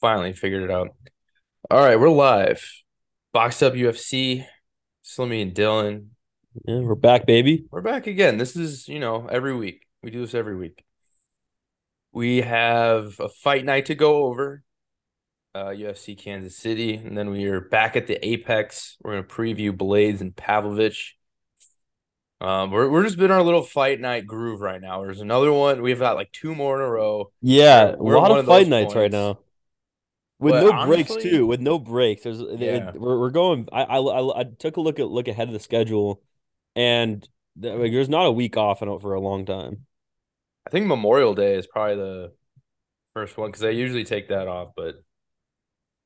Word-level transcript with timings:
Finally 0.00 0.32
figured 0.32 0.62
it 0.62 0.70
out. 0.70 0.94
All 1.70 1.84
right, 1.84 2.00
we're 2.00 2.08
live. 2.08 2.66
Boxed 3.32 3.62
up 3.62 3.74
UFC. 3.74 4.46
Slimmy 5.04 5.42
and 5.42 5.54
Dylan. 5.54 6.06
Yeah, 6.64 6.78
we're 6.78 6.94
back, 6.94 7.26
baby. 7.26 7.66
We're 7.70 7.82
back 7.82 8.06
again. 8.06 8.38
This 8.38 8.56
is, 8.56 8.88
you 8.88 8.98
know, 8.98 9.26
every 9.26 9.54
week. 9.54 9.86
We 10.02 10.10
do 10.10 10.20
this 10.20 10.34
every 10.34 10.56
week. 10.56 10.82
We 12.12 12.40
have 12.40 13.20
a 13.20 13.28
fight 13.28 13.64
night 13.64 13.86
to 13.86 13.94
go 13.94 14.24
over. 14.24 14.62
Uh, 15.54 15.66
UFC 15.66 16.16
Kansas 16.16 16.56
City, 16.56 16.94
and 16.94 17.18
then 17.18 17.30
we 17.30 17.44
are 17.46 17.60
back 17.60 17.96
at 17.96 18.06
the 18.06 18.24
Apex. 18.24 18.96
We're 19.02 19.14
gonna 19.14 19.24
preview 19.24 19.72
Blaydes 19.72 20.20
and 20.20 20.34
Pavlovich. 20.34 21.16
Um, 22.40 22.70
we're 22.70 22.88
we're 22.88 23.02
just 23.02 23.18
been 23.18 23.32
our 23.32 23.42
little 23.42 23.64
fight 23.64 24.00
night 24.00 24.26
groove 24.26 24.60
right 24.60 24.80
now. 24.80 25.02
There's 25.02 25.20
another 25.20 25.52
one. 25.52 25.82
We've 25.82 25.98
got 25.98 26.14
like 26.16 26.30
two 26.32 26.54
more 26.54 26.80
in 26.80 26.86
a 26.86 26.88
row. 26.88 27.32
Yeah, 27.42 27.96
We're 27.98 28.14
a 28.14 28.20
lot 28.20 28.30
of 28.30 28.38
of 28.38 28.46
fight 28.46 28.68
nights 28.68 28.94
right 28.94 29.10
now. 29.10 29.40
With 30.40 30.54
But 30.54 30.62
no 30.64 30.86
breaks 30.86 31.14
too. 31.16 31.46
With 31.46 31.60
no 31.60 31.78
breaks, 31.78 32.22
there's 32.22 32.40
Yeah. 32.40 32.92
we're 32.94 33.18
we're 33.18 33.30
going. 33.30 33.68
I, 33.72 33.82
I 33.82 33.98
I 33.98 34.40
I 34.40 34.44
took 34.44 34.78
a 34.78 34.80
look 34.80 34.98
at 34.98 35.08
look 35.08 35.28
ahead 35.28 35.48
of 35.48 35.54
the 35.54 35.60
schedule, 35.60 36.22
and 36.74 37.26
like, 37.60 37.92
there's 37.92 38.08
not 38.08 38.26
a 38.26 38.32
week 38.32 38.56
off 38.56 38.82
in 38.82 38.88
it 38.88 39.00
for 39.02 39.14
a 39.14 39.20
long 39.20 39.44
time. 39.44 39.86
I 40.66 40.70
think 40.70 40.86
Memorial 40.86 41.34
Day 41.34 41.56
is 41.56 41.66
probably 41.66 41.96
the 41.96 42.32
first 43.14 43.36
one 43.36 43.48
because 43.50 43.60
they 43.60 43.72
usually 43.72 44.04
take 44.04 44.28
that 44.28 44.48
off, 44.48 44.70
but 44.76 44.96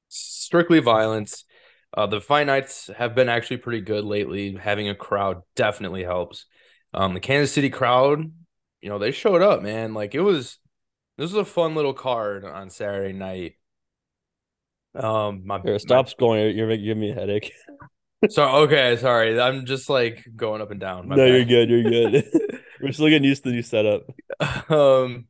strictly 0.09 0.81
violence. 0.81 1.45
Uh, 1.97 2.07
the 2.07 2.21
fight 2.21 2.47
nights 2.49 2.91
have 2.97 3.15
been 3.15 3.29
actually 3.29 3.59
pretty 3.59 3.81
good 3.81 4.05
lately. 4.05 4.57
Having 4.57 4.89
a 4.89 4.95
crowd 4.97 5.43
definitely 5.55 6.03
helps. 6.03 6.47
Um, 6.93 7.15
the 7.15 7.21
Kansas 7.21 7.53
City 7.53 7.71
crowd, 7.71 8.33
you 8.81 8.89
know, 8.89 8.99
they 8.99 9.13
showed 9.13 9.43
up, 9.43 9.63
man. 9.63 9.95
Like 9.95 10.15
it 10.15 10.21
was, 10.21 10.59
this 11.19 11.33
was 11.33 11.41
a 11.41 11.45
fun 11.45 11.75
little 11.77 11.95
card 11.95 12.45
on 12.45 12.71
Saturday 12.71 13.13
night. 13.13 13.55
Um, 14.95 15.43
my, 15.45 15.61
Here, 15.61 15.73
my- 15.73 15.79
stop 15.79 16.09
scrolling. 16.09 16.57
You're 16.57 16.67
making 16.67 16.85
giving 16.85 17.01
me 17.01 17.11
a 17.11 17.15
headache. 17.15 17.53
so 18.29 18.45
okay, 18.65 18.97
sorry. 18.97 19.41
I'm 19.41 19.67
just 19.67 19.91
like 19.91 20.25
going 20.35 20.63
up 20.63 20.71
and 20.71 20.81
down. 20.81 21.09
No, 21.09 21.25
you're 21.25 21.45
good. 21.45 21.69
You're 21.69 21.83
good. 21.83 22.25
we're 22.81 22.93
still 22.93 23.09
getting 23.09 23.25
used 23.25 23.43
to 23.45 23.51
the 23.51 23.55
new 23.57 23.63
setup. 23.63 24.03
um, 24.71 25.27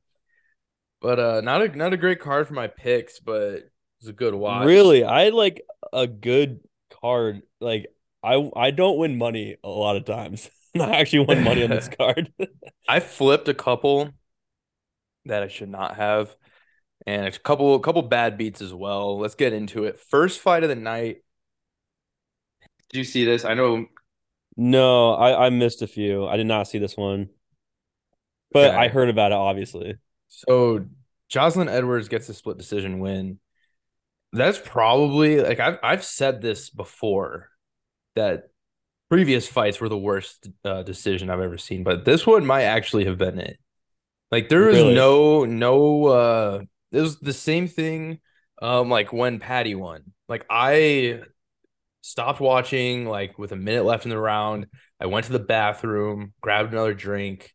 but 1.00 1.18
uh, 1.18 1.40
not 1.42 1.62
a 1.62 1.76
not 1.76 1.92
a 1.92 1.98
great 1.98 2.20
card 2.20 2.48
for 2.48 2.54
my 2.54 2.66
picks, 2.66 3.20
but 3.20 3.42
it 3.42 3.70
was 4.00 4.08
a 4.08 4.12
good 4.12 4.34
watch. 4.34 4.66
Really, 4.66 5.04
I 5.04 5.30
like 5.30 5.62
a 5.92 6.06
good 6.06 6.60
card. 7.00 7.42
Like 7.60 7.86
I 8.22 8.50
I 8.56 8.70
don't 8.70 8.98
win 8.98 9.18
money 9.18 9.56
a 9.62 9.68
lot 9.68 9.96
of 9.96 10.04
times. 10.04 10.50
I 10.74 10.96
actually 10.96 11.26
won 11.26 11.44
money 11.44 11.62
on 11.62 11.70
this 11.70 11.88
card. 11.88 12.32
I 12.88 13.00
flipped 13.00 13.48
a 13.48 13.54
couple 13.54 14.10
that 15.26 15.42
I 15.42 15.48
should 15.48 15.68
not 15.68 15.96
have, 15.96 16.34
and 17.06 17.26
a 17.26 17.38
couple 17.38 17.74
a 17.74 17.80
couple 17.80 18.02
bad 18.02 18.38
beats 18.38 18.60
as 18.62 18.72
well. 18.74 19.18
Let's 19.18 19.34
get 19.34 19.52
into 19.52 19.84
it. 19.84 20.00
First 20.00 20.40
fight 20.40 20.62
of 20.62 20.68
the 20.68 20.74
night. 20.76 21.18
Did 22.90 22.98
you 22.98 23.04
see 23.04 23.24
this? 23.24 23.44
I 23.44 23.54
know. 23.54 23.86
No, 24.56 25.14
I 25.14 25.46
I 25.46 25.50
missed 25.50 25.82
a 25.82 25.86
few. 25.86 26.26
I 26.26 26.36
did 26.36 26.46
not 26.46 26.68
see 26.68 26.78
this 26.78 26.96
one, 26.96 27.30
but 28.52 28.74
I 28.74 28.88
heard 28.88 29.08
about 29.08 29.32
it. 29.32 29.36
Obviously, 29.36 29.96
So 30.28 30.86
Jocelyn 31.28 31.68
Edwards 31.68 32.08
gets 32.08 32.28
a 32.28 32.34
split 32.34 32.58
decision 32.58 32.98
win. 32.98 33.38
That's 34.32 34.58
probably 34.58 35.40
like 35.40 35.60
I've 35.60 35.78
I've 35.82 36.04
said 36.04 36.42
this 36.42 36.70
before 36.70 37.50
that 38.16 38.44
previous 39.10 39.48
fights 39.48 39.80
were 39.80 39.88
the 39.90 39.98
worst 39.98 40.48
uh, 40.64 40.82
decision 40.84 41.30
I've 41.30 41.40
ever 41.40 41.58
seen, 41.58 41.84
but 41.84 42.04
this 42.04 42.26
one 42.26 42.46
might 42.46 42.64
actually 42.64 43.06
have 43.06 43.18
been 43.18 43.38
it. 43.40 43.58
Like 44.32 44.48
there 44.48 44.66
was 44.66 44.84
Really? 44.84 44.84
no 44.84 45.44
no 45.46 46.06
uh 46.06 46.62
it 46.94 47.00
was 47.00 47.18
the 47.18 47.32
same 47.32 47.68
thing 47.68 48.20
um 48.62 48.88
like 48.88 49.12
when 49.12 49.38
Patty 49.38 49.74
won. 49.74 50.12
Like 50.28 50.46
I 50.48 51.22
stopped 52.00 52.40
watching 52.40 53.06
like 53.06 53.38
with 53.38 53.52
a 53.52 53.56
minute 53.56 53.84
left 53.84 54.04
in 54.04 54.10
the 54.10 54.18
round. 54.18 54.66
I 55.00 55.06
went 55.06 55.26
to 55.26 55.32
the 55.32 55.38
bathroom, 55.38 56.32
grabbed 56.40 56.72
another 56.72 56.94
drink, 56.94 57.54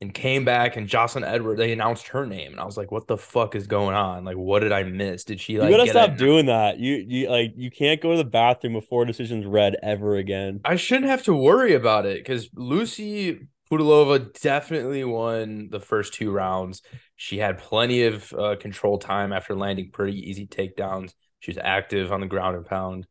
and 0.00 0.14
came 0.14 0.44
back 0.44 0.76
and 0.76 0.86
Jocelyn 0.86 1.24
Edward 1.24 1.56
they 1.56 1.72
announced 1.72 2.08
her 2.08 2.24
name. 2.24 2.52
And 2.52 2.60
I 2.60 2.64
was 2.64 2.76
like, 2.76 2.90
what 2.90 3.08
the 3.08 3.16
fuck 3.16 3.54
is 3.54 3.66
going 3.66 3.96
on? 3.96 4.24
Like, 4.24 4.36
what 4.36 4.60
did 4.60 4.72
I 4.72 4.84
miss? 4.84 5.24
Did 5.24 5.40
she 5.40 5.58
like 5.58 5.70
you 5.70 5.76
gotta 5.76 5.90
stop 5.90 6.16
doing 6.16 6.46
that. 6.46 6.78
You 6.78 7.04
you 7.06 7.28
like 7.28 7.52
you 7.56 7.70
can't 7.70 8.00
go 8.00 8.12
to 8.12 8.16
the 8.16 8.24
bathroom 8.24 8.74
before 8.74 9.04
decisions 9.04 9.44
read 9.46 9.76
ever 9.82 10.16
again. 10.16 10.60
I 10.64 10.76
shouldn't 10.76 11.06
have 11.06 11.24
to 11.24 11.34
worry 11.34 11.74
about 11.74 12.06
it 12.06 12.18
because 12.18 12.48
Lucy 12.54 13.48
Pudilova 13.70 14.32
definitely 14.40 15.04
won 15.04 15.68
the 15.70 15.80
first 15.80 16.14
two 16.14 16.30
rounds. 16.30 16.82
She 17.16 17.38
had 17.38 17.58
plenty 17.58 18.04
of 18.04 18.32
uh, 18.32 18.56
control 18.56 18.98
time 18.98 19.32
after 19.32 19.54
landing 19.54 19.90
pretty 19.92 20.18
easy 20.30 20.46
takedowns. 20.46 21.12
She 21.40 21.50
was 21.50 21.58
active 21.58 22.10
on 22.10 22.20
the 22.20 22.26
ground 22.26 22.56
and 22.56 22.64
pound, 22.64 23.06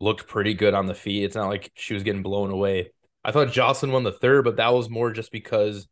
looked 0.00 0.26
pretty 0.26 0.54
good 0.54 0.74
on 0.74 0.86
the 0.86 0.94
feet. 0.94 1.24
It's 1.24 1.36
not 1.36 1.48
like 1.48 1.72
she 1.74 1.94
was 1.94 2.02
getting 2.02 2.22
blown 2.22 2.50
away. 2.50 2.92
I 3.24 3.32
thought 3.32 3.52
Jocelyn 3.52 3.92
won 3.92 4.04
the 4.04 4.12
third, 4.12 4.44
but 4.44 4.56
that 4.56 4.72
was 4.74 4.90
more 4.90 5.10
just 5.10 5.32
because 5.32 5.88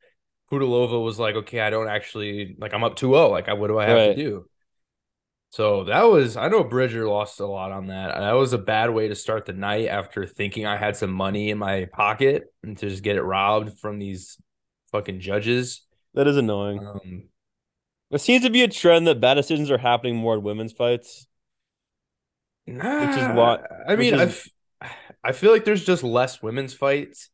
Pudilova 0.53 1.03
was 1.03 1.19
like, 1.19 1.35
okay, 1.37 1.61
I 1.61 1.71
don't 1.71 1.89
actually 1.89 2.55
like 2.59 2.75
I'm 2.75 2.85
up 2.85 2.97
2-0. 2.97 3.31
Like, 3.31 3.49
what 3.49 3.69
do 3.69 3.79
I 3.79 3.87
have 3.87 3.97
Right. 3.97 4.15
to 4.15 4.23
do? 4.23 4.49
So 5.55 5.85
that 5.85 6.03
was 6.03 6.37
I 6.37 6.49
know 6.49 6.65
Bridger 6.65 7.09
lost 7.09 7.39
a 7.39 7.47
lot 7.47 7.71
on 7.71 7.87
that. 7.87 8.13
That 8.17 8.33
was 8.33 8.53
a 8.53 8.59
bad 8.59 8.91
way 8.91 9.07
to 9.07 9.15
start 9.15 9.47
the 9.47 9.53
night 9.53 9.87
after 9.87 10.27
thinking 10.27 10.67
I 10.67 10.77
had 10.77 10.97
some 10.97 11.13
money 11.13 11.51
in 11.51 11.59
my 11.59 11.85
pocket 11.85 12.53
and 12.65 12.77
to 12.79 12.89
just 12.89 13.05
get 13.05 13.15
it 13.15 13.23
robbed 13.23 13.79
from 13.79 14.01
these 14.01 14.37
fucking 14.91 15.21
judges. 15.21 15.83
That 16.15 16.27
is 16.27 16.37
annoying. 16.37 16.85
Um, 16.85 17.29
There 18.11 18.19
seems 18.19 18.43
to 18.43 18.51
be 18.51 18.65
a 18.65 18.69
trend 18.69 19.07
that 19.07 19.21
bad 19.21 19.35
decisions 19.35 19.71
are 19.71 19.79
happening 19.79 20.17
more 20.17 20.35
in 20.35 20.43
women's 20.43 20.73
fights. 20.73 21.29
which 22.67 22.75
is 22.77 23.29
what- 23.37 23.65
I 23.87 23.95
mean. 23.95 24.15
I 24.15 24.25
is- 24.25 24.51
f- 24.83 24.91
I 25.23 25.31
feel 25.31 25.53
like 25.53 25.65
there's 25.65 25.85
just 25.87 26.03
less 26.03 26.43
women's 26.43 26.75
fights, 26.75 27.31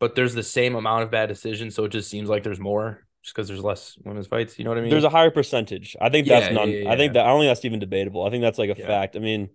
but 0.00 0.16
there's 0.16 0.34
the 0.34 0.42
same 0.42 0.74
amount 0.74 1.04
of 1.04 1.12
bad 1.12 1.28
decisions, 1.28 1.76
so 1.76 1.84
it 1.84 1.90
just 1.92 2.10
seems 2.10 2.28
like 2.28 2.42
there's 2.42 2.58
more 2.58 3.06
just 3.22 3.34
because 3.34 3.48
there's 3.48 3.62
less 3.62 3.96
women's 4.04 4.26
fights. 4.26 4.58
You 4.58 4.64
know 4.64 4.70
what 4.70 4.78
I 4.78 4.82
mean? 4.82 4.90
There's 4.90 5.04
a 5.04 5.10
higher 5.10 5.30
percentage. 5.30 5.96
I 6.00 6.08
think 6.08 6.26
that's 6.26 6.46
yeah, 6.48 6.52
non. 6.52 6.70
yeah, 6.70 6.90
I 6.90 6.96
think 6.96 7.12
that 7.14 7.24
I 7.24 7.28
don't 7.28 7.40
think 7.40 7.50
that's 7.50 7.64
even 7.64 7.78
debatable. 7.80 8.24
I 8.26 8.30
think 8.30 8.42
that's 8.42 8.58
like 8.58 8.70
a 8.70 8.78
Yeah. 8.78 8.86
fact. 8.86 9.16
I 9.16 9.20
mean, 9.20 9.50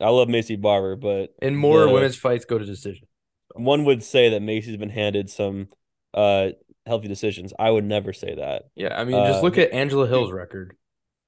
I 0.00 0.10
love 0.10 0.28
Maycee 0.28 0.60
Barber, 0.60 0.96
but 0.96 1.34
and 1.40 1.56
more 1.56 1.86
the- 1.86 1.92
women's 1.92 2.16
fights 2.16 2.44
go 2.44 2.58
to 2.58 2.64
decision. 2.64 3.06
one 3.54 3.84
would 3.84 4.02
say 4.02 4.30
that 4.30 4.42
Maycee's 4.42 4.76
been 4.76 4.90
handed 4.90 5.30
some 5.30 5.68
uh 6.14 6.50
healthy 6.84 7.08
decisions. 7.08 7.52
I 7.58 7.70
would 7.70 7.84
never 7.84 8.12
say 8.12 8.34
that. 8.34 8.64
Yeah, 8.74 8.94
I 8.98 9.04
mean, 9.04 9.16
just 9.26 9.38
Uh, 9.40 9.42
look 9.42 9.58
at 9.58 9.72
Angela 9.72 10.06
Hill's 10.06 10.30
record. 10.32 10.76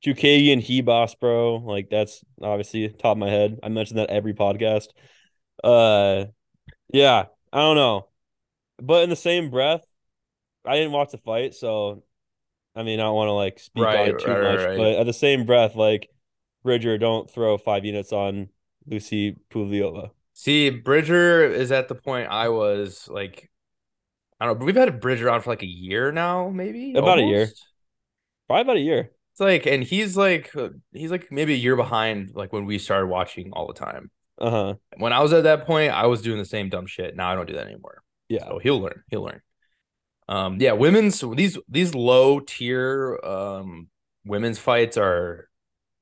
Chukagian 0.05 0.62
Hebos, 0.62 1.15
bro. 1.19 1.56
Like 1.56 1.88
that's 1.91 2.22
obviously 2.43 2.88
top 2.88 3.12
of 3.12 3.19
my 3.19 3.31
head. 3.31 3.59
I 3.62 3.69
mentioned 3.69 3.99
that 3.99 4.11
every 4.11 4.34
podcast. 4.34 4.88
Uh 5.65 6.27
yeah, 6.93 7.25
I 7.53 7.59
don't 7.61 7.77
know. 7.77 8.09
But 8.81 9.03
in 9.05 9.11
the 9.11 9.17
same 9.17 9.50
breath, 9.50 9.84
I 10.64 10.76
didn't 10.76 10.92
watch 10.92 11.10
the 11.10 11.19
fight, 11.19 11.54
so 11.54 12.02
I 12.74 12.82
mean 12.82 13.00
I 13.00 13.04
don't 13.04 13.14
want 13.14 13.28
to 13.28 13.32
like 13.32 13.58
speak 13.58 13.84
on 13.84 13.94
it 13.94 14.19
too 14.19 14.30
right, 14.30 14.41
right, 14.41 14.52
much. 14.56 14.66
right. 14.66 14.76
But 14.76 14.92
at 14.98 15.06
the 15.06 15.12
same 15.12 15.46
breath, 15.46 15.74
like 15.74 16.08
Bridger, 16.62 16.98
don't 16.98 17.30
throw 17.30 17.56
five 17.58 17.84
units 17.84 18.12
on 18.12 18.48
Lucy 18.86 19.36
Pudilova. 19.50 20.10
See, 20.34 20.70
Bridger 20.70 21.44
is 21.44 21.72
at 21.72 21.88
the 21.88 21.94
point 21.94 22.28
I 22.30 22.48
was 22.48 23.08
like, 23.08 23.50
I 24.41 24.46
don't 24.46 24.54
know, 24.54 24.58
but 24.60 24.66
we've 24.66 24.76
had 24.76 24.88
a 24.88 24.92
Bridger 24.92 25.30
on 25.30 25.41
for 25.41 25.50
like 25.50 25.62
a 25.62 25.66
year 25.66 26.12
now, 26.12 26.48
maybe 26.48 26.94
About 26.94 27.19
a 27.19 27.22
year. 27.22 27.48
Probably 28.46 28.62
about 28.62 28.76
a 28.76 28.80
year. 28.80 29.10
It's 29.32 29.40
like, 29.40 29.66
and 29.66 29.82
he's 29.82 30.16
like, 30.16 30.54
uh, 30.56 30.70
he's 30.92 31.10
like 31.10 31.30
maybe 31.30 31.54
a 31.54 31.56
year 31.56 31.76
behind, 31.76 32.32
like 32.34 32.52
when 32.52 32.66
we 32.66 32.78
started 32.78 33.06
watching 33.06 33.50
all 33.52 33.66
the 33.66 33.75
time. 33.75 34.10
Uh-huh. 34.38 34.75
When 34.96 35.12
I 35.12 35.20
was 35.20 35.32
at 35.32 35.42
that 35.42 35.66
point, 35.66 35.92
I 35.92 36.06
was 36.06 36.22
doing 36.22 36.38
the 36.38 36.44
same 36.44 36.69
dumb 36.69 36.86
shit. 36.86 37.16
Now 37.16 37.30
I 37.30 37.34
don't 37.34 37.46
do 37.46 37.54
that 37.54 37.66
anymore. 37.66 38.02
Yeah. 38.28 38.44
So 38.44 38.58
he'll 38.58 38.80
learn. 38.80 39.02
He'll 39.10 39.22
learn. 39.22 39.40
Um, 40.28 40.61
yeah, 40.61 40.72
women's 40.72 41.25
these 41.34 41.59
these 41.69 41.94
low 41.94 42.41
tier 42.41 43.19
um 43.25 43.89
women's 44.25 44.59
fights 44.59 44.97
are 44.99 45.49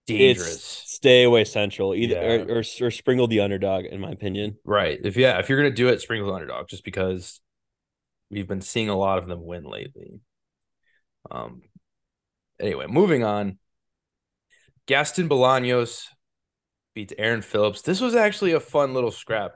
dangerous. 0.07 0.55
It's 0.57 0.93
stay 0.95 1.23
away 1.25 1.45
central. 1.45 1.95
Either 1.95 2.15
Yeah. 2.15 2.45
or, 2.49 2.59
or 2.59 2.63
or 2.81 2.91
sprinkle 2.91 3.29
the 3.29 3.41
underdog, 3.41 3.85
in 3.85 4.01
my 4.01 4.11
opinion. 4.11 4.57
Right. 4.65 4.99
If 5.03 5.17
yeah, 5.17 5.39
if 5.39 5.49
you're 5.49 5.59
gonna 5.59 5.71
do 5.75 5.89
it, 5.89 6.01
sprinkle 6.01 6.29
the 6.29 6.35
underdog, 6.35 6.69
just 6.69 6.85
because 6.85 7.41
we've 8.31 8.49
been 8.49 8.61
seeing 8.63 8.89
a 8.89 8.97
lot 8.97 9.19
of 9.19 9.27
them 9.27 9.45
win 9.45 9.65
lately. 9.65 10.21
Um. 11.31 11.63
Anyway, 12.59 12.87
moving 12.89 13.23
on. 13.23 13.59
Gaston 14.87 15.29
Bolaños 15.29 16.07
beats 16.95 17.13
Aaron 17.19 17.43
Phillips. 17.43 17.83
This 17.83 18.01
was 18.01 18.15
actually 18.15 18.53
a 18.53 18.61
fun 18.61 18.95
little 18.95 19.11
scrap. 19.11 19.53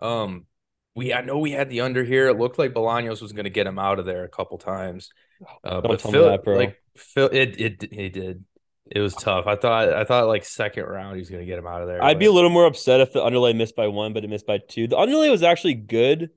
Um, 0.00 0.46
we 0.94 1.12
I 1.12 1.22
know 1.22 1.38
we 1.38 1.52
had 1.52 1.68
the 1.70 1.80
under 1.82 2.04
here. 2.04 2.28
It 2.28 2.38
looked 2.38 2.58
like 2.58 2.72
Bolaños 2.74 3.22
was 3.22 3.32
gonna 3.32 3.50
get 3.50 3.66
him 3.66 3.78
out 3.78 3.98
of 3.98 4.06
there 4.06 4.24
a 4.24 4.28
couple 4.28 4.58
times. 4.58 5.10
Uh, 5.64 5.80
Don't 5.80 5.86
but 5.86 6.00
tell 6.00 6.12
me 6.12 6.20
Phil, 6.20 6.24
that, 6.24 6.44
bro. 6.44 6.56
like 6.56 6.80
Phil, 6.96 7.28
it 7.32 7.60
it 7.60 7.84
it 7.92 8.12
did. 8.12 8.44
It 8.90 9.00
was 9.00 9.16
tough. 9.16 9.46
I 9.46 9.56
thought 9.56 9.92
I 9.92 10.04
thought 10.04 10.26
like 10.28 10.44
second 10.44 10.84
round 10.84 11.16
he 11.16 11.20
was 11.20 11.30
gonna 11.30 11.44
get 11.44 11.58
him 11.58 11.66
out 11.66 11.82
of 11.82 11.88
there. 11.88 12.02
I'd 12.02 12.18
be 12.18 12.26
a 12.26 12.32
little 12.32 12.50
more 12.50 12.66
upset 12.66 13.00
if 13.00 13.12
the 13.12 13.22
underlay 13.24 13.52
missed 13.52 13.76
by 13.76 13.88
one, 13.88 14.12
but 14.12 14.24
it 14.24 14.28
missed 14.30 14.46
by 14.46 14.58
two. 14.58 14.86
The 14.88 14.98
underlay 14.98 15.30
was 15.30 15.42
actually 15.42 15.74
good. 15.74 16.30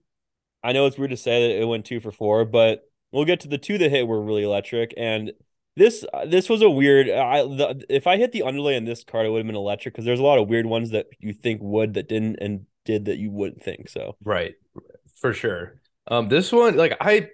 I 0.63 0.71
know 0.73 0.85
it's 0.85 0.97
weird 0.97 1.11
to 1.11 1.17
say 1.17 1.47
that 1.47 1.61
it 1.61 1.65
went 1.65 1.85
two 1.85 1.99
for 1.99 2.11
four, 2.11 2.45
but 2.45 2.89
we'll 3.11 3.25
get 3.25 3.41
to 3.41 3.47
the 3.47 3.57
two 3.57 3.77
that 3.77 3.89
hit 3.91 4.07
were 4.07 4.21
really 4.21 4.43
electric. 4.43 4.93
And 4.97 5.33
This 5.75 6.05
this 6.25 6.49
was 6.49 6.61
a 6.61 6.69
weird. 6.69 7.09
I 7.09 7.43
the, 7.43 7.85
if 7.89 8.07
I 8.07 8.17
hit 8.17 8.31
the 8.31 8.43
underlay 8.43 8.75
in 8.75 8.85
this 8.85 9.03
card, 9.03 9.25
it 9.25 9.29
would 9.29 9.39
have 9.39 9.47
been 9.47 9.55
electric 9.55 9.93
because 9.93 10.05
there's 10.05 10.19
a 10.19 10.23
lot 10.23 10.39
of 10.39 10.47
weird 10.49 10.65
ones 10.65 10.91
that 10.91 11.07
you 11.19 11.33
think 11.33 11.61
would 11.61 11.93
that 11.95 12.09
didn't 12.09 12.37
and 12.41 12.65
did 12.87 13.05
that 13.05 13.19
you 13.19 13.29
wouldn't 13.31 13.61
think. 13.61 13.89
So 13.89 14.17
Right. 14.23 14.55
For 15.15 15.33
sure. 15.33 15.75
Um, 16.09 16.27
this 16.29 16.51
one, 16.51 16.75
like 16.77 16.97
I 17.01 17.29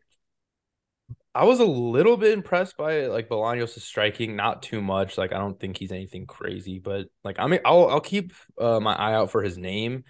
I 1.36 1.46
was 1.46 1.60
a 1.60 1.66
little 1.66 2.16
bit 2.18 2.32
impressed 2.34 2.78
by 2.78 3.08
like 3.08 3.28
Bolaños' 3.28 3.80
striking, 3.80 4.36
not 4.36 4.62
too 4.62 4.82
much. 4.82 5.18
Like 5.18 5.34
I 5.34 5.40
don't 5.40 5.60
think 5.60 5.78
he's 5.78 5.92
anything 5.92 6.26
crazy, 6.28 6.80
but 6.80 7.08
like 7.24 7.40
I 7.40 7.48
mean 7.48 7.60
I'll 7.66 7.88
I'll 7.88 8.02
keep 8.02 8.34
uh, 8.60 8.80
my 8.80 8.94
eye 8.94 9.14
out 9.14 9.32
for 9.32 9.42
his 9.42 9.58
name 9.58 10.04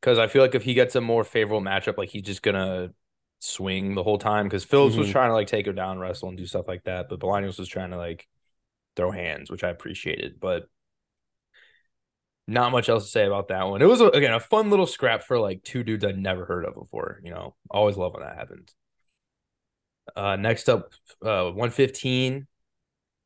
because 0.00 0.18
I 0.18 0.28
feel 0.28 0.42
like 0.42 0.54
if 0.54 0.62
he 0.62 0.74
gets 0.74 0.94
a 0.94 1.00
more 1.00 1.24
favorable 1.24 1.60
matchup, 1.60 1.98
like 1.98 2.10
he's 2.10 2.22
just 2.22 2.42
gonna 2.42 2.90
swing 3.40 3.94
the 3.94 4.04
whole 4.04 4.18
time. 4.18 4.46
Because 4.46 4.64
Phillips 4.64 4.96
was 4.96 5.08
Mhm. 5.08 5.12
trying 5.12 5.30
to 5.30 5.34
like 5.34 5.48
take 5.48 5.66
him 5.66 5.74
down, 5.74 5.98
wrestle, 5.98 6.28
and 6.28 6.38
do 6.38 6.46
stuff 6.46 6.68
like 6.68 6.84
that, 6.84 7.08
but 7.08 7.18
Bolaños 7.20 7.58
was 7.58 7.68
trying 7.68 7.90
to 7.90 7.96
like 7.96 8.28
throw 8.96 9.10
hands, 9.10 9.50
which 9.50 9.64
I 9.64 9.70
appreciated, 9.70 10.40
but 10.40 10.68
not 12.48 12.72
much 12.72 12.88
else 12.88 13.04
to 13.04 13.10
say 13.10 13.26
about 13.26 13.48
that 13.48 13.68
one. 13.68 13.82
It 13.82 13.84
was 13.88 14.00
again 14.00 14.32
a 14.32 14.40
fun 14.40 14.70
little 14.70 14.86
scrap 14.86 15.22
for 15.22 15.38
like 15.38 15.62
two 15.62 15.84
dudes 15.84 16.04
I'd 16.04 16.18
never 16.18 16.46
heard 16.46 16.64
of 16.64 16.74
before. 16.74 17.20
You 17.22 17.30
know, 17.30 17.54
always 17.70 17.96
love 17.96 18.14
when 18.14 18.22
that 18.22 18.36
happens. 18.36 18.74
Uh, 20.16 20.36
next 20.36 20.68
up, 20.68 20.92
uh, 21.22 21.50
one 21.50 21.70
fifteen. 21.70 22.46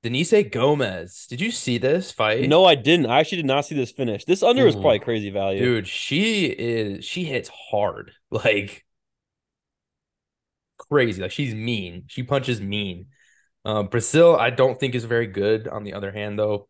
Denise 0.03 0.35
Gomez. 0.51 1.29
Did 1.29 1.41
you 1.41 1.53
see 1.53 1.79
this 1.79 2.11
fight? 2.11 2.49
no, 2.49 2.65
I 2.65 2.75
didn't. 2.75 3.07
I 3.07 3.21
actually 3.21 3.37
did 3.37 3.47
not 3.47 3.65
see 3.65 3.77
this 3.77 3.93
finish. 3.93 4.25
This 4.25 4.43
under 4.43 4.65
was 4.65 4.75
Ooh. 4.75 4.81
probably 4.81 4.99
crazy 4.99 5.31
value. 5.31 5.61
dude. 5.61 5.87
She 5.87 6.47
is. 6.47 7.05
She 7.05 7.23
hits 7.23 7.49
hard, 7.71 8.11
like 8.31 8.85
crazy. 10.77 11.23
Like 11.23 11.31
she's 11.31 11.55
mean. 11.55 12.05
She 12.09 12.25
punches 12.25 12.61
mean. 12.61 13.07
Um, 13.65 13.87
Brazil, 13.87 14.35
I 14.35 14.51
don't 14.51 14.81
think 14.81 14.97
is 14.97 15.05
very 15.05 15.29
good. 15.29 15.69
On 15.69 15.85
the 15.85 15.95
other 15.95 16.11
hand, 16.11 16.37
though, 16.37 16.67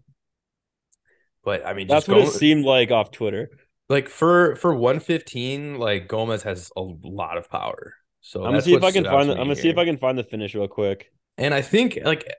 but 1.44 1.64
I 1.66 1.72
mean, 1.74 1.86
That's 1.88 2.06
just 2.06 2.08
what 2.08 2.28
it 2.28 2.30
seemed 2.38 2.64
like 2.64 2.90
off 2.90 3.10
Twitter. 3.10 3.50
like 3.88 4.08
for 4.08 4.56
for 4.56 4.74
115 4.74 5.78
like 5.78 6.08
gomez 6.08 6.42
has 6.44 6.70
a 6.76 6.82
lot 6.82 7.36
of 7.38 7.48
power 7.50 7.94
so 8.20 8.44
I'm 8.44 8.52
gonna 8.52 8.62
see 8.62 8.74
if 8.74 8.82
I 8.84 8.92
can 8.92 9.04
find. 9.04 9.28
The, 9.28 9.32
I'm 9.32 9.38
gonna 9.40 9.56
see 9.56 9.68
if. 9.68 9.78
I 9.78 9.84
can 9.84 9.98
find 9.98 10.16
the 10.16 10.22
finish 10.24 10.54
real 10.54 10.68
quick. 10.68 11.10
and 11.38 11.52
i 11.54 11.60
think 11.62 11.98
like 12.04 12.30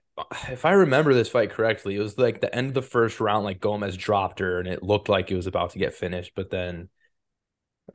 if 0.50 0.64
i 0.66 0.72
remember 0.72 1.14
this 1.14 1.28
fight 1.30 1.50
correctly 1.52 1.96
it 1.96 2.00
was 2.00 2.18
like 2.18 2.40
the 2.42 2.54
end 2.56 2.68
of 2.70 2.74
the 2.74 2.82
first 2.82 3.20
round 3.20 3.44
like 3.44 3.60
gomez 3.60 3.98
dropped 3.98 4.40
her 4.40 4.60
and 4.60 4.68
it 4.68 4.84
looked 4.84 5.10
like 5.10 5.32
it 5.32 5.36
was 5.36 5.48
about 5.48 5.72
to 5.72 5.80
get 5.80 5.94
finished 5.94 6.32
but 6.36 6.50
then 6.52 6.90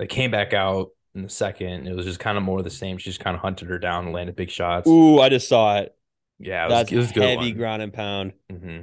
it 0.00 0.08
came 0.08 0.30
back 0.30 0.52
out 0.52 0.90
in 1.14 1.22
the 1.22 1.28
second 1.28 1.86
it 1.86 1.94
was 1.94 2.04
just 2.06 2.20
kind 2.20 2.36
of 2.36 2.44
more 2.44 2.58
of 2.58 2.64
the 2.64 2.70
same 2.70 2.98
she 2.98 3.10
just 3.10 3.20
kind 3.20 3.34
of 3.34 3.40
hunted 3.40 3.68
her 3.68 3.78
down 3.78 4.04
and 4.04 4.12
landed 4.14 4.36
big 4.36 4.50
shots 4.50 4.88
Ooh, 4.88 5.20
I 5.20 5.28
just 5.28 5.48
saw 5.48 5.78
it. 5.78 5.94
yeah 6.38 6.64
it 6.64 6.68
was, 6.68 6.74
That's 6.74 6.92
it 6.92 6.96
was 6.96 7.10
heavy 7.10 7.52
ground 7.52 7.82
and 7.82 7.92
pound. 7.92 8.32
hmm 8.50 8.82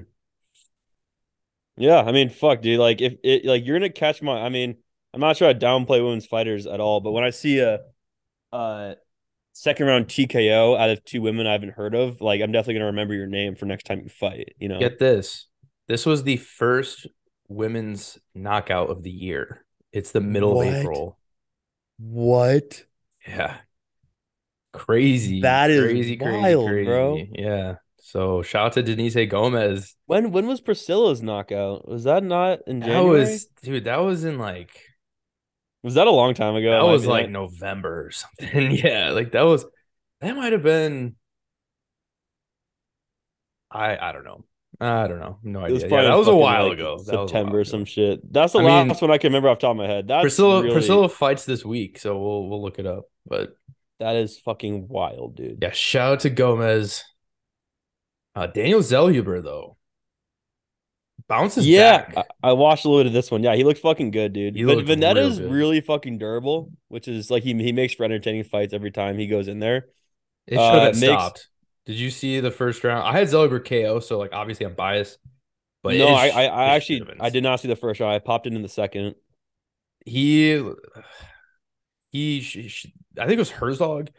Yeah, 1.77 2.01
I 2.01 2.11
mean, 2.11 2.29
fuck, 2.29 2.61
dude. 2.61 2.79
Like, 2.79 3.01
if 3.01 3.15
it 3.23 3.45
like 3.45 3.65
you're 3.65 3.77
gonna 3.77 3.89
catch 3.89 4.21
my, 4.21 4.41
I 4.41 4.49
mean, 4.49 4.77
I'm 5.13 5.19
not 5.19 5.37
sure 5.37 5.49
I 5.49 5.53
downplay 5.53 6.03
women's 6.03 6.25
fighters 6.25 6.65
at 6.67 6.79
all, 6.79 7.01
but 7.01 7.11
when 7.11 7.23
I 7.23 7.29
see 7.29 7.59
a, 7.59 7.79
uh, 8.51 8.95
second 9.53 9.87
round 9.87 10.07
TKO 10.07 10.77
out 10.77 10.89
of 10.89 11.03
two 11.05 11.21
women 11.21 11.47
I 11.47 11.53
haven't 11.53 11.71
heard 11.71 11.95
of, 11.95 12.21
like, 12.21 12.41
I'm 12.41 12.51
definitely 12.51 12.75
gonna 12.75 12.85
remember 12.87 13.13
your 13.13 13.27
name 13.27 13.55
for 13.55 13.65
next 13.65 13.83
time 13.85 14.01
you 14.01 14.09
fight. 14.09 14.55
You 14.59 14.69
know, 14.69 14.79
get 14.79 14.99
this 14.99 15.47
this 15.87 16.05
was 16.05 16.23
the 16.23 16.37
first 16.37 17.07
women's 17.47 18.17
knockout 18.33 18.89
of 18.89 19.03
the 19.03 19.11
year 19.11 19.63
it's 19.93 20.11
the 20.11 20.21
middle 20.21 20.55
What? 20.55 20.67
of 20.67 20.73
april 20.73 21.17
what? 21.97 22.83
Yeah. 23.27 23.57
Crazy. 24.73 25.41
That 25.41 25.71
is 25.71 25.83
crazy, 25.83 26.17
wild, 26.19 26.67
crazy, 26.67 26.85
bro. 26.85 27.27
Yeah. 27.31 27.75
So 28.07 28.43
shout 28.43 28.67
out 28.67 28.73
to 28.73 28.83
Denise 28.83 29.15
Gomez. 29.27 29.95
When 30.05 30.31
when 30.31 30.45
was 30.45 30.61
Priscilla's 30.61 31.23
knockout? 31.23 31.89
Was 31.89 32.03
that 32.03 32.23
not 32.23 32.59
in 32.67 32.81
January? 32.81 33.17
That 33.17 33.19
was 33.19 33.45
dude, 33.63 33.83
that 33.85 33.97
was 33.97 34.23
in 34.23 34.37
like 34.37 34.79
Was 35.81 35.95
that 35.95 36.05
a 36.05 36.11
long 36.11 36.35
time 36.35 36.55
ago? 36.55 36.69
that 36.69 36.85
was 36.85 37.07
like. 37.07 37.31
November 37.31 38.05
or 38.05 38.11
something. 38.11 38.71
yeah, 38.83 39.09
like 39.09 39.31
that 39.31 39.41
was 39.41 39.65
that 40.21 40.35
might 40.35 40.53
have 40.53 40.61
been 40.61 41.15
I 43.71 43.97
I 43.97 44.11
don't 44.11 44.23
know. 44.23 44.45
I 44.79 45.07
don't 45.07 45.19
know. 45.19 45.39
No 45.41 45.61
idea. 45.61 45.87
Yeah, 45.87 46.03
that 46.03 46.13
was 46.15 46.27
a 46.27 46.35
while 46.35 46.69
like, 46.69 46.77
ago. 46.77 46.97
That 46.97 46.97
was 46.97 47.09
a 47.09 47.15
while 47.15 47.27
September 47.27 47.57
or 47.57 47.61
ago. 47.61 47.69
some 47.71 47.85
shit. 47.85 48.31
That's 48.31 48.53
the 48.53 48.59
I 48.59 48.61
mean, 48.61 48.87
last 48.89 49.01
one 49.01 49.09
I 49.09 49.17
can 49.17 49.29
remember 49.29 49.49
off 49.49 49.57
the 49.57 49.61
top 49.61 49.71
of 49.71 49.77
my 49.77 49.87
head. 49.87 50.07
That's 50.07 50.21
Priscilla 50.21 50.61
really, 50.61 50.75
Priscilla 50.75 51.09
fights 51.09 51.45
this 51.45 51.65
week, 51.65 51.97
so 51.97 52.19
we'll 52.19 52.49
we'll 52.49 52.61
look 52.61 52.77
it 52.77 52.85
up. 52.85 53.05
But 53.25 53.57
That 53.99 54.15
is 54.15 54.37
fucking 54.37 54.89
wild, 54.89 55.37
dude. 55.37 55.57
yeah, 55.63 55.71
shout 55.71 56.13
out 56.13 56.19
to 56.19 56.29
Gomez. 56.29 57.03
Uh, 58.35 58.47
Daniel 58.47 58.81
Zellhuber 58.81 59.41
though 59.43 59.77
bounces 61.27 61.67
Yeah, 61.67 62.05
back. 62.05 62.27
I, 62.43 62.49
I 62.49 62.53
watched 62.53 62.85
a 62.85 62.89
little 62.89 63.01
bit 63.03 63.07
of 63.07 63.13
this 63.13 63.31
one. 63.31 63.41
Yeah, 63.43 63.55
he 63.55 63.63
looks 63.63 63.79
fucking 63.79 64.11
good, 64.11 64.33
dude. 64.33 64.53
But 64.55 64.61
looked 64.77 64.87
Venetta's 64.87 65.39
real 65.39 65.49
really 65.51 65.81
fucking 65.81 66.17
durable, 66.17 66.71
which 66.89 67.07
is 67.07 67.31
like 67.31 67.43
he 67.43 67.53
he 67.53 67.71
makes 67.71 67.93
for 67.93 68.03
entertaining 68.03 68.43
fights 68.43 68.73
every 68.73 68.91
time 68.91 69.17
he 69.17 69.27
goes 69.27 69.47
in 69.47 69.59
there. 69.59 69.87
It 70.47 70.57
Uh, 70.57 70.71
should 70.73 70.81
have 70.83 70.93
makes- 71.01 71.05
stopped. 71.21 71.47
Did 71.85 71.97
you 71.97 72.09
see 72.09 72.39
the 72.39 72.49
first 72.51 72.83
round? 72.83 73.03
I 73.07 73.11
had 73.17 73.27
Zellhuber 73.27 73.63
KO, 73.63 73.99
so 73.99 74.17
like 74.17 74.33
obviously 74.33 74.65
I'm 74.65 74.73
biased. 74.73 75.19
But 75.83 75.95
no, 75.97 76.07
I 76.07 76.27
I, 76.29 76.43
I 76.45 76.65
actually 76.75 77.03
I 77.19 77.29
did 77.29 77.43
not 77.43 77.59
see 77.59 77.67
the 77.67 77.75
first 77.75 77.99
round. 77.99 78.11
I 78.13 78.19
popped 78.19 78.47
in 78.47 78.55
in 78.55 78.63
the 78.63 78.67
second. 78.69 79.13
He 80.05 80.53
he 82.11 82.39
I 83.19 83.25
think 83.27 83.33
it 83.33 83.37
was 83.39 83.51
Herzog 83.51 84.09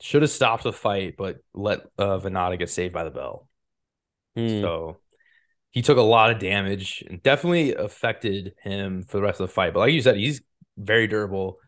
should 0.00 0.22
have 0.22 0.30
stopped 0.30 0.62
the 0.64 0.72
fight, 0.72 1.14
but 1.16 1.38
let 1.54 1.80
uh, 1.98 2.18
Venata 2.18 2.58
get 2.58 2.70
saved 2.70 2.94
by 2.94 3.04
the 3.04 3.10
bell. 3.10 3.48
Hmm. 4.36 4.60
So 4.60 4.98
he 5.70 5.82
took 5.82 5.98
a 5.98 6.02
lot 6.02 6.30
of 6.30 6.38
damage 6.38 7.04
and 7.08 7.22
definitely 7.22 7.74
affected 7.74 8.54
him 8.62 9.02
for 9.02 9.18
the 9.18 9.22
rest 9.22 9.40
of 9.40 9.48
the 9.48 9.52
fight. 9.52 9.74
But 9.74 9.80
like 9.80 9.92
you 9.92 10.00
said, 10.02 10.16
he's 10.16 10.40
very 10.76 11.06
durable. 11.06 11.58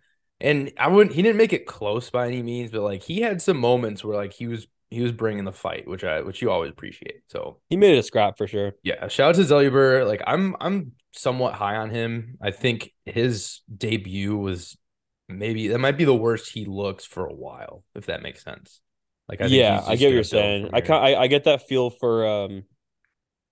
And 0.40 0.72
I 0.78 0.88
wouldn't 0.88 1.14
he 1.14 1.22
didn't 1.22 1.36
make 1.36 1.52
it 1.52 1.66
close 1.66 2.08
by 2.10 2.26
any 2.26 2.42
means, 2.42 2.70
but 2.70 2.80
like 2.82 3.02
he 3.02 3.20
had 3.20 3.42
some 3.42 3.58
moments 3.58 4.02
where 4.02 4.16
like 4.16 4.32
he 4.32 4.46
was 4.46 4.66
he 4.88 5.02
was 5.02 5.12
bringing 5.12 5.44
the 5.44 5.52
fight, 5.52 5.86
which 5.86 6.02
I 6.02 6.22
which 6.22 6.40
you 6.40 6.50
always 6.50 6.70
appreciate. 6.70 7.22
So 7.28 7.58
He 7.68 7.76
made 7.76 7.94
it 7.94 7.98
a 7.98 8.02
scrap 8.02 8.38
for 8.38 8.46
sure. 8.46 8.72
yeah, 8.82 9.06
shout 9.08 9.30
out 9.30 9.34
to 9.34 9.42
Zellhuber. 9.42 10.06
Like 10.06 10.22
I'm 10.26 10.56
I'm 10.60 10.92
somewhat 11.12 11.54
high 11.54 11.76
on 11.76 11.90
him. 11.90 12.38
I 12.40 12.52
think 12.52 12.90
his 13.04 13.60
debut 13.76 14.36
was 14.36 14.78
maybe 15.38 15.68
that 15.68 15.78
might 15.78 15.96
be 15.98 16.04
the 16.04 16.14
worst 16.14 16.52
he 16.52 16.64
looks 16.64 17.04
for 17.04 17.26
a 17.26 17.32
while, 17.32 17.84
if 17.94 18.06
that 18.06 18.22
makes 18.22 18.42
sense. 18.42 18.80
Like 19.28 19.38
think 19.38 19.52
yeah, 19.52 19.82
I 19.86 19.96
get 19.96 20.06
what 20.08 20.14
you're 20.14 20.24
saying. 20.24 20.70
I 20.72 20.80
I, 20.80 21.20
I 21.22 21.26
get 21.28 21.44
that 21.44 21.68
feel 21.68 21.90
for 21.90 22.26
um 22.26 22.64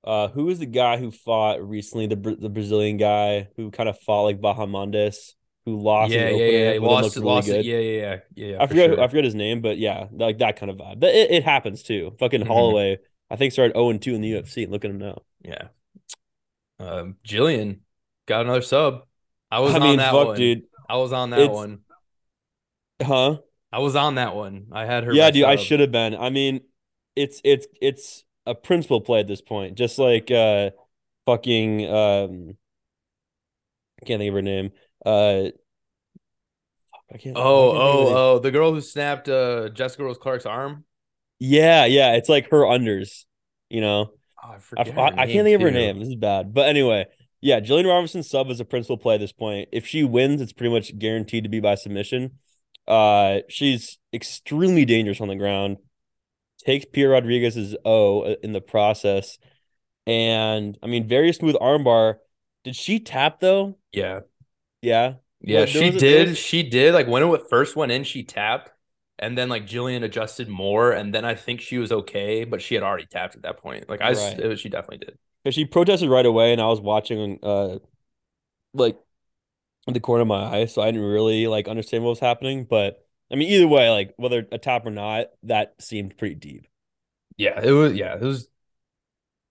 uh 0.04 0.28
who 0.28 0.44
was 0.46 0.58
the 0.58 0.66
guy 0.66 0.96
who 0.98 1.10
fought 1.10 1.66
recently 1.66 2.06
the 2.06 2.16
the 2.16 2.48
Brazilian 2.48 2.96
guy 2.96 3.48
who 3.56 3.70
kind 3.70 3.88
of 3.88 3.98
fought 4.00 4.22
like 4.22 4.40
Bahamondes 4.40 5.34
who 5.64 5.80
lost 5.80 6.12
yeah, 6.12 6.28
yeah, 6.30 6.44
yeah. 6.46 6.72
He 6.74 6.78
lost, 6.78 7.16
really 7.16 7.26
lost 7.28 7.46
good. 7.46 7.60
it. 7.60 7.64
Yeah, 7.66 7.78
yeah, 7.78 8.16
yeah, 8.34 8.46
yeah. 8.52 8.56
I 8.62 8.66
for 8.66 8.68
forget 8.68 8.90
sure. 8.90 9.00
I 9.00 9.08
forget 9.08 9.24
his 9.24 9.34
name, 9.34 9.60
but 9.60 9.78
yeah, 9.78 10.06
like 10.12 10.38
that 10.38 10.56
kind 10.56 10.70
of 10.70 10.78
vibe. 10.78 11.00
But 11.00 11.14
it, 11.14 11.30
it 11.30 11.44
happens 11.44 11.82
too. 11.82 12.14
Fucking 12.18 12.42
Mhm. 12.42 12.46
Holloway, 12.46 12.98
I 13.30 13.36
think 13.36 13.52
started 13.52 13.74
0 13.74 13.90
and 13.90 14.00
2 14.02 14.14
in 14.14 14.20
the 14.22 14.32
UFC. 14.32 14.66
Look 14.66 14.84
at 14.84 14.90
him 14.90 14.98
now. 14.98 15.22
Yeah. 15.42 15.68
Um, 16.78 17.16
Jillian 17.24 17.80
got 18.26 18.42
another 18.42 18.62
sub. 18.62 19.02
I 19.50 19.60
was 19.60 19.74
I 19.74 19.78
on 19.80 19.96
that 19.96 20.12
fuck, 20.12 20.28
one. 20.28 20.36
dude. 20.36 20.62
I 20.88 20.96
was 20.96 21.12
on 21.12 21.30
that 21.30 21.40
It's- 21.40 21.54
one. 21.54 21.80
Huh? 23.02 23.38
I 23.70 23.80
was 23.80 23.94
on 23.96 24.14
that 24.16 24.34
one. 24.34 24.68
I 24.72 24.86
had 24.86 25.04
her. 25.04 25.12
Yeah, 25.12 25.30
dude, 25.30 25.44
I 25.44 25.56
should 25.56 25.80
have 25.80 25.92
been. 25.92 26.16
I 26.16 26.30
mean, 26.30 26.62
it's 27.14 27.40
it's 27.44 27.66
it's 27.80 28.24
a 28.46 28.54
principal 28.54 29.00
play 29.02 29.20
at 29.20 29.26
this 29.28 29.42
point. 29.42 29.76
Just 29.76 29.98
like 29.98 30.30
uh 30.30 30.70
fucking 31.26 31.86
um 31.86 32.56
I 34.02 34.06
can't 34.06 34.18
think 34.20 34.28
of 34.30 34.34
her 34.34 34.42
name. 34.42 34.70
Uh 35.04 35.50
I 37.12 37.18
can't 37.18 37.36
Oh, 37.36 37.72
I 37.72 37.72
can't 37.72 37.82
think 37.82 37.94
of 37.94 37.98
her 37.98 38.04
oh, 38.04 38.04
name. 38.04 38.16
oh! 38.16 38.38
The 38.38 38.50
girl 38.50 38.72
who 38.72 38.80
snapped 38.80 39.28
uh, 39.28 39.68
Jessica 39.70 40.04
Rose 40.04 40.18
Clark's 40.18 40.46
arm. 40.46 40.84
Yeah, 41.38 41.84
yeah, 41.84 42.14
it's 42.14 42.28
like 42.28 42.50
her 42.50 42.62
unders, 42.62 43.24
you 43.70 43.80
know. 43.80 44.12
Oh, 44.42 44.48
I 44.50 44.58
I, 44.76 44.84
forget. 44.84 44.98
I, 44.98 45.06
I 45.22 45.26
can't 45.26 45.44
think 45.44 45.56
of 45.56 45.62
her 45.62 45.70
name. 45.70 45.98
This 46.00 46.08
is 46.08 46.14
bad. 46.16 46.52
But 46.54 46.68
anyway, 46.68 47.06
yeah, 47.40 47.60
Jillian 47.60 47.86
Robertson 47.86 48.22
sub 48.22 48.50
is 48.50 48.60
a 48.60 48.64
principal 48.64 48.96
play 48.98 49.14
at 49.16 49.20
this 49.20 49.32
point. 49.32 49.68
If 49.72 49.86
she 49.86 50.04
wins, 50.04 50.40
it's 50.40 50.52
pretty 50.52 50.72
much 50.72 50.98
guaranteed 50.98 51.44
to 51.44 51.48
be 51.50 51.60
by 51.60 51.74
submission. 51.76 52.38
Uh, 52.86 53.38
she's 53.48 53.98
extremely 54.12 54.84
dangerous 54.84 55.20
on 55.20 55.28
the 55.28 55.36
ground. 55.36 55.76
Takes 56.64 56.86
Piera 56.86 57.12
Rodriguez's 57.12 57.76
O 57.84 58.22
uh, 58.22 58.34
in 58.42 58.52
the 58.52 58.60
process, 58.60 59.38
and 60.06 60.76
I 60.82 60.86
mean, 60.88 61.06
very 61.06 61.32
smooth 61.32 61.54
armbar. 61.56 62.16
Did 62.64 62.74
she 62.76 62.98
tap 63.00 63.40
though? 63.40 63.78
Yeah, 63.92 64.20
Yeah, 64.82 65.14
yeah, 65.40 65.58
there 65.60 65.66
she 65.68 65.90
was 65.92 65.96
a- 65.96 65.98
there 66.06 66.24
did. 66.26 66.36
She 66.36 66.62
did. 66.64 66.94
Like 66.94 67.06
when 67.06 67.22
it 67.22 67.42
first 67.48 67.76
went 67.76 67.92
in, 67.92 68.04
she 68.04 68.24
tapped, 68.24 68.70
and 69.18 69.38
then 69.38 69.48
like 69.48 69.66
Jillian 69.66 70.02
adjusted 70.02 70.48
more, 70.48 70.90
and 70.92 71.14
then 71.14 71.24
I 71.24 71.34
think 71.36 71.60
she 71.60 71.78
was 71.78 71.92
okay, 71.92 72.44
but 72.44 72.60
she 72.60 72.74
had 72.74 72.82
already 72.82 73.06
tapped 73.06 73.36
at 73.36 73.42
that 73.42 73.58
point. 73.58 73.88
Like 73.88 74.00
I, 74.02 74.12
Right. 74.12 74.38
it 74.40 74.46
was, 74.48 74.60
she 74.60 74.68
definitely 74.68 75.06
did. 75.06 75.18
Because 75.48 75.54
she 75.54 75.64
protested 75.64 76.10
right 76.10 76.26
away, 76.26 76.52
and 76.52 76.60
I 76.60 76.66
was 76.66 76.78
watching, 76.78 77.38
uh, 77.42 77.78
like, 78.74 78.98
in 79.86 79.94
the 79.94 80.00
corner 80.00 80.20
of 80.20 80.28
my 80.28 80.44
eye, 80.44 80.66
so 80.66 80.82
I 80.82 80.90
didn't 80.90 81.06
really 81.06 81.46
like 81.46 81.68
understand 81.68 82.04
what 82.04 82.10
was 82.10 82.20
happening. 82.20 82.64
But 82.64 83.02
I 83.32 83.36
mean, 83.36 83.48
either 83.48 83.66
way, 83.66 83.88
like 83.88 84.12
whether 84.18 84.46
a 84.52 84.58
tap 84.58 84.84
or 84.84 84.90
not, 84.90 85.28
that 85.44 85.74
seemed 85.80 86.18
pretty 86.18 86.34
deep. 86.34 86.66
Yeah, 87.38 87.58
it 87.62 87.70
was. 87.70 87.94
Yeah, 87.94 88.16
it 88.16 88.20
was. 88.20 88.50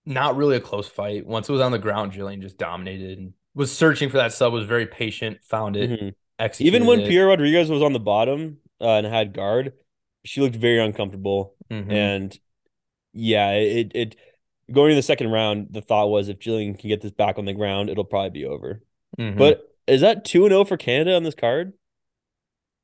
not 0.05 0.37
really 0.37 0.55
a 0.55 0.61
close 0.61 0.87
fight. 0.87 1.25
Once 1.25 1.49
it 1.49 1.51
was 1.51 1.61
on 1.61 1.71
the 1.71 1.79
ground, 1.79 2.11
Jillian 2.11 2.41
just 2.43 2.59
dominated 2.59 3.17
and 3.17 3.33
was 3.55 3.75
searching 3.75 4.07
for 4.11 4.17
that 4.17 4.31
sub, 4.31 4.53
was 4.53 4.67
very 4.67 4.85
patient, 4.85 5.39
found 5.43 5.75
it, 5.75 5.89
Mhm. 5.89 6.13
executed 6.37 6.75
Even 6.75 6.87
when 6.87 6.99
it. 6.99 7.09
Piera 7.09 7.29
Rodriguez 7.29 7.71
was 7.71 7.81
on 7.81 7.93
the 7.93 7.99
bottom 7.99 8.59
uh, 8.79 8.97
and 8.97 9.07
had 9.07 9.33
guard, 9.33 9.73
she 10.23 10.41
looked 10.41 10.55
very 10.57 10.77
uncomfortable. 10.79 11.55
Mhm. 11.71 11.91
And 11.91 12.39
yeah, 13.13 13.53
it 13.53 13.91
it 13.95 14.15
going 14.71 14.89
to 14.89 14.95
the 14.95 15.01
second 15.01 15.31
round, 15.31 15.67
the 15.71 15.81
thought 15.81 16.09
was 16.09 16.29
if 16.29 16.39
Jillian 16.39 16.77
can 16.77 16.89
get 16.89 17.01
this 17.01 17.11
back 17.11 17.37
on 17.37 17.45
the 17.45 17.53
ground, 17.53 17.89
it'll 17.89 18.03
probably 18.03 18.29
be 18.31 18.45
over. 18.45 18.81
Mhm. 19.17 19.37
But 19.37 19.63
is 19.87 20.01
that 20.01 20.25
2 20.25 20.45
and 20.45 20.51
0 20.51 20.65
for 20.65 20.77
Canada 20.77 21.15
on 21.15 21.23
this 21.23 21.35
card? 21.35 21.73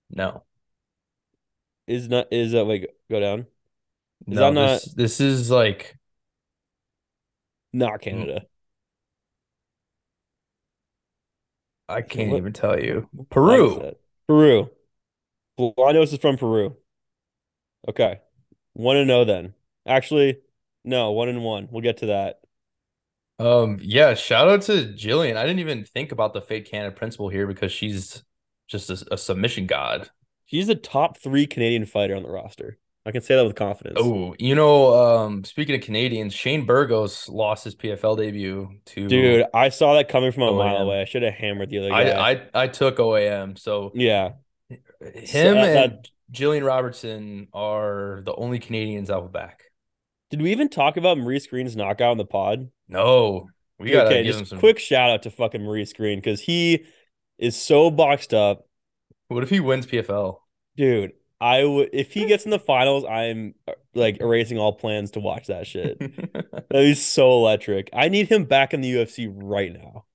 no, 0.09 0.43
Is 1.87 2.07
not 2.07 2.31
is 2.31 2.51
that 2.51 2.63
like 2.65 2.87
go 3.09 3.19
down? 3.19 3.39
Is 4.27 4.35
no, 4.37 4.51
not- 4.51 4.69
this, 4.81 4.93
this 4.93 5.19
is 5.21 5.49
like 5.51 5.97
Not 7.73 8.01
Canada. 8.01 8.45
I 11.89 12.01
can't 12.01 12.31
What- 12.31 12.37
even 12.37 12.53
tell 12.53 12.79
you. 12.79 13.09
Peru. 13.29 13.95
Peru. 14.27 14.69
Know 15.57 15.73
this 15.93 16.13
is 16.13 16.19
from 16.19 16.37
Peru. 16.37 16.77
Okay. 17.87 18.19
One 18.73 18.97
and 18.97 19.07
no 19.07 19.25
then. 19.25 19.53
Actually, 19.85 20.37
no, 20.83 21.11
one 21.11 21.29
and 21.29 21.43
one. 21.43 21.67
We'll 21.71 21.81
get 21.81 21.97
to 21.97 22.07
that. 22.07 22.39
Um, 23.39 23.79
yeah, 23.81 24.13
shout 24.13 24.47
out 24.47 24.61
to 24.63 24.93
Jillian. 24.93 25.37
I 25.37 25.43
didn't 25.43 25.59
even 25.59 25.85
think 25.85 26.11
about 26.11 26.33
the 26.33 26.41
Fate 26.41 26.69
Canada 26.69 26.95
principle 26.95 27.29
here 27.29 27.47
because 27.47 27.71
she's 27.71 28.23
just 28.67 28.89
a, 28.89 29.13
a 29.13 29.17
submission 29.17 29.65
god. 29.65 30.09
She's 30.45 30.67
the 30.67 30.75
top 30.75 31.17
three 31.17 31.47
Canadian 31.47 31.85
fighter 31.85 32.15
on 32.15 32.23
the 32.23 32.29
roster. 32.29 32.77
I 33.05 33.11
can 33.11 33.21
say 33.21 33.35
that 33.35 33.43
with 33.43 33.55
confidence. 33.55 33.97
Oh, 33.99 34.33
you 34.39 34.55
know, 34.55 34.93
um, 34.93 35.43
speaking 35.43 35.75
of 35.75 35.81
Canadians, 35.81 36.33
Shane 36.33 36.65
Burgos 36.65 37.27
lost 37.27 37.65
his 37.65 37.75
PFL 37.75 38.17
debut 38.17 38.69
to 38.85 39.07
Dude, 39.09 39.45
I 39.53 39.69
saw 39.69 39.95
that 39.95 40.07
coming 40.07 40.31
from 40.31 40.43
a 40.43 40.51
Oh, 40.51 40.57
mile 40.57 40.77
away. 40.77 41.01
I 41.01 41.05
should 41.05 41.23
have 41.23 41.33
hammered 41.33 41.69
the 41.69 41.79
other 41.79 41.89
guy. 41.89 42.11
I, 42.11 42.31
I 42.31 42.41
I 42.53 42.67
took 42.67 42.97
OAM. 42.97 43.57
So 43.59 43.91
yeah. 43.93 44.33
him 44.69 45.55
that- 45.55 45.91
and 45.91 46.09
Jillian 46.31 46.65
Robertson 46.65 47.47
are 47.53 48.21
the 48.25 48.33
only 48.33 48.59
Canadians 48.59 49.09
out 49.09 49.23
the 49.23 49.29
back. 49.29 49.63
Did 50.33 50.41
we 50.41 50.51
even 50.51 50.67
talk 50.67 50.97
about 50.97 51.19
Maurice 51.19 51.45
Greene's 51.45 51.75
knockout 51.75 52.13
in 52.13 52.17
the 52.17 52.25
pod? 52.25 52.71
No, 52.87 53.49
we 53.77 53.91
gotta 53.91 54.07
okay, 54.07 54.23
give 54.23 54.33
him 54.33 54.39
just 54.39 54.49
some. 54.49 54.59
quick 54.59 54.79
shout 54.79 55.11
out 55.11 55.21
to 55.21 55.29
fucking 55.29 55.61
Maurice 55.61 55.93
Green 55.93 56.17
because 56.17 56.41
he 56.41 56.85
is 57.37 57.55
so 57.55 57.91
boxed 57.91 58.33
up. 58.33 58.67
What 59.27 59.43
if 59.43 59.51
he 59.51 59.59
wins 59.59 59.85
PFL? 59.85 60.37
Dude, 60.75 61.11
I 61.39 61.63
would 61.65 61.91
if 61.93 62.13
he 62.13 62.25
gets 62.25 62.45
in 62.45 62.49
the 62.49 62.57
finals, 62.57 63.05
I'm 63.05 63.53
uh, 63.67 63.73
like 63.93 64.21
erasing 64.21 64.57
all 64.57 64.73
plans 64.73 65.11
to 65.11 65.19
watch 65.19 65.45
that 65.49 65.67
shit. 65.67 66.01
That 66.71 66.81
is 66.81 67.05
so 67.05 67.33
electric. 67.33 67.91
I 67.93 68.09
need 68.09 68.27
him 68.27 68.45
back 68.45 68.73
in 68.73 68.81
the 68.81 68.91
UFC 68.91 69.31
right 69.31 69.71
now. 69.71 70.05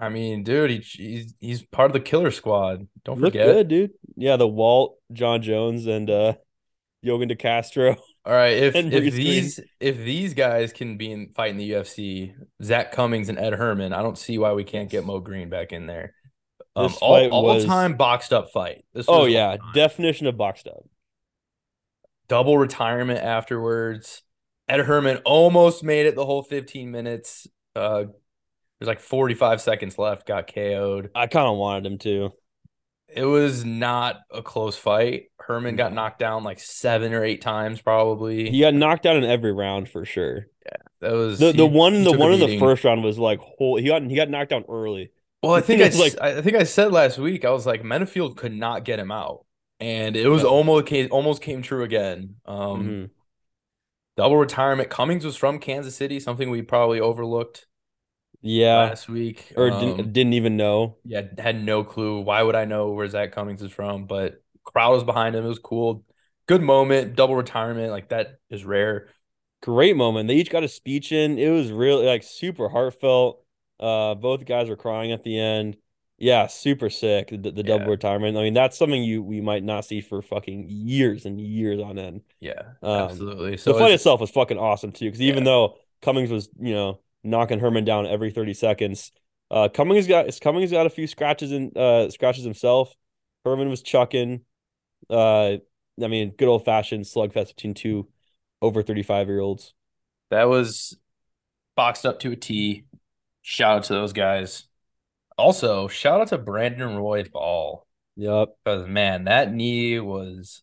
I 0.00 0.08
mean, 0.08 0.42
dude, 0.42 0.70
he, 0.72 0.78
he's 0.78 1.34
he's 1.38 1.62
part 1.62 1.90
of 1.90 1.92
the 1.92 2.00
killer 2.00 2.32
squad. 2.32 2.88
Don't 3.04 3.20
Look 3.20 3.34
forget. 3.34 3.46
good, 3.46 3.68
dude. 3.68 3.90
Yeah, 4.16 4.34
the 4.36 4.48
Walt, 4.48 4.98
Jon 5.12 5.42
Jones, 5.42 5.86
and 5.86 6.10
uh 6.10 6.32
Yorgan 7.04 7.28
De 7.28 7.36
Castro. 7.36 7.96
All 8.26 8.32
right, 8.32 8.56
if 8.56 8.74
if 8.74 9.14
these 9.14 9.60
if 9.78 9.98
these 9.98 10.34
guys 10.34 10.72
can 10.72 10.96
be 10.96 11.12
in 11.12 11.28
fighting 11.36 11.58
the 11.58 11.70
UFC, 11.70 12.34
Zak 12.60 12.90
Cummings 12.90 13.28
and 13.28 13.38
Ed 13.38 13.52
Herman, 13.54 13.92
I 13.92 14.02
don't 14.02 14.18
see 14.18 14.36
why 14.36 14.52
we 14.52 14.64
can't 14.64 14.90
get 14.90 15.04
Mo 15.06 15.20
Greene 15.20 15.48
back 15.48 15.72
in 15.72 15.86
there. 15.86 16.12
Um, 16.74 16.88
This 16.88 16.96
all 16.98 17.28
all 17.30 17.44
was- 17.44 17.64
time 17.64 17.96
boxed 17.96 18.32
up 18.32 18.50
fight. 18.50 18.84
This 18.92 19.06
Oh 19.08 19.26
yeah, 19.26 19.56
definition 19.74 20.26
of 20.26 20.36
boxed 20.36 20.66
up. 20.66 20.84
double 22.28 22.58
retirement 22.58 23.20
afterwards. 23.20 24.22
Ed 24.68 24.80
Herman 24.80 25.18
almost 25.24 25.84
made 25.84 26.06
it 26.06 26.16
the 26.16 26.26
whole 26.26 26.42
15 26.42 26.90
minutes. 26.90 27.46
Uh, 27.76 28.06
there's 28.80 28.88
like 28.88 28.98
45 28.98 29.60
seconds 29.60 29.96
left. 29.98 30.26
Got 30.26 30.52
KO'd. 30.52 31.10
I 31.14 31.28
kind 31.28 31.46
of 31.46 31.56
wanted 31.56 31.86
him 31.86 31.98
to. 31.98 32.30
It 33.08 33.24
was 33.24 33.64
not 33.64 34.16
a 34.30 34.42
close 34.42 34.76
fight. 34.76 35.30
Herman 35.40 35.76
got 35.76 35.92
knocked 35.92 36.18
down 36.18 36.42
like 36.42 36.58
seven 36.58 37.12
or 37.14 37.24
eight 37.24 37.40
times, 37.40 37.80
probably. 37.80 38.50
He 38.50 38.60
got 38.60 38.74
knocked 38.74 39.06
out 39.06 39.16
in 39.16 39.24
every 39.24 39.52
round 39.52 39.88
for 39.88 40.04
sure. 40.04 40.48
Yeah, 40.66 40.72
that 41.00 41.12
was 41.12 41.38
The 41.38 41.52
the 41.52 41.68
he- 41.68 41.74
one 41.76 41.94
he 41.94 42.04
the 42.04 42.18
one 42.18 42.32
in 42.32 42.40
the 42.40 42.58
first 42.58 42.82
round 42.84 43.04
was 43.04 43.18
like 43.18 43.38
whole 43.40 43.76
he 43.76 43.86
got 43.86 44.02
he 44.02 44.16
got 44.16 44.28
knocked 44.28 44.50
down 44.50 44.64
early. 44.68 45.12
Well, 45.42 45.54
I 45.54 45.60
think 45.62 45.82
I, 45.82 45.96
like- 45.98 46.20
I 46.20 46.42
think 46.42 46.56
I 46.56 46.64
said 46.64 46.90
last 46.92 47.16
week 47.18 47.44
I 47.44 47.50
was 47.50 47.64
like 47.66 47.84
Menafield 47.84 48.36
could 48.36 48.52
not 48.52 48.84
get 48.84 48.98
him 48.98 49.12
out, 49.12 49.44
and 49.78 50.16
it 50.16 50.28
was 50.28 50.42
No. 50.42 50.48
almost 50.50 50.86
came 50.86 51.08
almost 51.12 51.42
came 51.42 51.62
true 51.62 51.84
again. 51.84 52.36
Um, 52.44 52.82
Mhm. 52.88 53.10
double 54.16 54.36
retirement. 54.36 54.90
Cummings 54.90 55.24
was 55.24 55.36
from 55.36 55.60
Kansas 55.60 55.94
City, 55.94 56.18
something 56.18 56.50
we 56.50 56.62
probably 56.62 56.98
overlooked 57.00 57.66
Yeah. 58.46 58.90
last 58.90 59.08
week. 59.08 59.52
Or 59.56 59.70
Um, 59.70 59.78
didn't 59.78 60.12
didn't 60.12 60.34
even 60.34 60.56
know. 60.56 60.98
yeah, 61.04 61.22
had 61.38 61.62
no 61.62 61.84
clue. 61.84 62.20
Why 62.20 62.42
would 62.42 62.56
I 62.56 62.64
know 62.64 62.90
where 62.92 63.08
Zak 63.08 63.32
Cummings 63.32 63.62
is 63.62 63.72
from? 63.72 64.06
But 64.06 64.42
crowd 64.64 64.92
was 64.92 65.04
behind 65.04 65.36
him. 65.36 65.44
It 65.44 65.48
was 65.48 65.58
cool. 65.58 66.04
Good 66.46 66.62
moment. 66.62 67.16
Double 67.16 67.36
retirement. 67.36 67.90
Like 67.90 68.08
that 68.10 68.38
is 68.50 68.64
rare. 68.64 69.08
Great 69.62 69.96
moment. 69.96 70.28
They 70.28 70.36
each 70.36 70.50
got 70.50 70.64
a 70.64 70.68
speech 70.68 71.12
in. 71.12 71.38
It 71.38 71.48
was 71.50 71.70
really 71.72 72.06
like 72.06 72.22
super 72.22 72.68
heartfelt. 72.68 73.44
Uh 73.80 74.14
both 74.14 74.44
guys 74.44 74.68
were 74.68 74.76
crying 74.76 75.12
at 75.12 75.22
the 75.24 75.38
end. 75.38 75.76
Yeah, 76.18 76.46
super 76.46 76.88
sick. 76.88 77.28
The, 77.28 77.50
the 77.50 77.62
double 77.62 77.84
Yeah. 77.84 77.90
retirement. 77.90 78.36
I 78.36 78.42
mean, 78.42 78.54
that's 78.54 78.78
something 78.78 79.02
you 79.02 79.22
we 79.22 79.40
might 79.40 79.64
not 79.64 79.84
see 79.84 80.00
for 80.00 80.22
fucking 80.22 80.66
years 80.68 81.26
and 81.26 81.40
years 81.40 81.80
on 81.80 81.98
end. 81.98 82.22
Yeah, 82.40 82.74
Um, 82.82 83.08
absolutely. 83.10 83.56
So 83.56 83.72
the 83.72 83.78
fight 83.78 83.92
itself 83.92 84.20
was 84.20 84.30
fucking 84.30 84.58
awesome 84.58 84.92
too, 84.92 85.06
because 85.06 85.20
even 85.22 85.44
Yeah. 85.44 85.44
though 85.44 85.78
Cummings 86.02 86.30
was, 86.30 86.48
you 86.60 86.74
know, 86.74 87.00
knocking 87.26 87.58
Herman 87.60 87.84
down 87.84 88.06
every 88.06 88.30
30 88.30 88.54
seconds, 88.54 89.12
uh 89.50 89.68
Cummings 89.68 90.06
got 90.06 90.26
Cummings 90.40 90.70
got 90.70 90.86
a 90.86 90.90
few 90.90 91.06
scratches 91.06 91.52
and 91.52 91.76
uh 91.76 92.10
scratches 92.10 92.44
himself. 92.44 92.94
Herman 93.44 93.68
was 93.68 93.82
chucking. 93.82 94.42
Uh 95.10 95.56
I 96.02 96.08
mean, 96.08 96.34
good 96.36 96.48
old 96.48 96.64
fashioned 96.64 97.04
slugfest 97.04 97.56
between 97.56 97.74
two 97.74 98.08
over 98.62 98.82
35 98.82 99.28
year 99.28 99.40
olds. 99.40 99.74
that 100.30 100.44
was 100.48 100.96
boxed 101.76 102.06
up 102.06 102.18
to 102.20 102.32
a 102.32 102.36
T. 102.36 102.84
Shout 103.42 103.76
out 103.78 103.84
to 103.84 103.92
those 103.94 104.12
guys. 104.12 104.64
Also, 105.38 105.86
shout 105.88 106.20
out 106.20 106.28
to 106.28 106.38
Brandon 106.38 106.96
Royval 106.96 107.82
Yep. 108.16 108.56
because 108.64 108.88
man, 108.88 109.24
that 109.24 109.52
knee 109.52 110.00
was 110.00 110.62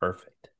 perfect. 0.00 0.50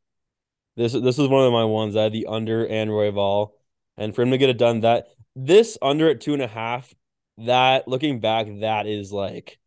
This 0.76 0.92
this 0.92 1.18
is 1.18 1.28
one 1.28 1.46
of 1.46 1.52
my 1.52 1.64
ones. 1.64 1.96
I 1.96 2.04
had 2.04 2.12
the 2.12 2.26
under 2.26 2.66
and 2.66 2.90
Roy 2.90 3.10
Ball. 3.10 3.54
And 3.98 4.14
for 4.14 4.22
him 4.22 4.30
to 4.30 4.38
get 4.38 4.50
it 4.50 4.58
done 4.58 4.80
that 4.80 5.06
this 5.36 5.78
under 5.80 6.08
at 6.08 6.20
two 6.20 6.32
and 6.32 6.42
a 6.42 6.48
half, 6.48 6.92
that 7.38 7.86
looking 7.86 8.20
back, 8.20 8.46
that 8.60 8.86
is 8.86 9.12
like 9.12 9.58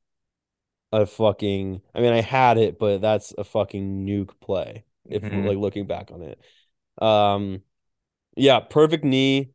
a 0.92 1.06
fucking 1.06 1.82
I 1.94 2.02
mean, 2.02 2.12
I 2.14 2.22
had 2.22 2.58
it, 2.58 2.80
but 2.80 3.00
that's 3.00 3.34
a 3.38 3.44
fucking 3.44 4.06
nuke 4.06 4.40
play. 4.42 4.84
If 5.06 5.24
Mhm. 5.24 5.46
like 5.46 5.58
looking 5.58 5.86
back 5.88 6.12
on 6.12 6.22
it. 6.24 6.42
Um 7.04 7.64
yeah, 8.36 8.60
perfect 8.60 9.04
knee. 9.04 9.52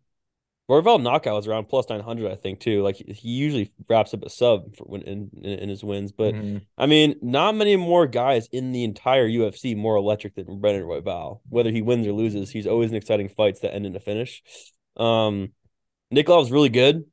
Royval 0.71 1.03
knockout 1.03 1.35
was 1.35 1.47
around 1.47 1.67
plus 1.69 1.89
nine 1.91 2.01
hundred, 2.01 2.33
I 2.33 2.37
think, 2.37 2.61
too. 2.61 2.83
Like 2.83 2.97
he 2.97 3.29
usually 3.29 3.71
wraps 3.89 4.15
up 4.15 4.23
a 4.25 4.31
sub 4.31 4.77
for 4.77 4.85
when 4.85 5.03
in, 5.03 5.31
in, 5.43 5.59
in 5.61 5.69
his 5.69 5.85
wins, 5.85 6.13
but 6.13 6.35
Mhm. 6.37 6.63
I 6.79 6.87
mean, 6.87 7.17
not 7.23 7.55
many 7.55 7.77
more 7.77 8.07
guys 8.07 8.49
in 8.53 8.73
the 8.73 8.85
entire 8.85 9.29
UFC 9.29 9.75
more 9.77 9.97
electric 9.97 10.35
than 10.37 10.61
Brandon 10.61 10.85
Royval. 10.85 11.41
Whether 11.51 11.71
he 11.71 11.83
wins 11.83 12.07
or 12.07 12.13
loses, 12.13 12.51
he's 12.51 12.67
always 12.67 12.91
in 12.91 12.97
exciting 12.97 13.29
fights 13.29 13.61
that 13.61 13.75
end 13.75 13.87
in 13.87 13.95
a 13.97 14.01
finish. 14.01 14.43
Um, 14.97 15.53
Nicolau's 16.11 16.51
really 16.51 16.69
good. 16.69 17.05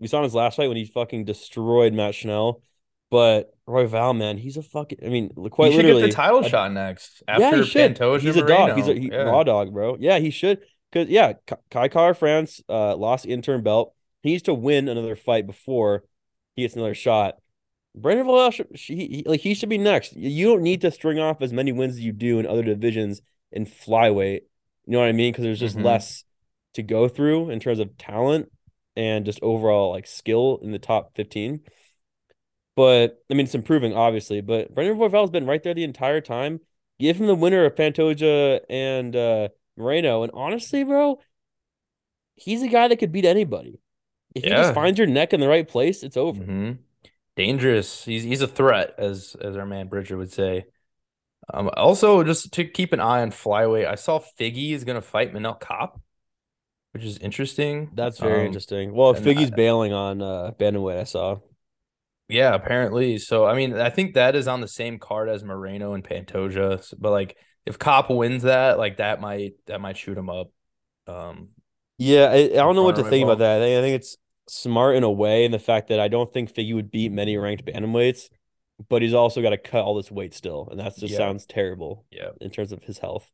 We 0.00 0.06
saw 0.08 0.18
in 0.18 0.24
his 0.24 0.34
last 0.34 0.56
fight 0.56 0.68
when 0.68 0.76
he 0.76 0.84
fucking 0.84 1.24
destroyed 1.24 1.92
Matt 1.94 2.14
Schnell. 2.14 2.62
But 3.10 3.54
Royval, 3.68 4.16
man, 4.16 4.38
he's 4.38 4.56
a 4.56 4.62
fucking. 4.62 4.98
I 5.04 5.08
mean, 5.08 5.30
quite 5.50 5.70
he 5.70 5.76
should 5.76 5.84
literally 5.84 6.02
get 6.02 6.10
the 6.10 6.16
title 6.16 6.40
a- 6.40 6.48
shot 6.48 6.72
next 6.72 7.22
yeah, 7.28 7.54
he 7.56 7.64
should. 7.64 7.96
Pantoja. 7.96 8.20
He's 8.20 8.36
a 8.36 8.46
dog. 8.46 8.76
He's 8.76 8.86
a 8.86 8.94
Moreno. 8.94 9.00
he, 9.00 9.08
Yeah. 9.12 9.22
raw 9.22 9.42
dog, 9.44 9.72
bro. 9.72 9.96
Yeah, 10.00 10.18
he 10.18 10.30
should. 10.30 10.60
Cause 10.92 11.08
yeah, 11.08 11.34
Kai 11.70 11.88
Kara-France 11.88 12.62
uh 12.68 12.96
lost 12.96 13.24
the 13.24 13.30
interim 13.30 13.62
belt. 13.62 13.94
He 14.22 14.30
needs 14.30 14.42
to 14.44 14.54
win 14.54 14.88
another 14.88 15.16
fight 15.16 15.46
before 15.46 16.04
he 16.56 16.62
gets 16.62 16.74
another 16.74 16.94
shot. 16.94 17.36
Brandon 17.94 18.50
should 18.50 18.66
he, 18.74 19.06
he- 19.06 19.24
like 19.26 19.40
he 19.40 19.54
should 19.54 19.68
be 19.68 19.78
next. 19.78 20.16
You 20.16 20.46
don't 20.48 20.62
need 20.62 20.80
to 20.80 20.90
string 20.90 21.18
off 21.20 21.40
as 21.40 21.52
many 21.52 21.70
wins 21.72 21.94
as 21.94 22.00
you 22.00 22.12
do 22.12 22.38
in 22.40 22.46
other 22.46 22.62
divisions 22.64 23.22
in 23.52 23.66
flyweight. 23.66 24.40
You 24.86 24.92
know 24.92 24.98
what 25.00 25.08
I 25.08 25.12
mean? 25.12 25.32
Because 25.32 25.44
there's 25.44 25.60
just 25.60 25.76
Mhm. 25.76 25.84
less 25.84 26.24
to 26.74 26.82
go 26.82 27.08
through 27.08 27.50
in 27.50 27.60
terms 27.60 27.78
of 27.78 27.96
talent 27.96 28.50
and 28.96 29.24
just 29.24 29.40
overall 29.42 29.90
like 29.90 30.06
skill 30.06 30.60
in 30.62 30.70
the 30.72 30.78
top 30.78 31.14
15. 31.16 31.60
But 32.76 33.22
I 33.30 33.34
mean, 33.34 33.46
it's 33.46 33.54
improving, 33.54 33.94
obviously. 33.94 34.40
But 34.40 34.74
Brandon 34.74 34.98
Royval's 34.98 35.30
been 35.30 35.46
right 35.46 35.62
there 35.62 35.74
the 35.74 35.84
entire 35.84 36.20
time. 36.20 36.60
Give 36.98 37.16
him 37.16 37.26
the 37.26 37.34
winner 37.34 37.64
of 37.64 37.74
Pantoja 37.74 38.60
and 38.68 39.14
uh, 39.14 39.48
Moreno. 39.76 40.22
And 40.22 40.32
honestly, 40.34 40.84
bro, 40.84 41.20
he's 42.36 42.62
a 42.62 42.68
guy 42.68 42.88
that 42.88 42.98
could 42.98 43.12
beat 43.12 43.24
anybody. 43.24 43.80
If 44.34 44.44
he 44.44 44.50
just 44.50 44.74
finds 44.74 44.98
your 44.98 45.06
neck 45.06 45.32
in 45.32 45.40
the 45.40 45.48
right 45.48 45.66
place, 45.66 46.02
it's 46.02 46.16
over. 46.16 46.42
Mhm. 46.42 46.78
Dangerous. 47.36 48.04
He's 48.04 48.22
he's 48.24 48.42
a 48.42 48.48
threat, 48.48 48.94
as 48.98 49.36
as 49.40 49.56
our 49.56 49.66
man 49.66 49.88
Bridger 49.88 50.16
would 50.16 50.32
say. 50.32 50.66
Um, 51.52 51.70
also 51.76 52.24
just 52.24 52.52
to 52.54 52.64
keep 52.64 52.92
an 52.92 53.00
eye 53.00 53.22
on 53.22 53.30
flyweight, 53.30 53.86
I 53.86 53.96
saw 53.96 54.18
Figgy 54.18 54.72
is 54.72 54.84
gonna 54.84 55.02
fight 55.02 55.32
Manel 55.32 55.60
Kape. 55.60 56.00
Which 56.94 57.04
is 57.04 57.18
interesting. 57.18 57.90
That's 57.94 58.20
very 58.20 58.40
Um, 58.40 58.46
interesting. 58.46 58.94
Well, 58.94 59.10
and 59.10 59.18
I- 59.18 59.20
Figgy's 59.34 59.50
bailing 59.50 59.92
on 59.92 60.22
uh 60.22 60.52
Bantamweight, 60.58 60.98
I 61.00 61.04
saw. 61.04 61.40
Yeah, 62.28 62.54
apparently. 62.54 63.18
So 63.18 63.44
I 63.44 63.54
mean, 63.54 63.74
I 63.74 63.90
think 63.90 64.14
that 64.14 64.36
is 64.36 64.46
on 64.48 64.60
the 64.60 64.68
same 64.68 64.98
card 64.98 65.28
as 65.28 65.42
Moreno 65.42 65.92
and 65.94 66.04
Pantoja. 66.04 66.78
S- 66.78 66.94
But 66.96 67.10
like, 67.10 67.36
if 67.66 67.78
Kape 67.78 68.10
wins 68.10 68.44
that, 68.44 68.78
like 68.78 68.98
that 68.98 69.20
might 69.20 69.54
that 69.66 69.80
might 69.80 69.96
shoot 69.96 70.16
him 70.16 70.30
up. 70.30 70.50
Um, 71.08 71.48
Yeah, 71.98 72.26
I, 72.30 72.36
I 72.44 72.48
don't 72.48 72.76
know 72.76 72.84
what 72.84 72.96
to 72.96 73.04
think 73.04 73.24
about 73.24 73.38
that. 73.38 73.60
I 73.60 73.64
think, 73.64 73.78
I 73.78 73.82
think 73.82 73.96
it's 73.96 74.16
smart 74.48 74.94
in 74.96 75.02
a 75.02 75.10
way 75.10 75.44
in 75.44 75.50
the 75.52 75.58
fact 75.58 75.88
that 75.88 75.98
I 76.00 76.06
don't 76.08 76.32
think 76.32 76.52
Figgy 76.54 76.74
would 76.74 76.90
beat 76.92 77.10
many 77.12 77.36
ranked 77.36 77.64
bantamweights, 77.64 78.28
but 78.88 79.02
he's 79.02 79.14
also 79.14 79.42
got 79.42 79.50
to 79.50 79.58
cut 79.58 79.82
all 79.84 79.94
this 79.96 80.10
weight 80.12 80.32
still, 80.34 80.68
and 80.70 80.78
that 80.80 80.96
just 80.96 81.12
Yeah. 81.12 81.18
sounds 81.18 81.44
terrible 81.44 82.04
yeah, 82.10 82.30
in 82.40 82.50
terms 82.50 82.70
of 82.72 82.82
his 82.84 82.98
health. 82.98 83.30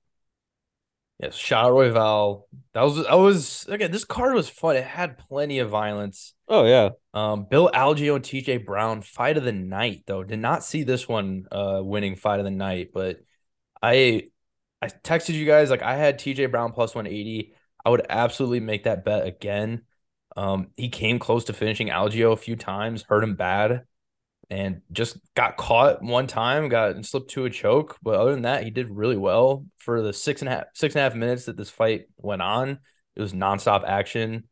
Yes. 1.21 1.35
Shot 1.37 1.71
Royval. 1.71 2.43
That 2.75 2.83
was 2.83 3.07
I 3.07 3.15
was 3.15 3.67
again. 3.69 3.91
This 3.91 4.05
card 4.05 4.35
was 4.35 4.49
fun. 4.49 4.77
It 4.77 4.85
had 4.85 5.19
plenty 5.19 5.59
of 5.59 5.71
violence. 5.71 6.35
Oh 6.49 6.65
yeah, 6.65 6.91
Um, 7.15 7.47
Bill 7.49 7.71
Algeo 7.73 8.17
and 8.17 8.25
TJ 8.25 8.65
Brown 8.65 9.03
fight 9.03 9.37
of 9.37 9.45
the 9.45 9.53
night 9.53 10.03
though. 10.07 10.25
Did 10.25 10.39
not 10.41 10.65
see 10.65 10.83
this 10.83 11.09
one 11.09 11.47
uh 11.51 11.81
winning 11.83 12.17
fight 12.17 12.39
of 12.41 12.45
the 12.45 12.51
night, 12.51 12.91
but 12.93 13.21
I 13.83 14.29
I 14.83 14.89
texted 14.89 15.35
you 15.35 15.47
guys 15.47 15.71
like 15.71 15.83
I 15.83 15.97
had 15.97 16.19
TJ 16.19 16.51
Brown 16.51 16.73
plus 16.73 16.95
180. 16.95 17.55
I 17.85 17.91
would 17.91 18.07
absolutely 18.09 18.61
make 18.61 18.85
that 18.85 19.05
bet 19.05 19.27
again. 19.27 19.83
Um, 20.37 20.69
he 20.77 20.89
came 20.89 21.19
close 21.19 21.45
to 21.45 21.53
finishing 21.53 21.89
Algeo 21.89 22.33
a 22.33 22.37
few 22.37 22.57
times, 22.57 23.03
hurt 23.09 23.25
him 23.25 23.35
bad, 23.35 23.85
and 24.51 24.83
just 24.91 25.19
got 25.35 25.57
caught 25.57 26.03
one 26.03 26.27
time, 26.27 26.69
got 26.69 27.05
slipped 27.07 27.31
to 27.31 27.45
a 27.45 27.51
choke. 27.51 27.97
But 28.03 28.17
other 28.17 28.33
than 28.33 28.43
that, 28.43 28.65
he 28.65 28.71
did 28.71 28.91
really 28.91 29.17
well 29.17 29.65
for 29.79 30.03
the 30.03 30.13
six 30.13 30.43
and 30.43 30.49
a 30.49 30.53
half 30.53 30.65
six 30.75 30.95
and 30.95 31.01
a 31.01 31.05
half 31.05 31.15
minutes 31.15 31.45
that 31.45 31.57
this 31.57 31.71
fight 31.71 32.07
went 32.19 32.43
on. 32.43 32.81
It 33.17 33.23
was 33.23 33.33
nonstop 33.33 33.85
action. 33.87 34.49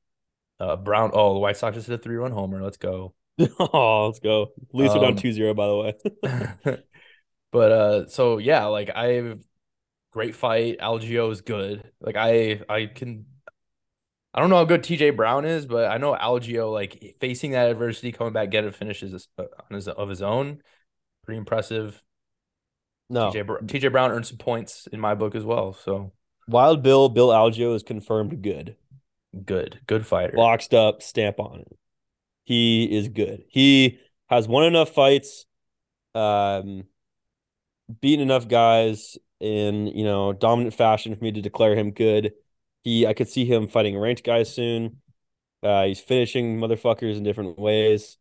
Uh, 0.61 0.77
Brown. 0.77 1.11
Oh, 1.13 1.35
the 1.35 1.41
White 1.41 1.57
Sox 1.57 1.77
just 1.77 1.89
hit 1.89 1.99
a 1.99 2.03
three 2.03 2.17
run 2.17 2.33
homer. 2.33 2.63
Let's 2.63 2.77
go. 2.77 3.15
oh 3.61 4.07
let's 4.07 4.21
go. 4.21 4.49
Leafs 4.73 4.95
are 4.95 5.01
down 5.01 5.13
Um, 5.13 5.17
2-0, 5.17 5.55
by 5.55 5.67
the 5.67 5.77
way. 5.77 6.79
but 7.53 7.73
uh, 7.73 8.09
so 8.09 8.39
yeah, 8.39 8.67
like 8.67 8.91
I 8.95 9.37
great 10.13 10.35
fight. 10.35 10.79
Algeo 10.79 11.31
is 11.33 11.41
good. 11.41 11.91
Like 12.01 12.17
I 12.17 12.61
I 12.69 12.87
can. 12.87 13.27
I 14.35 14.41
don't 14.41 14.51
know 14.51 14.57
how 14.57 14.65
good 14.65 14.83
TJ 14.83 15.17
Brown 15.17 15.45
is, 15.45 15.67
but 15.67 15.91
I 15.91 15.97
know 15.97 16.15
Algeo 16.15 16.73
like 16.73 17.17
facing 17.19 17.53
that 17.53 17.71
adversity, 17.71 18.13
coming 18.13 18.33
back, 18.33 18.51
getting 18.51 18.73
finishes 18.73 19.29
uh, 19.39 19.43
on 19.43 19.75
his 19.75 19.89
of 19.89 20.09
his 20.09 20.23
own, 20.23 20.61
pretty 21.25 21.39
impressive. 21.39 22.03
no, 23.09 23.31
TJ, 23.31 23.67
TJ 23.67 23.91
Brown 23.93 24.11
earned 24.11 24.27
some 24.27 24.39
points 24.39 24.87
in 24.93 25.01
my 25.01 25.15
book 25.15 25.35
as 25.35 25.45
well. 25.45 25.73
So 25.73 26.13
Wild 26.47 26.83
Bill 26.83 27.09
Bill 27.09 27.29
Algeo 27.29 27.75
is 27.75 27.83
confirmed 27.83 28.43
good. 28.43 28.77
good, 29.45 29.81
good 29.87 30.07
fighter. 30.07 30.37
Boxed 30.37 30.75
up, 30.75 31.03
stamp 31.03 31.41
on 31.41 31.61
it. 31.61 31.77
He 32.45 32.85
is 32.85 33.09
good. 33.09 33.45
He 33.49 33.99
has 34.29 34.47
won 34.47 34.65
enough 34.65 34.91
fights, 34.91 35.47
um, 36.15 36.85
beaten 38.01 38.23
enough 38.23 38.47
guys 38.47 39.17
in 39.41 39.87
you 39.87 40.05
know 40.05 40.33
dominant 40.33 40.75
fashion 40.75 41.15
for 41.17 41.25
me 41.25 41.33
to 41.33 41.41
declare 41.41 41.75
him 41.75 41.93
good. 41.93 42.33
He, 42.89 43.07
I 43.07 43.13
could 43.13 43.29
see 43.29 43.45
him 43.45 43.69
fighting 43.69 43.99
ranked 43.99 44.25
guys 44.25 44.51
soon. 44.51 45.03
Uh, 45.63 45.85
he's 45.85 46.01
finishing 46.01 46.59
motherfuckers 46.59 47.19
in 47.19 47.23
different 47.23 47.59
ways. 47.59 48.17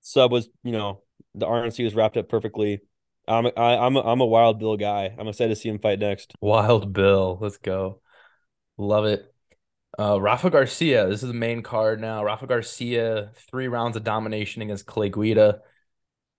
Sub 0.00 0.32
was, 0.32 0.48
you 0.64 0.72
know, 0.72 1.02
the 1.34 1.44
RNC 1.44 1.84
was 1.84 1.94
wrapped 1.94 2.16
up 2.16 2.26
perfectly. 2.26 2.80
I'm, 3.26 3.48
I, 3.54 3.76
I'm, 3.76 3.96
a, 3.96 4.00
I'm 4.00 4.22
a 4.22 4.26
Wild 4.26 4.60
Bill 4.60 4.78
guy. 4.78 5.14
I'm 5.18 5.28
excited 5.28 5.50
to 5.50 5.56
see 5.56 5.68
him 5.68 5.78
fight 5.78 5.98
next. 5.98 6.32
Wild 6.40 6.94
Bill, 6.94 7.36
let's 7.38 7.58
go. 7.58 8.00
Love 8.78 9.04
it. 9.04 9.30
Uh, 9.98 10.18
Rafa 10.18 10.48
Garcia, 10.48 11.06
this 11.06 11.22
is 11.22 11.28
the 11.28 11.34
main 11.34 11.62
card 11.62 12.00
now. 12.00 12.24
Rafa 12.24 12.46
Garcia, 12.46 13.32
three 13.50 13.68
rounds 13.68 13.98
of 13.98 14.04
domination 14.04 14.62
against 14.62 14.86
Clay 14.86 15.10
Guida. 15.10 15.60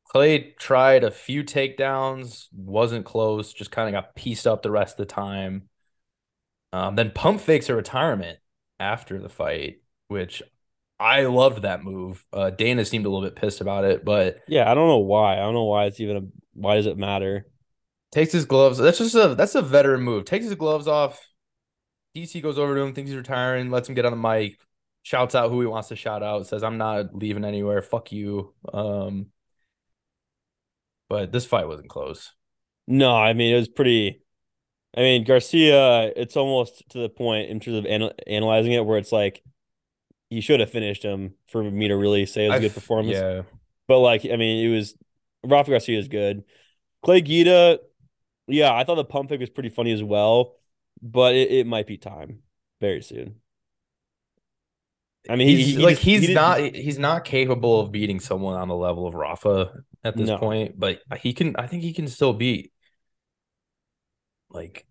Clay 0.06 0.56
tried 0.58 1.04
a 1.04 1.12
few 1.12 1.44
takedowns, 1.44 2.48
wasn't 2.52 3.06
close, 3.06 3.54
just 3.54 3.70
kind 3.70 3.88
of 3.88 3.94
got 3.94 4.16
pieced 4.16 4.48
up 4.48 4.64
the 4.64 4.72
rest 4.72 5.00
of 5.00 5.08
the 5.08 5.14
time. 5.14 5.70
Um, 6.72 6.96
then 6.96 7.12
pump 7.12 7.42
fakes 7.42 7.70
a 7.70 7.76
retirement 7.76 8.40
after 8.80 9.20
the 9.20 9.30
fight, 9.30 9.82
which 10.08 10.44
I 11.00 11.24
loved 11.24 11.64
that 11.64 11.84
move. 11.84 12.24
Uh, 12.32 12.50
Dana 12.50 12.86
seemed 12.86 13.06
a 13.06 13.10
little 13.10 13.28
bit 13.28 13.36
pissed 13.36 13.62
about 13.62 13.86
it, 13.86 14.04
but 14.06 14.40
Yeah, 14.48 14.70
I 14.70 14.74
don't 14.74 14.88
know 14.88 14.98
why. 15.00 15.34
I 15.34 15.38
don't 15.42 15.54
know 15.54 15.64
why 15.66 15.86
it's 15.86 16.00
even 16.00 16.18
a. 16.18 16.22
Why 16.54 16.76
does 16.76 16.88
it 16.88 16.98
matter? 16.98 17.46
takes 18.12 18.32
his 18.32 18.46
gloves. 18.46 18.78
That's 18.78 18.98
just 18.98 19.16
a 19.16 19.36
that's 19.36 19.56
a 19.56 19.62
veteran 19.62 20.02
move. 20.02 20.26
Takes 20.26 20.46
his 20.46 20.56
gloves 20.56 20.88
off. 20.88 21.26
DC 22.16 22.42
goes 22.42 22.58
over 22.58 22.76
to 22.76 22.82
him, 22.82 22.94
thinks 22.94 23.10
he's 23.10 23.18
retiring, 23.18 23.70
lets 23.70 23.88
him 23.88 23.96
get 23.96 24.06
on 24.06 24.12
the 24.12 24.18
mic, 24.18 24.60
shouts 25.04 25.36
out 25.36 25.50
who 25.52 25.62
he 25.62 25.68
wants 25.68 25.90
to 25.90 25.96
shout 25.96 26.24
out, 26.24 26.48
says, 26.48 26.64
I'm 26.64 26.78
not 26.78 27.14
leaving 27.16 27.46
anywhere. 27.46 27.82
Fuck 27.82 28.12
you. 28.12 28.54
Um, 28.74 29.28
but 31.10 31.32
this 31.32 31.46
fight 31.46 31.68
wasn't 31.68 31.90
close. 31.90 32.32
No, 32.88 33.16
I 33.16 33.34
mean 33.34 33.54
it 33.54 33.58
was 33.58 33.68
pretty. 33.68 34.22
I 34.98 35.02
mean 35.02 35.24
Garcia, 35.24 36.12
it's 36.16 36.36
almost 36.36 36.88
to 36.90 37.00
the 37.00 37.10
point 37.10 37.50
in 37.50 37.60
terms 37.60 37.78
of 37.78 37.86
anal- 37.86 38.14
analyzing 38.28 38.72
it 38.74 38.86
where 38.86 38.98
it's 38.98 39.12
like 39.12 39.44
he 40.30 40.42
should 40.42 40.60
have 40.60 40.70
finished 40.70 41.04
him 41.04 41.36
for 41.48 41.64
me 41.64 41.88
to 41.88 41.96
really 41.96 42.26
say 42.26 42.46
it 42.46 42.50
was 42.50 42.58
a 42.58 42.62
good 42.62 42.70
f- 42.70 42.76
performance. 42.76 43.18
Yeah. 43.18 43.42
But 43.88 44.00
like, 44.00 44.26
I 44.26 44.36
mean, 44.36 44.66
it 44.66 44.74
was 44.76 44.96
Rafa 45.44 45.72
Garcia 45.72 45.98
is 45.98 46.08
good. 46.08 46.44
Clay 47.04 47.22
Guida, 47.22 47.80
yeah, 48.48 48.74
I 48.74 48.84
thought 48.84 48.96
the 48.96 49.06
pump 49.06 49.30
fake 49.30 49.40
was 49.40 49.50
pretty 49.50 49.70
funny 49.70 49.92
as 49.92 50.04
well, 50.04 50.56
but 51.02 51.34
it, 51.36 51.52
it 51.52 51.68
might 51.68 51.88
be 51.88 51.98
time 51.98 52.40
very 52.82 53.02
soon. 53.02 53.36
I 55.30 55.36
mean, 55.36 55.48
he's 55.48 55.76
he 55.76 55.78
like 55.78 55.96
just- 55.96 56.04
he's 56.04 56.28
he 56.28 56.34
not 56.34 56.60
he's 56.60 56.98
not 57.00 57.26
capable 57.26 57.80
of 57.82 57.92
beating 57.92 58.20
someone 58.20 58.56
on 58.56 58.68
the 58.68 58.76
level 58.76 59.06
of 59.06 59.14
Rafa 59.14 59.84
at 60.04 60.16
this 60.18 60.30
No. 60.30 60.38
point, 60.38 60.80
but 60.80 61.02
he 61.20 61.34
can 61.34 61.56
I 61.58 61.68
think 61.68 61.84
he 61.84 61.94
can 61.94 62.08
still 62.08 62.34
beat 62.34 62.72
like 64.52 64.86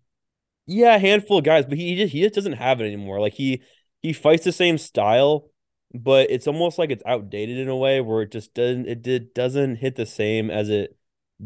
Yeah, 0.67 0.95
a 0.95 0.99
handful 0.99 1.39
of 1.39 1.43
guys, 1.45 1.65
but 1.65 1.77
he 1.77 1.95
just 1.95 2.13
he 2.13 2.21
just 2.21 2.35
doesn't 2.35 2.53
have 2.53 2.81
it 2.81 2.85
anymore. 2.85 3.19
Like 3.19 3.33
he 3.33 3.63
he 4.01 4.13
fights 4.13 4.43
the 4.45 4.51
same 4.51 4.77
style, 4.77 5.49
but 5.93 6.29
it's 6.31 6.47
almost 6.47 6.77
like 6.77 6.91
it's 6.91 7.03
outdated 7.05 7.57
in 7.57 7.69
a 7.69 7.75
way 7.77 8.01
where 8.01 8.21
it 8.23 8.31
just 8.31 8.53
doesn't 8.53 8.87
it 8.87 9.01
did 9.01 9.33
doesn't 9.33 9.77
hit 9.77 9.95
the 9.95 10.05
same 10.05 10.49
as 10.51 10.69
it 10.69 10.97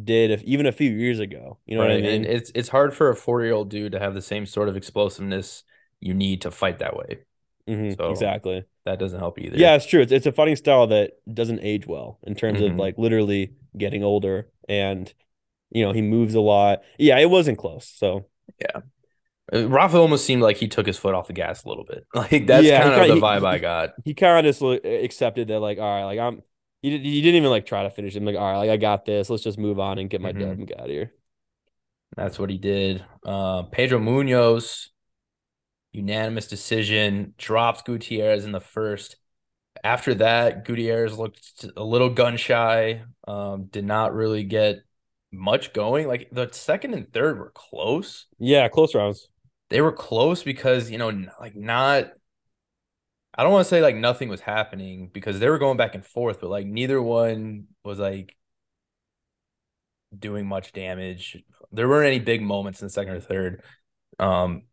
did 0.03 0.31
if 0.31 0.43
even 0.43 0.65
a 0.65 0.71
few 0.71 0.91
years 0.91 1.19
ago. 1.19 1.59
You 1.65 1.77
know 1.77 1.83
what 1.83 1.91
I 1.91 1.95
mean? 1.97 2.05
and 2.05 2.25
it's 2.25 2.51
it's 2.55 2.69
hard 2.69 2.93
for 2.95 3.09
a 3.09 3.15
40-year-old 3.15 3.69
dude 3.69 3.93
to 3.93 3.99
have 3.99 4.13
the 4.13 4.21
same 4.21 4.45
sort 4.45 4.69
of 4.69 4.75
explosiveness 4.77 5.63
you 5.99 6.13
need 6.13 6.41
to 6.41 6.51
fight 6.51 6.79
that 6.79 6.97
way. 6.97 7.19
Mhm, 7.67 7.95
so- 7.97 8.09
exactly. 8.11 8.65
That 8.85 8.99
doesn't 8.99 9.19
help 9.19 9.39
either. 9.39 9.57
Yeah, 9.57 9.75
it's 9.75 9.85
true. 9.85 10.01
It's 10.01 10.11
it's 10.11 10.25
a 10.25 10.33
fighting 10.33 10.57
style 10.57 10.87
that 10.87 11.11
doesn't 11.33 11.61
age 11.61 11.87
well 11.87 12.19
in 12.27 12.35
terms 12.35 12.59
of 12.59 12.73
Mhm. 12.73 12.79
like 12.79 12.97
literally 12.97 13.53
getting 13.77 14.03
older 14.03 14.49
and 14.67 15.13
you 15.73 15.83
know, 15.85 15.91
he 15.91 16.01
moves 16.01 16.35
a 16.35 16.41
lot. 16.41 16.83
Yeah, 16.99 17.19
it 17.19 17.29
wasn't 17.29 17.57
close. 17.57 17.87
So 17.87 18.27
yeah, 18.61 18.81
Rafa 19.51 19.97
almost 19.97 20.25
seemed 20.25 20.41
like 20.41 20.57
he 20.57 20.67
took 20.67 20.87
his 20.87 20.97
foot 20.97 21.13
off 21.15 21.27
the 21.27 21.33
gas 21.33 21.63
a 21.65 21.69
little 21.69 21.85
bit. 21.85 22.05
Like 22.15 22.47
that's 22.47 22.65
Yeah, 22.65 22.81
kind 22.83 23.01
of 23.01 23.07
the 23.09 23.15
he- 23.15 23.21
vibe 23.21 23.45
I 23.45 23.59
got. 23.59 23.91
he 24.05 24.13
kind 24.13 24.45
of 24.45 24.55
just 24.55 24.61
accepted 24.85 25.49
that 25.49 25.59
like, 25.59 25.79
all 25.79 25.83
right, 25.85 26.05
like 26.05 26.19
I'm 26.19 26.41
he, 26.81 26.91
he 26.97 27.21
didn't 27.21 27.35
even 27.37 27.49
like 27.49 27.65
try 27.65 27.83
to 27.83 27.89
finish 27.89 28.15
him. 28.15 28.25
Like, 28.25 28.35
all 28.35 28.51
right, 28.51 28.57
like 28.59 28.69
I 28.69 28.77
got 28.77 29.05
this. 29.05 29.29
Let's 29.29 29.43
just 29.43 29.57
move 29.59 29.79
on 29.79 29.99
and 29.99 30.09
get 30.09 30.21
my 30.21 30.33
Mhm. 30.33 30.39
dub 30.39 30.49
and 30.59 30.67
get 30.67 30.79
out 30.79 30.85
of 30.85 30.91
here. 30.91 31.13
That's 32.15 32.37
what 32.37 32.49
he 32.51 32.57
did. 32.59 33.03
Uh, 33.25 33.63
Pedro 33.63 33.99
Munhoz, 33.99 34.89
unanimous 35.91 36.47
decision, 36.47 37.33
drops 37.37 37.81
Gutierrez 37.83 38.45
in 38.45 38.51
the 38.51 38.59
first. 38.61 39.17
After 39.83 40.13
that, 40.15 40.65
Gutierrez 40.65 41.17
looked 41.17 41.65
a 41.75 41.83
little 41.83 42.09
gun 42.09 42.37
shy. 42.37 43.03
Um, 43.27 43.65
did 43.65 43.85
not 43.85 44.13
really 44.13 44.43
get 44.43 44.83
much 45.33 45.73
going. 45.73 46.07
Like 46.07 46.29
the 46.31 46.49
second 46.51 46.93
and 46.93 47.11
third 47.11 47.37
were 47.39 47.51
close. 47.53 48.27
Yeah, 48.39 48.67
close 48.69 48.95
rounds. 48.95 49.27
They 49.69 49.81
were 49.81 49.91
close 49.91 50.43
because 50.43 50.89
you 50.89 50.97
know, 50.97 51.11
like 51.39 51.55
not. 51.55 52.11
I 53.35 53.41
don't 53.41 53.51
want 53.51 53.65
to 53.65 53.69
say 53.69 53.81
like 53.81 53.95
nothing 53.95 54.29
was 54.29 54.41
happening 54.41 55.09
because 55.11 55.39
they 55.39 55.49
were 55.49 55.57
going 55.57 55.77
back 55.77 55.95
and 55.95 56.05
forth, 56.05 56.39
but 56.39 56.51
like 56.51 56.67
neither 56.67 57.01
one 57.01 57.65
was 57.83 57.97
like 57.97 58.37
doing 60.17 60.45
much 60.45 60.71
damage. 60.71 61.43
There 61.71 61.89
weren't 61.89 62.07
any 62.07 62.19
big 62.19 62.43
moments 62.43 62.81
in 62.81 62.85
the 62.85 62.91
second 62.91 63.13
or 63.13 63.19
third. 63.19 63.63
Um, 64.19 64.63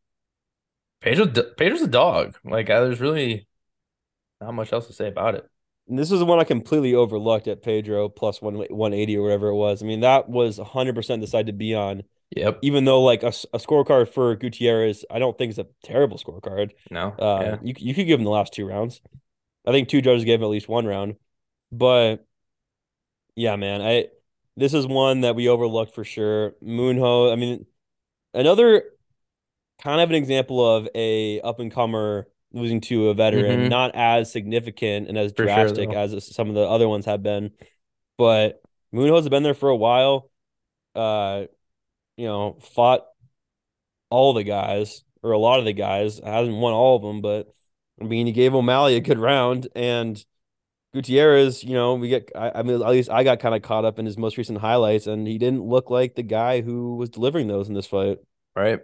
Pedro, 1.00 1.26
Pedro's 1.56 1.80
a 1.80 1.86
dog. 1.86 2.36
Like 2.44 2.66
there's 2.66 3.00
really 3.00 3.48
not 4.40 4.52
much 4.52 4.72
else 4.72 4.86
to 4.88 4.92
say 4.92 5.08
about 5.08 5.34
it. 5.34 5.49
And 5.90 5.98
this 5.98 6.12
is 6.12 6.20
the 6.20 6.24
one 6.24 6.38
I 6.38 6.44
completely 6.44 6.94
overlooked 6.94 7.48
at 7.48 7.62
Pedro 7.62 8.08
plus 8.08 8.40
one 8.40 8.54
180 8.54 9.16
or 9.16 9.22
whatever 9.22 9.48
it 9.48 9.56
was. 9.56 9.82
I 9.82 9.86
mean, 9.86 10.00
that 10.00 10.28
was 10.28 10.58
100% 10.58 11.20
the 11.20 11.26
side 11.26 11.46
to 11.46 11.52
be 11.52 11.74
on, 11.74 12.04
Yep. 12.36 12.60
even 12.62 12.84
though 12.84 13.02
like 13.02 13.24
a, 13.24 13.32
a 13.52 13.58
scorecard 13.58 14.08
for 14.08 14.36
Gutierrez, 14.36 15.04
I 15.10 15.18
don't 15.18 15.36
think 15.36 15.50
is 15.50 15.58
a 15.58 15.66
terrible 15.82 16.16
scorecard. 16.16 16.70
No. 16.92 17.08
Uh, 17.18 17.40
yeah. 17.42 17.56
you 17.62 17.74
you 17.76 17.94
could 17.94 18.06
give 18.06 18.20
him 18.20 18.24
the 18.24 18.30
last 18.30 18.52
two 18.52 18.66
rounds. 18.66 19.00
I 19.66 19.72
think 19.72 19.88
two 19.88 20.00
judges 20.00 20.24
gave 20.24 20.38
him 20.38 20.44
at 20.44 20.50
least 20.50 20.68
one 20.68 20.86
round, 20.86 21.16
but 21.72 22.24
yeah, 23.34 23.56
man, 23.56 23.82
I 23.82 24.06
this 24.56 24.74
is 24.74 24.86
one 24.86 25.22
that 25.22 25.34
we 25.34 25.48
overlooked 25.48 25.94
for 25.94 26.04
sure. 26.04 26.52
Munhoz, 26.62 27.32
I 27.32 27.36
mean, 27.36 27.66
another 28.32 28.84
kind 29.82 30.00
of 30.00 30.08
an 30.10 30.14
example 30.16 30.76
of 30.76 30.88
a 30.94 31.40
up 31.40 31.58
and 31.58 31.72
comer 31.72 32.28
losing 32.52 32.80
to 32.82 33.08
a 33.08 33.14
veteran, 33.14 33.60
Mhm. 33.66 33.68
not 33.68 33.92
as 33.94 34.30
significant 34.32 35.08
and 35.08 35.16
as 35.16 35.32
For 35.32 35.44
drastic 35.44 35.90
though. 35.90 35.96
as 35.98 36.34
some 36.34 36.48
of 36.48 36.54
the 36.54 36.68
other 36.68 36.88
ones 36.88 37.06
have 37.06 37.22
been. 37.22 37.52
But 38.18 38.60
Munhoz 38.92 39.18
has 39.18 39.28
been 39.28 39.42
there 39.42 39.54
for 39.54 39.68
a 39.68 39.76
while. 39.76 40.30
Uh, 40.94 41.44
you 42.16 42.26
know, 42.26 42.58
fought 42.60 43.06
all 44.10 44.32
the 44.32 44.42
guys 44.42 45.04
or 45.22 45.32
a 45.32 45.38
lot 45.38 45.58
of 45.60 45.64
the 45.64 45.72
guys. 45.72 46.18
Hasn't 46.18 46.56
won 46.56 46.72
all 46.72 46.96
of 46.96 47.02
them, 47.02 47.20
but 47.22 47.52
I 48.00 48.04
mean, 48.04 48.26
he 48.26 48.32
gave 48.32 48.54
O'Malley 48.54 48.96
a 48.96 49.00
good 49.00 49.18
round 49.18 49.68
and 49.76 50.22
Gutierrez, 50.92 51.62
you 51.62 51.74
know, 51.74 51.94
we 51.94 52.08
get, 52.08 52.32
I, 52.34 52.50
I 52.56 52.62
mean, 52.64 52.82
at 52.82 52.88
least 52.88 53.10
I 53.10 53.22
got 53.22 53.38
kind 53.38 53.54
of 53.54 53.62
caught 53.62 53.84
up 53.84 54.00
in 54.00 54.06
his 54.06 54.18
most 54.18 54.36
recent 54.36 54.58
highlights 54.58 55.06
and 55.06 55.24
he 55.26 55.38
didn't 55.38 55.62
look 55.62 55.88
like 55.88 56.16
the 56.16 56.24
guy 56.24 56.62
who 56.62 56.96
was 56.96 57.10
delivering 57.10 57.46
those 57.46 57.68
in 57.68 57.74
this 57.74 57.86
fight. 57.86 58.18
right? 58.56 58.80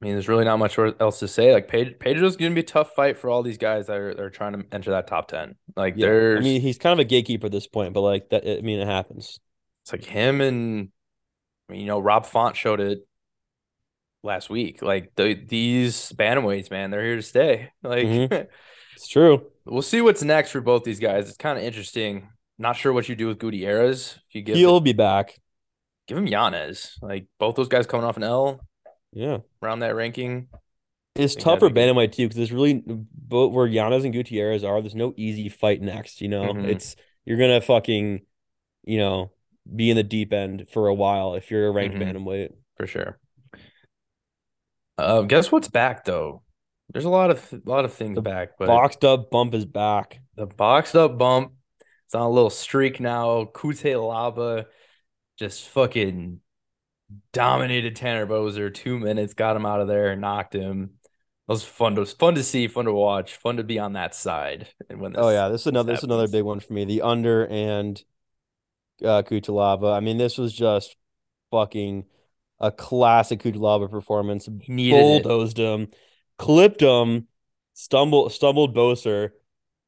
I 0.00 0.04
mean, 0.04 0.14
there's 0.14 0.28
really 0.28 0.44
not 0.44 0.58
much 0.58 0.78
else 0.78 1.18
to 1.20 1.26
say. 1.28 1.52
Like 1.52 1.66
Pedro, 1.66 1.92
Pedro's 1.98 2.36
going 2.36 2.52
to 2.52 2.54
be 2.54 2.60
a 2.60 2.64
tough 2.64 2.94
fight 2.94 3.18
for 3.18 3.30
all 3.30 3.42
these 3.42 3.58
guys 3.58 3.88
that 3.88 3.96
are, 3.96 4.14
that 4.14 4.22
are 4.22 4.30
trying 4.30 4.52
to 4.52 4.64
enter 4.70 4.90
that 4.92 5.08
top 5.08 5.26
10. 5.28 5.56
Like 5.76 5.94
Yeah. 5.96 6.06
there's 6.06 6.38
I 6.40 6.42
mean, 6.42 6.60
he's 6.60 6.78
kind 6.78 6.92
of 6.92 7.00
a 7.00 7.04
gatekeeper 7.08 7.46
at 7.46 7.52
this 7.52 7.66
point, 7.66 7.94
but 7.94 8.02
like 8.02 8.28
that, 8.30 8.44
I 8.46 8.60
mean, 8.60 8.78
it 8.78 8.86
happens. 8.86 9.40
it's 9.82 9.92
like 9.92 10.04
him 10.04 10.40
and 10.40 10.90
I 11.68 11.72
mean, 11.72 11.80
you 11.80 11.86
know, 11.88 11.98
Rob 11.98 12.26
Font 12.26 12.56
showed 12.56 12.78
it 12.80 13.00
last 14.22 14.50
week. 14.50 14.82
Like 14.82 15.12
the 15.16 15.34
these 15.34 16.12
bantamweights, 16.12 16.70
man, 16.70 16.90
they're 16.90 17.04
here 17.04 17.16
to 17.16 17.22
stay. 17.22 17.70
Like 17.82 18.06
Mhm. 18.06 18.48
It's 18.94 19.06
true. 19.08 19.46
we'll 19.64 19.82
see 19.82 20.00
what's 20.00 20.24
next 20.24 20.50
for 20.50 20.60
both 20.60 20.82
these 20.82 20.98
guys. 20.98 21.28
It's 21.28 21.36
kind 21.36 21.56
of 21.56 21.62
interesting. 21.64 22.28
Not 22.58 22.76
sure 22.76 22.92
what 22.92 23.08
you 23.08 23.14
do 23.14 23.28
with 23.28 23.38
Gutierrez. 23.38 24.18
If 24.28 24.34
you 24.34 24.42
give 24.42 24.56
He'll 24.56 24.80
be 24.80 24.92
back. 24.92 25.38
give 26.08 26.18
him 26.18 26.26
Yanez. 26.26 26.98
Like 27.02 27.26
both 27.38 27.54
those 27.54 27.68
guys 27.68 27.86
coming 27.86 28.04
off 28.04 28.16
an 28.16 28.24
L 28.24 28.60
Yeah. 29.12 29.38
around 29.62 29.80
that 29.80 29.94
ranking. 29.94 30.48
It's 31.14 31.34
tough 31.34 31.58
for 31.58 31.68
that'd 31.68 31.74
be 31.74 31.80
good. 31.80 31.94
bantamweight 31.96 32.12
too 32.12 32.24
because 32.24 32.36
there's 32.36 32.52
really 32.52 32.82
both 32.86 33.52
where 33.52 33.66
Yanez 33.66 34.04
and 34.04 34.12
Gutierrez 34.12 34.62
are. 34.64 34.80
There's 34.80 34.94
no 34.94 35.14
easy 35.16 35.48
fight 35.48 35.80
next. 35.82 36.20
You 36.20 36.28
know, 36.28 36.52
Mhm. 36.52 36.68
it's 36.68 36.94
you're 37.24 37.38
gonna 37.38 37.60
fucking, 37.60 38.20
you 38.84 38.98
know, 38.98 39.32
be 39.74 39.90
in 39.90 39.96
the 39.96 40.02
deep 40.04 40.32
end 40.32 40.66
for 40.70 40.86
a 40.88 40.94
while 40.94 41.34
if 41.34 41.50
you're 41.50 41.66
a 41.66 41.70
ranked 41.72 41.96
Mhm. 41.96 42.02
bantamweight. 42.02 42.52
for 42.76 42.86
sure. 42.86 43.18
Uh, 44.96 45.22
guess 45.22 45.50
what's 45.50 45.66
back 45.68 46.04
though? 46.04 46.42
There's 46.90 47.04
a 47.04 47.08
lot 47.10 47.30
of 47.30 47.52
a 47.52 47.60
lot 47.68 47.84
of 47.84 47.92
things 47.92 48.14
The 48.14 48.22
back, 48.22 48.50
but 48.58 48.66
Boxed 48.68 49.04
up 49.04 49.30
bump 49.30 49.52
is 49.54 49.64
back. 49.64 50.20
the 50.36 50.46
boxed 50.46 50.94
up 50.94 51.18
bump. 51.18 51.52
It's 52.06 52.14
on 52.14 52.22
a 52.22 52.30
little 52.30 52.50
streak 52.50 53.00
now. 53.00 53.44
Cutelaba 53.46 54.66
just 55.38 55.68
fucking 55.68 56.40
dominated 57.32 57.96
Tanner 57.96 58.26
Boser. 58.26 58.72
Two 58.72 58.98
minutes, 58.98 59.34
got 59.34 59.56
him 59.56 59.66
out 59.66 59.80
of 59.80 59.88
there, 59.88 60.14
knocked 60.16 60.54
him. 60.54 60.90
It 61.04 61.52
was 61.52 61.64
fun 61.64 61.94
to 61.96 62.04
fun 62.04 62.34
to 62.34 62.42
see, 62.42 62.68
fun 62.68 62.84
to 62.84 62.92
watch, 62.92 63.34
fun 63.34 63.56
to 63.56 63.64
be 63.64 63.78
on 63.78 63.94
that 63.94 64.14
side. 64.14 64.68
And 64.90 65.00
when 65.00 65.12
this, 65.12 65.20
Oh 65.22 65.30
yeah, 65.30 65.48
this 65.48 65.62
is 65.62 65.66
another 65.66 65.92
this 65.92 66.00
is 66.00 66.04
another 66.04 66.28
big 66.28 66.44
one 66.44 66.60
for 66.60 66.72
me. 66.72 66.84
The 66.84 67.02
under 67.02 67.46
and 67.46 68.02
uh 69.02 69.22
Cutelaba. 69.22 69.96
I 69.96 70.00
mean, 70.00 70.18
this 70.18 70.36
was 70.36 70.52
just 70.52 70.96
fucking 71.50 72.04
a 72.60 72.70
classic 72.70 73.40
Cutelaba 73.40 73.90
performance. 73.90 74.46
he 74.60 74.72
needed 74.72 74.98
it. 74.98 75.22
Bulldozed 75.22 75.58
him, 75.58 75.88
clipped 76.36 76.82
him, 76.82 77.28
stumbled 77.72 78.32
stumbled 78.32 78.74
Boser, 78.74 79.30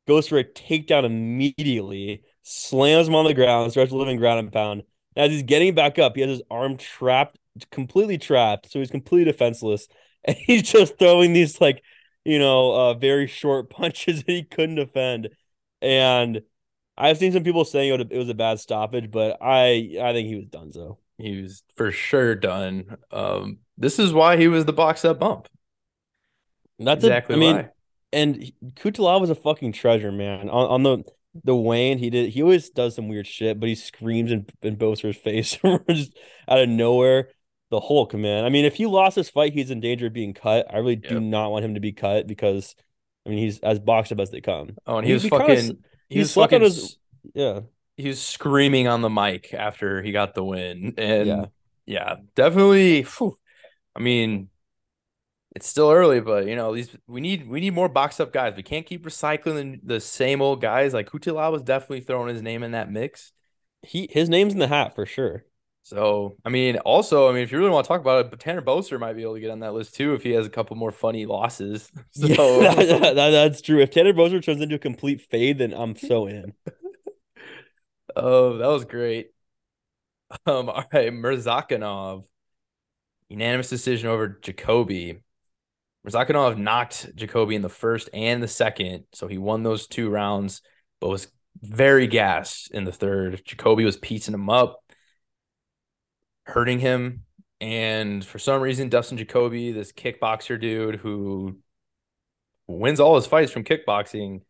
goes 0.08 0.28
for 0.28 0.38
a 0.38 0.44
takedown 0.44 1.04
immediately, 1.04 2.22
slams 2.42 3.08
him 3.08 3.14
on 3.14 3.26
the 3.26 3.34
ground, 3.34 3.70
starts 3.72 3.92
living 3.92 4.16
ground 4.16 4.38
and 4.40 4.52
pound. 4.52 4.82
As 5.16 5.30
he's 5.30 5.42
getting 5.42 5.74
back 5.74 5.98
up, 5.98 6.14
he 6.14 6.22
has 6.22 6.30
his 6.30 6.42
arm 6.50 6.76
trapped, 6.76 7.38
completely 7.70 8.18
trapped, 8.18 8.70
so 8.70 8.78
he's 8.78 8.90
completely 8.90 9.30
defenseless, 9.30 9.88
and 10.24 10.36
he's 10.36 10.70
just 10.70 10.98
throwing 10.98 11.32
these 11.32 11.60
like, 11.60 11.82
you 12.24 12.38
know, 12.38 12.72
uh, 12.72 12.94
very 12.94 13.26
short 13.26 13.70
punches 13.70 14.24
that 14.24 14.32
he 14.32 14.44
couldn't 14.44 14.76
defend. 14.76 15.30
And 15.82 16.42
I've 16.96 17.18
seen 17.18 17.32
some 17.32 17.44
people 17.44 17.64
saying 17.64 18.08
it 18.10 18.16
was 18.16 18.28
a 18.28 18.34
bad 18.34 18.60
stoppage, 18.60 19.10
but 19.10 19.38
I 19.40 19.96
I 20.00 20.12
think 20.12 20.28
he 20.28 20.36
was 20.36 20.46
done 20.46 20.72
so. 20.72 20.98
He 21.16 21.40
was 21.40 21.62
for 21.76 21.90
sure 21.90 22.34
done. 22.34 22.96
Um, 23.10 23.58
this 23.76 23.98
is 23.98 24.12
why 24.12 24.36
he 24.36 24.48
was 24.48 24.64
the 24.64 24.72
box 24.72 25.04
up 25.04 25.18
bump. 25.18 25.48
That's 26.78 27.04
exactly 27.04 27.34
a, 27.34 27.36
I 27.36 27.40
mean, 27.40 27.56
why. 27.56 27.68
and 28.12 28.52
Cutelaba 28.74 29.20
was 29.20 29.30
a 29.30 29.34
fucking 29.34 29.72
treasure, 29.72 30.12
man. 30.12 30.48
On, 30.48 30.66
on 30.66 30.82
the 30.82 31.04
the 31.44 31.54
Wayne, 31.54 31.98
he 31.98 32.10
did 32.10 32.30
he 32.30 32.42
always 32.42 32.70
does 32.70 32.94
some 32.96 33.08
weird 33.08 33.26
shit, 33.26 33.60
but 33.60 33.68
he 33.68 33.74
screams 33.74 34.32
in, 34.32 34.46
in 34.62 34.76
Boser's 34.76 35.16
face 35.16 35.56
just 35.90 36.16
out 36.48 36.58
of 36.60 36.68
nowhere. 36.68 37.28
The 37.70 37.78
Hulk, 37.80 38.14
man. 38.14 38.44
I 38.44 38.48
mean, 38.48 38.64
if 38.64 38.74
he 38.74 38.86
lost 38.86 39.14
this 39.14 39.30
fight, 39.30 39.52
he's 39.52 39.70
in 39.70 39.78
danger 39.78 40.08
of 40.08 40.12
being 40.12 40.34
cut. 40.34 40.66
I 40.74 40.78
really 40.78 40.96
do 40.96 41.20
not 41.20 41.52
want 41.52 41.64
him 41.64 41.74
to 41.74 41.80
be 41.80 41.92
cut 41.92 42.26
because 42.26 42.74
I 43.24 43.30
mean 43.30 43.38
he's 43.38 43.60
as 43.60 43.78
boxed 43.78 44.10
up 44.10 44.18
as 44.18 44.30
they 44.30 44.40
come. 44.40 44.70
Oh, 44.86 44.98
and 44.98 45.06
he, 45.06 45.12
was 45.12 45.22
he 45.22 45.30
kinda 45.30 45.46
fucking. 45.46 45.78
he 46.08 46.14
he 46.14 46.18
was 46.18 46.34
fucking. 46.34 46.62
his- 46.62 46.96
Yeah. 47.32 47.60
he 47.96 48.08
was 48.08 48.20
screaming 48.20 48.88
on 48.88 49.02
the 49.02 49.10
mic 49.10 49.54
after 49.54 50.02
he 50.02 50.10
got 50.10 50.34
the 50.34 50.42
win, 50.42 50.94
and 50.98 51.26
Yeah. 51.28 51.44
yeah, 51.86 52.16
definitely. 52.34 53.04
phew. 53.04 53.38
I 53.94 54.00
mean, 54.00 54.48
it's 55.54 55.66
still 55.66 55.90
early, 55.90 56.20
but 56.20 56.46
you 56.46 56.56
know, 56.56 56.74
these 56.74 56.96
we 57.08 57.20
need 57.20 57.48
we 57.48 57.60
need 57.60 57.74
more 57.74 57.88
box 57.88 58.20
up 58.20 58.32
guys. 58.32 58.54
We 58.56 58.62
can't 58.62 58.86
keep 58.86 59.04
recycling 59.04 59.80
the 59.82 60.00
same 60.00 60.40
old 60.42 60.60
guys. 60.60 60.94
Like 60.94 61.10
Cutelaba 61.10 61.52
was 61.52 61.62
definitely 61.62 62.02
throwing 62.02 62.32
his 62.32 62.42
name 62.42 62.62
in 62.62 62.72
that 62.72 62.90
mix. 62.90 63.32
He 63.82 64.08
his 64.10 64.28
name's 64.28 64.52
in 64.52 64.58
the 64.60 64.68
hat 64.68 64.94
for 64.94 65.06
sure. 65.06 65.44
So 65.82 66.36
I 66.44 66.50
mean, 66.50 66.76
also, 66.78 67.28
I 67.28 67.32
mean, 67.32 67.42
if 67.42 67.50
you 67.50 67.58
really 67.58 67.70
want 67.70 67.84
to 67.84 67.88
talk 67.88 68.00
about 68.00 68.32
it, 68.32 68.38
Tanner 68.38 68.62
Boser 68.62 69.00
might 69.00 69.14
be 69.14 69.22
able 69.22 69.34
to 69.34 69.40
get 69.40 69.50
on 69.50 69.60
that 69.60 69.74
list 69.74 69.94
too 69.96 70.14
if 70.14 70.22
he 70.22 70.30
has 70.32 70.46
a 70.46 70.50
couple 70.50 70.76
more 70.76 70.92
funny 70.92 71.26
losses. 71.26 71.90
So 72.12 72.60
Yeah, 72.62 72.74
that- 72.74 73.14
that- 73.16 73.30
that's 73.30 73.60
true. 73.60 73.80
If 73.80 73.90
Tanner 73.90 74.12
Boser 74.12 74.42
turns 74.42 74.60
into 74.60 74.76
a 74.76 74.78
complete 74.78 75.20
fade, 75.22 75.58
then 75.58 75.72
I'm 75.72 75.96
so 75.96 76.26
in. 76.26 76.54
Oh, 78.16 78.58
that 78.58 78.66
was 78.66 78.84
great. 78.84 79.32
Um, 80.46 80.68
all 80.68 80.84
right, 80.92 81.12
Murzakanov, 81.12 82.24
unanimous 83.28 83.70
decision 83.70 84.08
over 84.08 84.28
Jacoby. 84.42 85.20
Murzakanov 86.06 86.56
knocked 86.56 87.14
Jacoby 87.14 87.54
in 87.54 87.62
the 87.62 87.68
first 87.68 88.08
and 88.12 88.42
the 88.42 88.48
second, 88.48 89.04
so 89.12 89.26
he 89.26 89.38
won 89.38 89.62
those 89.62 89.86
two 89.86 90.08
rounds, 90.08 90.62
but 91.00 91.08
was 91.08 91.28
very 91.60 92.06
gassed 92.06 92.70
in 92.70 92.84
the 92.84 92.92
third. 92.92 93.42
Jacoby 93.44 93.84
was 93.84 93.96
piecing 93.96 94.34
him 94.34 94.48
up, 94.48 94.82
hurting 96.44 96.78
him, 96.78 97.24
and 97.60 98.24
for 98.24 98.38
some 98.38 98.62
reason, 98.62 98.88
Dustin 98.88 99.18
Jacoby, 99.18 99.72
this 99.72 99.92
kickboxer 99.92 100.58
dude 100.58 100.96
who 100.96 101.58
wins 102.66 103.00
all 103.00 103.16
his 103.16 103.26
fights 103.26 103.52
from 103.52 103.64
kickboxing, 103.64 104.40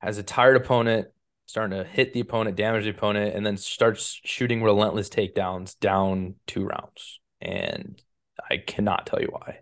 has 0.00 0.18
a 0.18 0.22
tired 0.22 0.56
opponent 0.56 1.08
starting 1.46 1.78
to 1.78 1.84
hit 1.84 2.12
the 2.12 2.20
opponent, 2.20 2.56
damage 2.56 2.84
the 2.84 2.90
opponent, 2.90 3.34
and 3.34 3.44
then 3.44 3.56
starts 3.56 4.20
shooting 4.22 4.62
relentless 4.62 5.08
takedowns 5.08 5.78
down 5.80 6.34
two 6.46 6.66
rounds. 6.66 7.20
And 7.40 8.00
I 8.50 8.58
cannot 8.58 9.06
tell 9.06 9.20
you 9.20 9.28
why. 9.30 9.60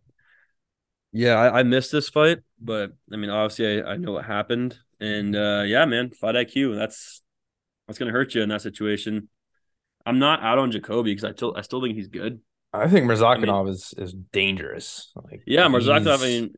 Yeah, 1.16 1.34
I, 1.36 1.60
I 1.60 1.62
missed 1.62 1.92
this 1.92 2.10
fight, 2.10 2.40
but 2.60 2.92
I 3.10 3.16
mean, 3.16 3.30
obviously, 3.30 3.82
I, 3.82 3.92
I 3.92 3.96
know 3.96 4.12
what 4.12 4.26
happened, 4.26 4.78
and 5.00 5.34
uh, 5.34 5.62
yeah, 5.66 5.86
man, 5.86 6.10
fight 6.10 6.34
IQ. 6.34 6.76
That's 6.76 7.22
that's 7.86 7.98
gonna 7.98 8.12
hurt 8.12 8.34
you 8.34 8.42
in 8.42 8.50
that 8.50 8.60
situation. 8.60 9.28
I'm 10.04 10.18
not 10.18 10.42
out 10.42 10.58
on 10.58 10.70
Jacoby 10.70 11.12
because 11.12 11.24
I 11.24 11.32
still 11.32 11.54
I 11.56 11.62
still 11.62 11.80
think 11.80 11.96
he's 11.96 12.08
good. 12.08 12.40
I 12.72 12.88
think 12.88 13.06
Murzakanov 13.06 13.70
is 13.70 13.94
is 13.96 14.12
dangerous. 14.12 15.10
Like 15.16 15.42
Yeah, 15.46 15.66
Marzakov. 15.68 16.18
I 16.20 16.22
mean, 16.22 16.54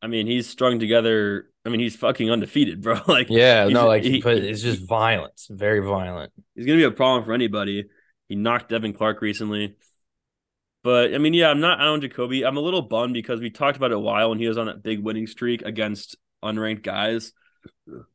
I 0.00 0.06
mean, 0.06 0.26
he's 0.26 0.48
strung 0.48 0.78
together. 0.78 1.50
I 1.66 1.68
mean, 1.68 1.80
he's 1.80 1.96
fucking 1.96 2.30
undefeated, 2.30 2.80
bro. 2.80 3.00
Like, 3.06 3.26
yeah, 3.28 3.68
no, 3.68 3.86
like, 3.86 4.04
he- 4.04 4.22
but 4.22 4.38
it's 4.38 4.62
just 4.62 4.88
violence, 4.88 5.48
very 5.50 5.80
violent. 5.80 6.32
he's 6.54 6.64
gonna 6.64 6.78
be 6.78 6.84
a 6.84 6.90
problem 6.90 7.24
for 7.24 7.34
anybody. 7.34 7.84
He 8.28 8.36
knocked 8.36 8.70
Devin 8.70 8.94
Clark 8.94 9.20
recently. 9.20 9.76
But 10.88 11.14
I 11.14 11.18
mean, 11.18 11.34
yeah, 11.34 11.50
I'm 11.50 11.60
not 11.60 11.80
out 11.80 11.88
on 11.88 12.00
Jacoby. 12.00 12.46
I'm 12.46 12.56
a 12.56 12.60
little 12.60 12.80
bummed 12.80 13.12
because 13.12 13.42
we 13.42 13.50
talked 13.50 13.76
about 13.76 13.90
it 13.90 13.98
a 13.98 14.00
while 14.00 14.30
when 14.30 14.38
he 14.38 14.48
was 14.48 14.56
on 14.56 14.68
that 14.68 14.82
big 14.82 15.00
winning 15.00 15.26
streak 15.26 15.60
against 15.60 16.16
unranked 16.42 16.82
guys. 16.82 17.34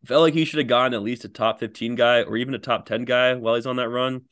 Felt 0.07 0.23
like 0.23 0.33
he 0.33 0.43
should 0.43 0.57
have 0.57 0.67
gotten 0.67 0.95
at 0.95 1.03
least 1.03 1.23
a 1.23 1.29
top 1.29 1.59
15 1.59 1.93
guy 1.93 2.23
or 2.23 2.36
even 2.36 2.55
a 2.55 2.57
top 2.57 2.88
10 2.88 3.05
guy 3.05 3.36
while 3.36 3.53
he's 3.53 3.67
on 3.67 3.75
that 3.75 3.89
run. 3.89 4.23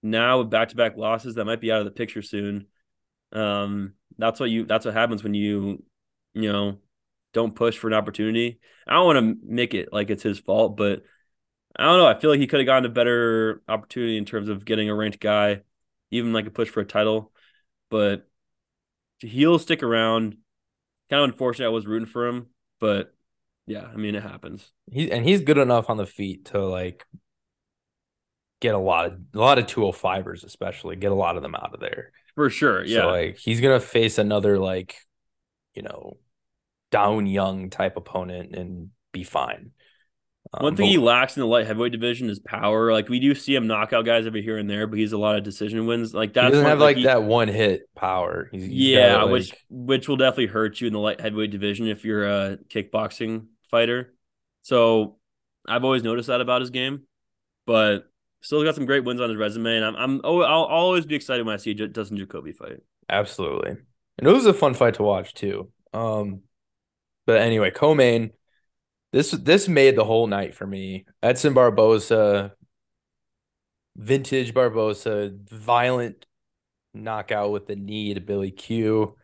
Now 0.00 0.38
with 0.38 0.48
back 0.48 0.68
to 0.68 0.76
back 0.76 0.96
losses, 0.96 1.34
that 1.34 1.44
might 1.44 1.60
be 1.60 1.72
out 1.72 1.80
of 1.80 1.84
the 1.84 1.90
picture 1.90 2.22
soon. 2.22 2.68
Um, 3.32 3.94
that's 4.16 4.38
what 4.38 4.48
you 4.48 4.64
that's 4.64 4.84
what 4.84 4.94
happens 4.94 5.24
when 5.24 5.34
you, 5.34 5.82
you 6.34 6.52
know, 6.52 6.78
don't 7.32 7.56
push 7.56 7.76
for 7.76 7.88
an 7.88 7.94
opportunity. 7.94 8.60
I 8.86 8.92
don't 8.92 9.06
want 9.06 9.18
to 9.18 9.36
make 9.44 9.74
it 9.74 9.88
like 9.92 10.08
it's 10.08 10.22
his 10.22 10.38
fault, 10.38 10.76
but 10.76 11.02
I 11.74 11.86
don't 11.86 11.98
know. 11.98 12.06
I 12.06 12.20
feel 12.20 12.30
like 12.30 12.38
he 12.38 12.46
could 12.46 12.60
have 12.60 12.66
gotten 12.66 12.88
a 12.88 12.94
better 12.94 13.60
opportunity 13.66 14.18
in 14.18 14.24
terms 14.24 14.48
of 14.48 14.64
getting 14.64 14.88
a 14.88 14.94
ranked 14.94 15.18
guy, 15.18 15.62
even 16.12 16.32
like 16.32 16.46
a 16.46 16.52
push 16.52 16.68
for 16.68 16.78
a 16.78 16.86
title. 16.86 17.32
But 17.92 18.26
he'll 19.20 19.60
stick 19.60 19.84
around. 19.84 20.38
Kind 21.10 21.22
of 21.22 21.30
unfortunate. 21.30 21.66
I 21.66 21.70
was 21.70 21.86
rooting 21.86 22.06
for 22.06 22.26
him, 22.26 22.46
but 22.80 23.14
yeah, 23.66 23.84
I 23.84 23.96
mean 23.96 24.14
it 24.14 24.22
happens. 24.22 24.72
He 24.90 25.12
and 25.12 25.24
he's 25.24 25.42
good 25.42 25.58
enough 25.58 25.90
on 25.90 25.98
the 25.98 26.06
feet 26.06 26.46
to 26.46 26.64
like 26.66 27.04
get 28.60 28.74
a 28.74 28.78
lot 28.78 29.06
of 29.06 29.18
a 29.34 29.38
lot 29.38 29.58
of 29.58 29.66
205ers, 29.66 30.44
especially 30.44 30.96
get 30.96 31.12
a 31.12 31.16
lot 31.16 31.36
of 31.36 31.42
them 31.42 31.54
out 31.54 31.74
of 31.74 31.80
there. 31.80 32.12
For 32.34 32.48
sure. 32.48 32.84
Yeah. 32.84 33.02
So 33.02 33.08
like 33.08 33.36
he's 33.36 33.60
gonna 33.60 33.78
face 33.78 34.18
another 34.18 34.58
like, 34.58 34.96
you 35.74 35.82
know, 35.82 36.16
down 36.90 37.26
young 37.26 37.68
type 37.68 37.96
opponent 37.96 38.54
and 38.54 38.90
be 39.12 39.22
fine. 39.22 39.72
Um, 40.54 40.64
One 40.64 40.76
thing 40.76 40.84
but, 40.84 40.90
he 40.90 40.98
lacks 40.98 41.34
in 41.34 41.40
the 41.40 41.46
light 41.46 41.66
heavyweight 41.66 41.92
division 41.92 42.28
is 42.28 42.38
power. 42.38 42.92
Like 42.92 43.08
we 43.08 43.20
do 43.20 43.34
see 43.34 43.54
him 43.54 43.66
knock 43.66 43.94
out 43.94 44.04
guys 44.04 44.26
every 44.26 44.42
here 44.42 44.58
and 44.58 44.68
there, 44.68 44.86
but 44.86 44.98
he's 44.98 45.12
a 45.12 45.18
lot 45.18 45.36
of 45.36 45.44
decision 45.44 45.86
wins. 45.86 46.12
Like 46.12 46.34
that 46.34 46.50
doesn't 46.50 46.66
have 46.66 46.78
like, 46.78 46.98
he, 46.98 47.04
that 47.04 47.22
one 47.22 47.48
hit 47.48 47.88
power. 47.94 48.50
He's, 48.52 48.64
he's 48.64 48.72
yeah, 48.72 49.12
got, 49.12 49.24
like, 49.24 49.32
which 49.32 49.54
which 49.70 50.08
will 50.08 50.18
definitely 50.18 50.48
hurt 50.48 50.80
you 50.80 50.88
in 50.88 50.92
the 50.92 50.98
light 50.98 51.20
heavyweight 51.22 51.50
division 51.50 51.88
if 51.88 52.04
you're 52.04 52.28
a 52.28 52.58
kickboxing 52.68 53.46
fighter. 53.70 54.12
So 54.60 55.16
I've 55.66 55.84
always 55.84 56.02
noticed 56.02 56.28
that 56.28 56.42
about 56.42 56.60
his 56.60 56.70
game, 56.70 57.04
but 57.66 58.10
still 58.42 58.62
got 58.62 58.74
some 58.74 58.84
great 58.84 59.04
wins 59.04 59.22
on 59.22 59.30
his 59.30 59.38
resume, 59.38 59.76
and 59.76 59.84
I'm 59.86 59.96
I'm 59.96 60.20
oh, 60.22 60.42
I'll, 60.42 60.64
I'll 60.64 60.84
always 60.84 61.06
be 61.06 61.14
excited 61.14 61.46
when 61.46 61.54
I 61.54 61.58
see 61.58 61.70
a 61.70 61.88
Dustin 61.88 62.18
Jacoby 62.18 62.52
fight. 62.52 62.80
Absolutely, 63.08 63.70
and 64.18 64.28
it 64.28 64.32
was 64.32 64.44
a 64.44 64.52
fun 64.52 64.74
fight 64.74 64.94
to 64.94 65.02
watch 65.02 65.32
too. 65.32 65.70
Um, 65.94 66.42
but 67.24 67.40
anyway, 67.40 67.70
co-main. 67.70 68.32
This 69.12 69.30
this 69.32 69.68
made 69.68 69.96
the 69.96 70.04
whole 70.04 70.26
night 70.26 70.54
for 70.54 70.66
me. 70.66 71.04
Edson 71.22 71.52
Barboza, 71.52 72.54
vintage 73.94 74.54
Barboza, 74.54 75.32
violent 75.50 76.24
knockout 76.94 77.50
with 77.52 77.66
the 77.66 77.76
knee 77.76 78.14
to 78.14 78.20
Billy 78.20 78.50
Q. 78.50 79.16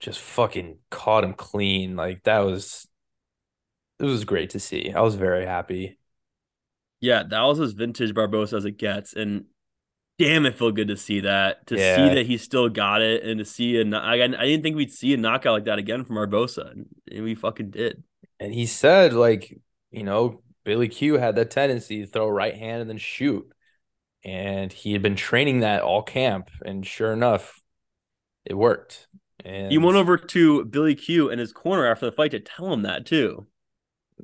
Just 0.00 0.20
fucking 0.20 0.78
caught 0.90 1.24
him 1.24 1.34
clean. 1.34 1.96
Like 1.96 2.22
that 2.24 2.40
was 2.40 2.88
it 3.98 4.04
was 4.04 4.24
great 4.24 4.50
to 4.50 4.60
see. 4.60 4.92
I 4.92 5.00
was 5.00 5.16
very 5.16 5.44
happy. 5.44 5.98
Yeah, 7.00 7.24
that 7.28 7.42
was 7.42 7.60
as 7.60 7.72
vintage 7.72 8.14
Barboza 8.14 8.56
as 8.56 8.64
it 8.64 8.78
gets. 8.78 9.12
And 9.12 9.44
damn, 10.18 10.46
it 10.46 10.54
felt 10.54 10.76
good 10.76 10.88
to 10.88 10.96
see 10.96 11.20
that. 11.20 11.66
To 11.66 11.76
yeah. 11.76 11.96
see 11.96 12.14
that 12.14 12.26
he 12.26 12.38
still 12.38 12.68
got 12.68 13.02
it 13.02 13.22
and 13.22 13.38
to 13.38 13.44
see 13.44 13.80
a 13.80 13.84
I, 13.96 14.14
I 14.14 14.28
didn't 14.28 14.62
think 14.62 14.76
we'd 14.76 14.92
see 14.92 15.14
a 15.14 15.16
knockout 15.16 15.52
like 15.52 15.64
that 15.64 15.78
again 15.78 16.04
from 16.04 16.16
Barboza. 16.16 16.72
And 17.10 17.24
we 17.24 17.34
fucking 17.34 17.70
did. 17.70 18.02
And 18.40 18.52
he 18.52 18.66
said, 18.66 19.12
like, 19.12 19.58
you 19.90 20.04
know, 20.04 20.42
Billy 20.64 20.88
Q 20.88 21.14
had 21.14 21.36
that 21.36 21.50
tendency 21.50 22.00
to 22.00 22.06
throw 22.06 22.28
right 22.28 22.54
hand 22.54 22.80
and 22.80 22.90
then 22.90 22.98
shoot. 22.98 23.50
And 24.24 24.72
he 24.72 24.92
had 24.92 25.02
been 25.02 25.16
training 25.16 25.60
that 25.60 25.82
all 25.82 26.02
camp. 26.02 26.50
And 26.64 26.86
sure 26.86 27.12
enough, 27.12 27.60
it 28.44 28.54
worked. 28.54 29.08
And 29.44 29.70
he 29.70 29.78
went 29.78 29.96
over 29.96 30.16
to 30.16 30.64
Billy 30.64 30.94
Q 30.94 31.30
in 31.30 31.38
his 31.38 31.52
corner 31.52 31.86
after 31.86 32.06
the 32.06 32.12
fight 32.12 32.32
to 32.32 32.40
tell 32.40 32.72
him 32.72 32.82
that 32.82 33.06
too. 33.06 33.46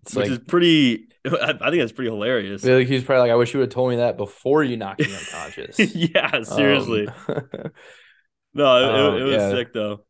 It's 0.02 0.14
which 0.14 0.28
like, 0.28 0.32
is 0.32 0.44
pretty. 0.46 1.08
I 1.24 1.52
think 1.52 1.80
that's 1.80 1.92
pretty 1.92 2.10
hilarious. 2.10 2.62
Billy 2.62 2.84
Q's 2.84 3.04
probably 3.04 3.20
like, 3.20 3.30
I 3.30 3.36
wish 3.36 3.54
you 3.54 3.60
would 3.60 3.68
have 3.68 3.74
told 3.74 3.90
me 3.90 3.96
that 3.96 4.16
before 4.16 4.64
you 4.64 4.76
knocked 4.76 5.00
me 5.00 5.14
unconscious. 5.18 5.78
yeah, 5.94 6.42
seriously. 6.42 7.08
Um, 7.08 7.14
no, 8.54 8.76
it, 8.76 9.00
um, 9.00 9.20
it 9.20 9.24
was 9.24 9.34
yeah. 9.34 9.50
sick 9.50 9.72
though. 9.72 10.04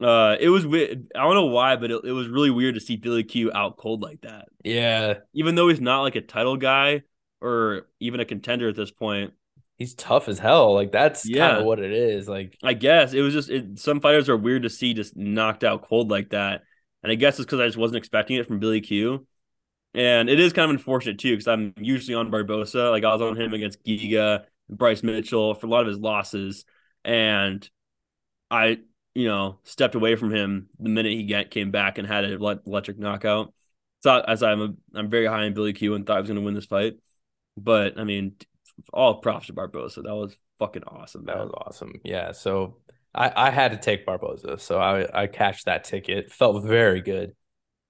Uh, 0.00 0.36
it 0.38 0.48
was 0.50 0.66
weird. 0.66 1.06
I 1.14 1.22
don't 1.22 1.34
know 1.34 1.46
why, 1.46 1.76
but 1.76 1.90
it, 1.90 2.04
it 2.04 2.12
was 2.12 2.28
really 2.28 2.50
weird 2.50 2.74
to 2.74 2.80
see 2.80 2.96
Billy 2.96 3.24
Q 3.24 3.50
out 3.52 3.76
cold 3.76 4.02
like 4.02 4.20
that. 4.22 4.48
Yeah, 4.62 5.14
even 5.32 5.54
though 5.54 5.68
he's 5.68 5.80
not 5.80 6.02
like 6.02 6.16
a 6.16 6.20
title 6.20 6.56
guy 6.56 7.02
or 7.40 7.86
even 8.00 8.20
a 8.20 8.24
contender 8.26 8.68
at 8.68 8.76
this 8.76 8.90
point, 8.90 9.32
he's 9.78 9.94
tough 9.94 10.28
as 10.28 10.38
hell. 10.38 10.74
Like 10.74 10.92
that's 10.92 11.26
yeah. 11.26 11.48
kind 11.48 11.58
of 11.58 11.64
what 11.64 11.78
it 11.78 11.92
is. 11.92 12.28
Like 12.28 12.58
I 12.62 12.74
guess 12.74 13.14
it 13.14 13.22
was 13.22 13.32
just 13.32 13.48
it, 13.48 13.78
some 13.78 14.00
fighters 14.00 14.28
are 14.28 14.36
weird 14.36 14.64
to 14.64 14.70
see 14.70 14.92
just 14.92 15.16
knocked 15.16 15.64
out 15.64 15.82
cold 15.82 16.10
like 16.10 16.30
that, 16.30 16.62
and 17.02 17.10
I 17.10 17.14
guess 17.14 17.38
it's 17.38 17.46
because 17.46 17.60
I 17.60 17.66
just 17.66 17.78
wasn't 17.78 17.98
expecting 17.98 18.36
it 18.36 18.46
from 18.46 18.58
Billy 18.58 18.82
Q. 18.82 19.26
And 19.94 20.28
it 20.28 20.38
is 20.38 20.52
kind 20.52 20.70
of 20.70 20.76
unfortunate 20.76 21.18
too, 21.18 21.32
because 21.32 21.48
I'm 21.48 21.72
usually 21.78 22.14
on 22.14 22.30
Barboza. 22.30 22.90
Like 22.90 23.02
I 23.04 23.12
was 23.14 23.22
on 23.22 23.40
him 23.40 23.54
against 23.54 23.82
Giga, 23.82 24.44
Bryce 24.68 25.02
Mitchell 25.02 25.54
for 25.54 25.66
a 25.66 25.70
lot 25.70 25.82
of 25.82 25.86
his 25.86 25.98
losses, 25.98 26.66
and 27.02 27.66
I 28.50 28.80
you 29.16 29.26
know, 29.26 29.58
stepped 29.64 29.94
away 29.94 30.14
from 30.14 30.30
him 30.30 30.68
the 30.78 30.90
minute 30.90 31.12
he 31.12 31.24
get, 31.24 31.50
came 31.50 31.70
back 31.70 31.96
and 31.96 32.06
had 32.06 32.24
an 32.24 32.60
electric 32.66 32.98
knockout. 32.98 33.54
So 34.02 34.20
as 34.20 34.42
I'm 34.42 34.60
a, 34.60 34.74
I'm 34.94 35.08
very 35.08 35.24
high 35.24 35.44
on 35.46 35.54
Billy 35.54 35.72
Q 35.72 35.94
and 35.94 36.06
thought 36.06 36.18
I 36.18 36.20
was 36.20 36.28
going 36.28 36.38
to 36.38 36.44
win 36.44 36.54
this 36.54 36.66
fight, 36.66 36.98
but 37.56 37.98
I 37.98 38.04
mean, 38.04 38.34
all 38.92 39.22
props 39.22 39.46
to 39.46 39.54
Barboza. 39.54 40.02
That 40.02 40.14
was 40.14 40.36
fucking 40.58 40.84
awesome. 40.84 41.24
Man. 41.24 41.34
That 41.34 41.44
was 41.44 41.54
awesome. 41.66 41.94
Yeah. 42.04 42.32
So 42.32 42.76
I 43.14 43.32
I 43.34 43.50
had 43.50 43.70
to 43.72 43.78
take 43.78 44.04
Barboza, 44.04 44.58
so 44.58 44.78
I 44.78 45.22
I 45.22 45.26
cashed 45.28 45.64
that 45.64 45.84
ticket. 45.84 46.30
Felt 46.30 46.62
very 46.62 47.00
good. 47.00 47.32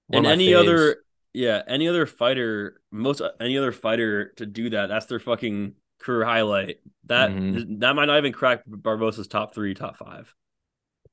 One 0.07 0.19
and 0.19 0.27
any 0.27 0.47
faves. 0.47 0.59
other 0.61 0.97
yeah, 1.33 1.61
any 1.67 1.89
other 1.89 2.05
fighter, 2.05 2.79
most 2.89 3.21
any 3.41 3.57
other 3.57 3.73
fighter 3.73 4.31
to 4.37 4.45
do 4.45 4.69
that, 4.69 4.87
that's 4.87 5.07
their 5.07 5.19
fucking 5.19 5.73
career 5.99 6.23
highlight. 6.23 6.77
That 7.07 7.31
mm-hmm. 7.31 7.79
that 7.79 7.95
might 7.97 8.05
not 8.05 8.17
even 8.17 8.31
crack 8.31 8.63
Barboza's 8.65 9.27
top 9.27 9.53
three, 9.53 9.73
top 9.73 9.97
five 9.97 10.33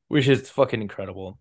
which 0.09 0.29
is 0.29 0.51
fucking 0.51 0.83
incredible. 0.83 1.39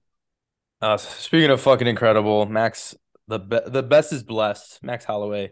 Uh, 0.81 0.97
speaking 0.97 1.49
of 1.49 1.61
fucking 1.61 1.87
incredible, 1.87 2.45
Max, 2.45 2.95
the 3.27 3.39
be- 3.39 3.59
the 3.65 3.83
best 3.83 4.11
is 4.11 4.23
blessed. 4.23 4.83
Max 4.83 5.05
Holloway, 5.05 5.51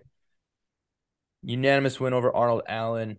unanimous 1.41 1.99
win 1.99 2.13
over 2.13 2.35
Arnold 2.35 2.63
Allen. 2.67 3.17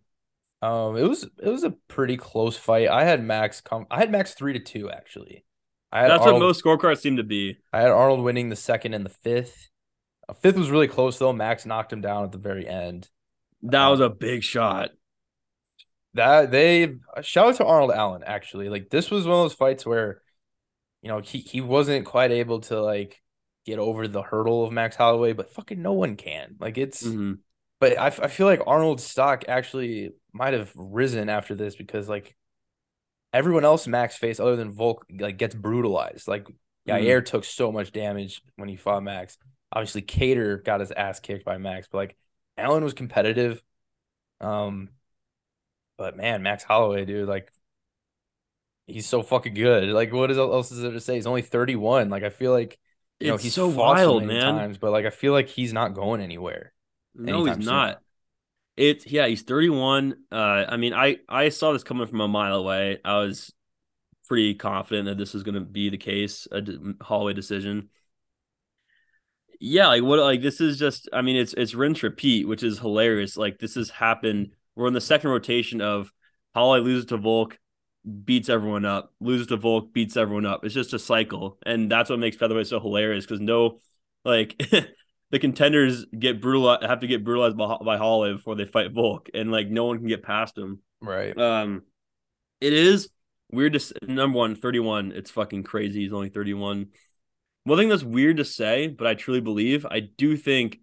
Um, 0.61 0.97
it 0.97 1.09
was 1.09 1.25
it 1.43 1.49
was 1.49 1.65
a 1.65 1.75
pretty 1.89 2.17
close 2.17 2.57
fight. 2.57 2.89
I 2.89 3.05
had 3.05 3.23
Max 3.23 3.61
come. 3.61 3.87
I 3.91 3.99
had 3.99 4.11
Max 4.11 4.35
three 4.35 4.53
to 4.53 4.61
two 4.61 4.91
actually. 4.91 5.45
I 5.91 6.09
That's 6.09 6.23
Arnold, 6.23 6.41
what 6.41 6.47
most 6.47 6.65
scorecards 6.65 7.01
seem 7.01 7.17
to 7.17 7.25
be. 7.25 7.59
I 7.73 7.81
had 7.81 7.91
Arnold 7.91 8.21
winning 8.21 8.49
the 8.49 8.57
second 8.57 8.95
and 8.95 9.05
the 9.05 9.11
fifth. 9.11 9.69
Uh, 10.29 10.35
fifth 10.35 10.57
was 10.57 10.71
really 10.71 10.89
close 10.89 11.19
though. 11.19 11.33
Max 11.33 11.67
knocked 11.67 11.93
him 11.93 12.01
down 12.01 12.25
at 12.25 12.33
the 12.33 12.39
very 12.39 12.67
end. 12.69 13.09
That 13.63 13.87
um, 13.87 13.91
was 13.91 14.01
a 14.01 14.09
big 14.09 14.43
shot 14.43 14.91
that 16.15 16.51
they 16.51 16.97
shout 17.23 17.49
out 17.49 17.57
to 17.57 17.65
Arnold 17.65 17.93
Allen 17.93 18.23
actually. 18.25 18.69
Like 18.69 18.91
this 18.91 19.11
was 19.11 19.27
one 19.27 19.37
of 19.37 19.45
those 19.45 19.55
fights 19.55 19.87
where, 19.87 20.23
you 21.01 21.09
know, 21.09 21.21
he 21.21 21.39
he 21.39 21.61
wasn't 21.61 22.07
quite 22.07 22.31
able 22.31 22.61
to 22.63 22.81
like 22.81 23.21
get 23.65 23.79
over 23.79 24.09
the 24.09 24.23
hurdle 24.23 24.65
of 24.65 24.73
Max 24.73 24.97
Holloway, 24.97 25.33
but 25.33 25.53
fucking 25.53 25.81
no 25.81 25.93
one 25.93 26.17
can. 26.17 26.57
Like 26.59 26.79
it's, 26.79 27.03
mm-hmm. 27.03 27.35
but 27.81 27.99
I 27.99 28.07
I 28.07 28.29
feel 28.29 28.47
like 28.47 28.63
Arnold's 28.67 29.05
stock 29.05 29.45
actually 29.49 30.13
might 30.33 30.55
have 30.55 30.73
risen 30.75 31.29
after 31.29 31.55
this 31.55 31.77
because 31.77 32.09
like 32.09 32.37
everyone 33.33 33.65
else 33.65 33.87
Max 33.87 34.17
faced 34.17 34.41
other 34.41 34.57
than 34.57 34.73
Volk 34.73 35.07
like 35.19 35.39
gets 35.39 35.55
brutalized. 35.55 36.29
Like 36.29 36.47
Yair 36.87 37.19
mm-hmm. 37.19 37.25
took 37.25 37.45
so 37.45 37.73
much 37.73 37.93
damage 37.93 38.43
when 38.57 38.69
he 38.69 38.77
fought 38.77 39.03
Max. 39.03 39.39
Obviously, 39.73 40.03
Kattar 40.03 40.63
got 40.63 40.81
his 40.81 40.93
ass 40.93 41.21
kicked 41.21 41.45
by 41.45 41.57
Max, 41.57 41.89
but 41.91 41.99
like 41.99 42.17
Allen 42.59 42.85
was 42.85 42.93
competitive. 42.93 43.63
Um, 44.41 44.91
but 45.97 46.17
man, 46.17 46.43
Max 46.43 46.65
Holloway, 46.65 47.05
dude, 47.05 47.29
like 47.29 47.53
he's 48.87 49.07
so 49.07 49.23
fucking 49.23 49.55
good. 49.55 49.89
Like, 49.89 50.13
what 50.13 50.31
else 50.31 50.73
is 50.73 50.81
there 50.81 50.93
to 50.93 51.01
say? 51.01 51.15
He's 51.15 51.27
only 51.27 51.43
31. 51.43 52.11
Like, 52.11 52.23
I 52.23 52.31
feel 52.31 52.53
like 52.53 52.79
you 53.21 53.29
know 53.29 53.37
he's 53.37 53.55
so 53.55 53.69
wild, 53.69 54.25
man. 54.25 54.55
Times, 54.55 54.79
but 54.79 54.91
like 54.91 55.07
I 55.07 55.11
feel 55.11 55.33
like 55.33 55.49
he's 55.49 55.73
not 55.73 55.95
going 55.95 56.21
anywhere. 56.21 56.73
No, 57.15 57.45
he's 57.45 57.55
soon. 57.55 57.65
not. 57.65 58.01
It's 58.77 59.07
yeah, 59.07 59.27
he's 59.27 59.43
31. 59.43 60.17
Uh, 60.31 60.35
I 60.35 60.77
mean, 60.77 60.95
I 60.95 61.19
I 61.29 61.51
saw 61.51 61.73
this 61.73 61.85
coming 61.85 62.07
from 62.07 62.21
a 62.21 62.29
mile 62.29 62.57
away. 62.57 62.99
I 63.05 63.19
was 63.19 63.53
pretty 64.29 64.55
confident 64.55 65.07
that 65.07 65.19
this 65.19 65.35
was 65.35 65.43
going 65.43 65.55
to 65.57 65.61
be 65.61 65.91
the 65.91 65.99
case, 65.99 66.49
a 66.51 66.63
Holloway 67.03 67.35
decision. 67.35 67.91
Yeah, 69.61 69.89
like 69.89 70.03
what? 70.03 70.19
Like 70.19 70.43
this 70.43 70.61
is 70.61 70.79
just. 70.79 71.09
I 71.13 71.23
mean, 71.23 71.37
it's 71.37 71.53
it's 71.53 71.75
rinse 71.75 72.03
repeat, 72.03 72.49
which 72.49 72.63
is 72.65 72.81
hilarious. 72.81 73.37
Like 73.37 73.59
this 73.59 73.77
has 73.77 73.91
happened 73.91 74.53
we're 74.77 74.89
in 74.89 74.95
the 74.95 75.01
second 75.01 75.31
rotation 75.31 75.81
of 75.81 76.13
Holly 76.55 76.81
loses 76.81 77.07
to 77.07 77.17
Volk, 77.17 77.59
beats 78.25 78.49
everyone 78.49 78.85
up, 78.85 79.13
loses 79.21 79.47
to 79.49 79.57
Volk, 79.57 79.93
beats 79.93 80.17
everyone 80.17 80.47
up. 80.47 80.65
It's 80.65 80.75
just 80.75 80.95
a 80.95 80.99
cycle, 80.99 81.59
and 81.65 81.91
that's 81.91 82.11
what 82.11 82.19
makes 82.19 82.37
featherweight 82.37 82.67
so 82.67 82.81
hilarious 82.81 83.25
because 83.25 83.41
no, 83.41 83.81
like 84.25 84.57
the 85.31 85.39
contenders 85.39 86.05
get 86.07 86.41
brutalized, 86.41 86.85
have 86.85 87.01
to 87.01 87.07
get 87.07 87.25
brutalized 87.25 87.57
by, 87.57 87.77
by 87.85 87.97
Holloway 87.97 88.33
before 88.33 88.55
they 88.55 88.65
fight 88.65 88.93
Volk, 88.93 89.29
and 89.35 89.51
like 89.51 89.69
no 89.69 89.85
one 89.85 89.99
can 89.99 90.09
get 90.09 90.23
past 90.23 90.57
him. 90.57 90.81
Right. 91.01 91.37
Um, 91.37 91.83
it 92.61 92.73
is 92.73 93.09
weird 93.51 93.75
to 93.75 93.95
number 94.07 94.39
one 94.39 94.57
31. 94.57 95.13
It's 95.13 95.31
fucking 95.31 95.65
crazy. 95.65 96.03
He's 96.03 96.13
only 96.13 96.29
31. 96.29 96.89
One 97.65 97.79
thing 97.79 97.89
that's 97.89 98.03
weird 98.03 98.39
to 98.39 98.45
say, 98.45 98.89
but 98.89 99.07
I 99.07 99.15
truly 99.15 99.41
believe 99.41 99.87
I 99.89 100.01
do 100.01 100.37
think 100.37 100.79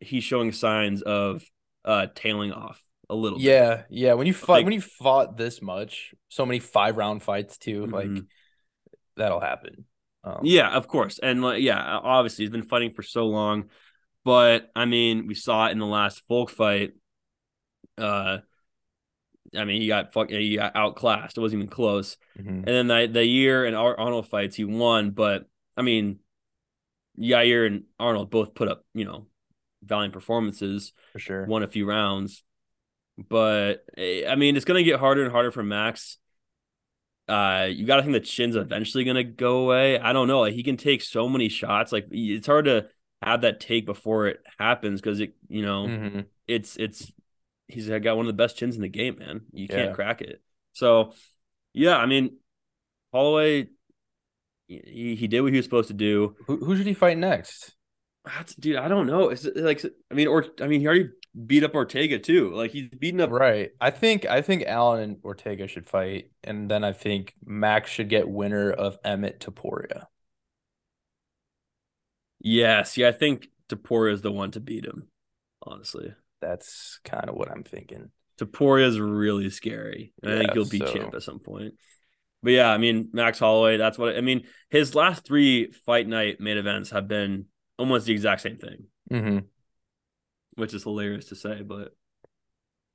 he's 0.00 0.24
showing 0.24 0.52
signs 0.52 1.02
of 1.02 1.42
uh 1.84 2.06
tailing 2.14 2.52
off 2.52 2.83
a 3.10 3.14
little. 3.14 3.40
Yeah, 3.40 3.76
bit. 3.76 3.86
yeah. 3.90 4.14
When 4.14 4.26
you 4.26 4.34
fought, 4.34 4.52
like, 4.52 4.64
when 4.64 4.74
you 4.74 4.80
fought 4.80 5.36
this 5.36 5.62
much, 5.62 6.14
so 6.28 6.46
many 6.46 6.58
five 6.58 6.96
round 6.96 7.22
fights 7.22 7.58
too, 7.58 7.82
mm-hmm. 7.82 7.94
like 7.94 8.24
that'll 9.16 9.40
happen. 9.40 9.84
Um, 10.22 10.40
yeah, 10.42 10.70
of 10.70 10.88
course, 10.88 11.18
and 11.22 11.42
like, 11.42 11.62
yeah, 11.62 11.78
obviously 11.78 12.44
he's 12.44 12.50
been 12.50 12.62
fighting 12.62 12.94
for 12.94 13.02
so 13.02 13.26
long, 13.26 13.68
but 14.24 14.70
I 14.74 14.86
mean, 14.86 15.26
we 15.26 15.34
saw 15.34 15.66
it 15.66 15.72
in 15.72 15.78
the 15.78 15.86
last 15.86 16.22
Volk 16.28 16.50
fight. 16.50 16.92
Uh, 17.98 18.38
I 19.56 19.64
mean, 19.64 19.82
he 19.82 19.88
got 19.88 20.12
fuck, 20.12 20.30
he 20.30 20.56
got 20.56 20.74
outclassed. 20.74 21.36
It 21.36 21.40
wasn't 21.40 21.60
even 21.62 21.70
close. 21.70 22.16
Mm-hmm. 22.38 22.48
And 22.48 22.66
then 22.66 22.86
the 22.86 23.06
the 23.06 23.20
Yair 23.20 23.66
and 23.66 23.76
Arnold 23.76 24.28
fights, 24.28 24.56
he 24.56 24.64
won. 24.64 25.10
But 25.10 25.44
I 25.76 25.82
mean, 25.82 26.20
Yair 27.18 27.66
and 27.66 27.84
Arnold 27.98 28.30
both 28.30 28.54
put 28.54 28.68
up, 28.68 28.84
you 28.94 29.04
know, 29.04 29.26
valiant 29.82 30.14
performances. 30.14 30.92
For 31.12 31.18
sure, 31.18 31.46
won 31.46 31.62
a 31.62 31.68
few 31.68 31.86
rounds. 31.86 32.42
But 33.16 33.84
eh, 33.96 34.24
I 34.28 34.34
mean, 34.34 34.56
it's 34.56 34.64
going 34.64 34.82
to 34.82 34.90
get 34.90 34.98
harder 35.00 35.22
and 35.22 35.32
harder 35.32 35.52
for 35.52 35.62
Max. 35.62 36.18
Uh, 37.26 37.68
you 37.70 37.86
got 37.86 37.96
to 37.96 38.02
think 38.02 38.12
the 38.12 38.20
chin's 38.20 38.54
eventually 38.54 39.02
gonna 39.04 39.24
go 39.24 39.62
away. 39.64 39.98
I 39.98 40.12
don't 40.12 40.28
know. 40.28 40.40
Like 40.40 40.52
he 40.52 40.62
can 40.62 40.76
take 40.76 41.00
so 41.00 41.26
many 41.26 41.48
shots. 41.48 41.90
Like 41.90 42.06
it's 42.10 42.46
hard 42.46 42.66
to 42.66 42.88
have 43.22 43.40
that 43.40 43.60
take 43.60 43.86
before 43.86 44.26
it 44.26 44.40
happens 44.58 45.00
because 45.00 45.20
it, 45.20 45.34
you 45.48 45.62
know, 45.62 45.86
Mm-hmm. 45.86 46.20
it's 46.46 46.76
it's 46.76 47.10
he's 47.66 47.88
got 47.88 48.16
one 48.18 48.26
of 48.26 48.26
the 48.26 48.34
best 48.34 48.58
chins 48.58 48.76
in 48.76 48.82
the 48.82 48.88
game, 48.88 49.18
man. 49.18 49.40
You 49.52 49.68
can't 49.68 49.88
Yeah. 49.88 49.94
crack 49.94 50.20
it. 50.20 50.42
So, 50.74 51.14
yeah, 51.72 51.96
I 51.96 52.04
mean, 52.04 52.36
Holloway, 53.10 53.68
he, 54.66 55.14
he 55.14 55.26
did 55.26 55.40
what 55.40 55.52
he 55.52 55.56
was 55.56 55.64
supposed 55.64 55.88
to 55.88 55.94
do. 55.94 56.36
Who, 56.46 56.58
who 56.58 56.76
should 56.76 56.86
he 56.86 56.92
fight 56.92 57.16
next? 57.16 57.74
That's, 58.26 58.54
dude, 58.54 58.76
I 58.76 58.88
don't 58.88 59.06
know. 59.06 59.30
It's 59.30 59.46
like, 59.54 59.82
I 60.10 60.14
mean, 60.14 60.28
or 60.28 60.44
I 60.60 60.66
mean, 60.66 60.80
he 60.80 60.86
already 60.86 61.08
beat 61.46 61.64
up 61.64 61.74
Ortega 61.74 62.18
too. 62.18 62.54
Like 62.54 62.70
he's 62.70 62.88
beating 62.88 63.20
up. 63.20 63.30
Right. 63.30 63.70
I 63.80 63.90
think 63.90 64.26
I 64.26 64.42
think 64.42 64.64
Allen 64.64 65.00
and 65.02 65.16
Ortega 65.24 65.66
should 65.66 65.88
fight, 65.88 66.30
and 66.42 66.70
then 66.70 66.84
I 66.84 66.92
think 66.92 67.34
Max 67.44 67.90
should 67.90 68.08
get 68.08 68.28
winner 68.28 68.70
of 68.70 68.98
Emmett 69.04 69.40
Topuria. 69.40 70.06
Yes, 72.40 72.96
yeah, 72.96 73.08
I 73.08 73.12
think 73.12 73.48
Topuria 73.68 74.12
is 74.12 74.22
the 74.22 74.32
one 74.32 74.50
to 74.52 74.60
beat 74.60 74.84
him. 74.84 75.08
Honestly, 75.62 76.12
That's 76.42 77.00
kind 77.04 77.30
of 77.30 77.36
what 77.36 77.50
I'm 77.50 77.62
thinking. 77.62 78.10
Topuria 78.38 78.86
is 78.86 79.00
really 79.00 79.48
scary. 79.48 80.12
And 80.22 80.32
I 80.32 80.38
think 80.38 80.52
he'll 80.52 80.68
beat 80.68 80.86
so- 80.86 80.92
Champ 80.92 81.14
at 81.14 81.22
some 81.22 81.38
point. 81.38 81.74
But 82.42 82.52
yeah, 82.52 82.70
I 82.70 82.76
mean, 82.76 83.08
Max 83.14 83.38
Holloway. 83.38 83.78
That's 83.78 83.96
what 83.96 84.16
I 84.16 84.20
mean. 84.20 84.44
His 84.68 84.94
last 84.94 85.24
three 85.24 85.72
fight 85.86 86.06
night 86.06 86.40
main 86.40 86.58
events 86.58 86.90
have 86.90 87.08
been 87.08 87.46
almost 87.78 88.04
the 88.04 88.12
exact 88.12 88.42
same 88.42 88.58
thing. 88.58 88.84
Mm-hmm. 89.10 89.38
Which 90.54 90.74
is 90.74 90.82
hilarious 90.84 91.26
to 91.26 91.36
say, 91.36 91.62
but 91.62 91.94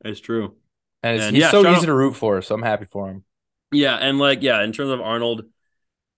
it's 0.03 0.19
true. 0.19 0.55
And 1.03 1.17
it's, 1.17 1.25
And 1.25 1.35
he's 1.35 1.43
yeah, 1.43 1.51
so 1.51 1.61
easy 1.61 1.69
out- 1.69 1.85
to 1.85 1.93
root 1.93 2.15
for, 2.15 2.41
so 2.41 2.55
I'm 2.55 2.61
happy 2.61 2.85
for 2.85 3.09
him. 3.09 3.23
Yeah, 3.71 3.95
and 3.95 4.17
like 4.17 4.41
yeah, 4.41 4.63
in 4.63 4.71
terms 4.71 4.89
of 4.89 4.99
Arnold, 5.01 5.43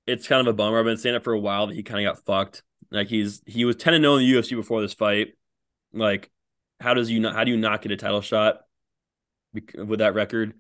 it's 0.08 0.28
kind 0.28 0.40
of 0.46 0.48
a 0.54 0.56
bummer. 0.56 0.80
I've 0.80 0.86
been 0.86 0.98
saying 0.98 1.16
it 1.16 1.24
for 1.24 1.34
a 1.34 1.40
while 1.40 1.68
that 1.68 1.76
he 1.76 1.84
kind 1.84 2.06
of 2.06 2.16
got 2.16 2.24
fucked. 2.26 2.64
Like 2.90 3.08
he's 3.10 3.42
he 3.46 3.66
was 3.66 3.76
ten 3.76 3.94
and 3.94 4.04
zero 4.04 4.16
in 4.16 4.20
the 4.22 4.34
UFC 4.34 4.56
before 4.56 4.82
this 4.82 4.94
fight. 4.94 5.34
Like, 5.94 6.32
how 6.80 6.94
does 6.94 7.10
you 7.12 7.20
not 7.20 7.36
how 7.36 7.44
do 7.44 7.52
you 7.52 7.58
not 7.58 7.82
get 7.82 7.92
a 7.92 7.98
title 7.98 8.22
shot 8.22 8.62
with 9.54 10.00
that 10.00 10.14
record? 10.14 10.54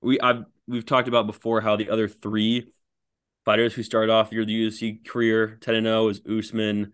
We 0.00 0.20
I've 0.20 0.44
we've 0.68 0.86
talked 0.86 1.08
about 1.08 1.26
before 1.26 1.60
how 1.60 1.76
the 1.76 1.90
other 1.90 2.08
three 2.08 2.72
fighters 3.44 3.74
who 3.74 3.82
started 3.82 4.12
off 4.12 4.32
your 4.32 4.44
UFC 4.46 5.04
career 5.04 5.58
ten 5.60 5.74
and 5.74 5.84
zero 5.86 6.08
is 6.08 6.20
Usman, 6.26 6.92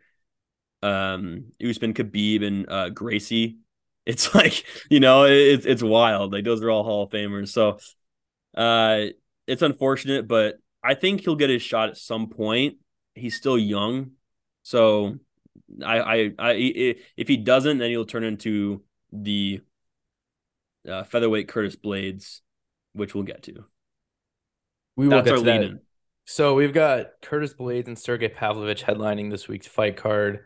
um, 0.83 1.53
Usman, 1.62 1.95
Khabib, 1.95 2.45
and 2.45 2.69
uh, 2.69 2.91
Gracie. 2.91 3.59
It's 4.05 4.35
like 4.35 4.65
you 4.91 5.01
know 5.01 5.25
it's 5.25 5.67
it's 5.67 5.83
wild. 5.83 6.33
Like 6.33 6.45
those 6.45 6.62
are 6.62 6.71
all 6.71 6.85
Hall 6.85 7.05
of 7.05 7.11
Famers. 7.11 7.49
So, 7.49 7.79
uh, 8.57 9.07
it's 9.47 9.62
unfortunate, 9.62 10.29
but 10.29 10.57
I 10.83 10.95
think 10.95 11.23
he'll 11.23 11.37
get 11.37 11.51
his 11.51 11.62
shot 11.62 11.91
at 11.91 11.97
some 11.97 12.29
point. 12.29 12.77
He's 13.15 13.37
still 13.37 13.59
young, 13.59 14.12
so 14.62 15.19
I 15.85 15.99
I, 15.99 16.33
I 16.39 16.53
if 17.17 17.29
he 17.29 17.37
doesn't, 17.37 17.79
then 17.79 17.91
he'll 17.91 18.05
turn 18.05 18.25
into 18.25 18.83
the 19.12 19.61
uh, 20.89 21.05
featherweight 21.05 21.49
Curtis 21.49 21.77
Blaydes, 21.77 22.41
which 22.93 23.15
we'll 23.15 23.25
get 23.25 23.43
to. 23.45 23.65
We 24.97 25.09
will 25.09 25.23
That's 25.23 25.31
get 25.31 25.37
to 25.39 25.45
that. 25.45 25.61
lead 25.61 25.71
in. 25.71 25.81
So 26.25 26.55
we've 26.55 26.73
got 26.73 27.07
Curtis 27.23 27.55
Blaydes 27.55 27.87
and 27.87 27.99
Sergey 27.99 28.29
Pavlovich 28.29 28.83
headlining 28.83 29.31
this 29.31 29.47
week's 29.47 29.67
fight 29.67 29.97
card. 29.97 30.45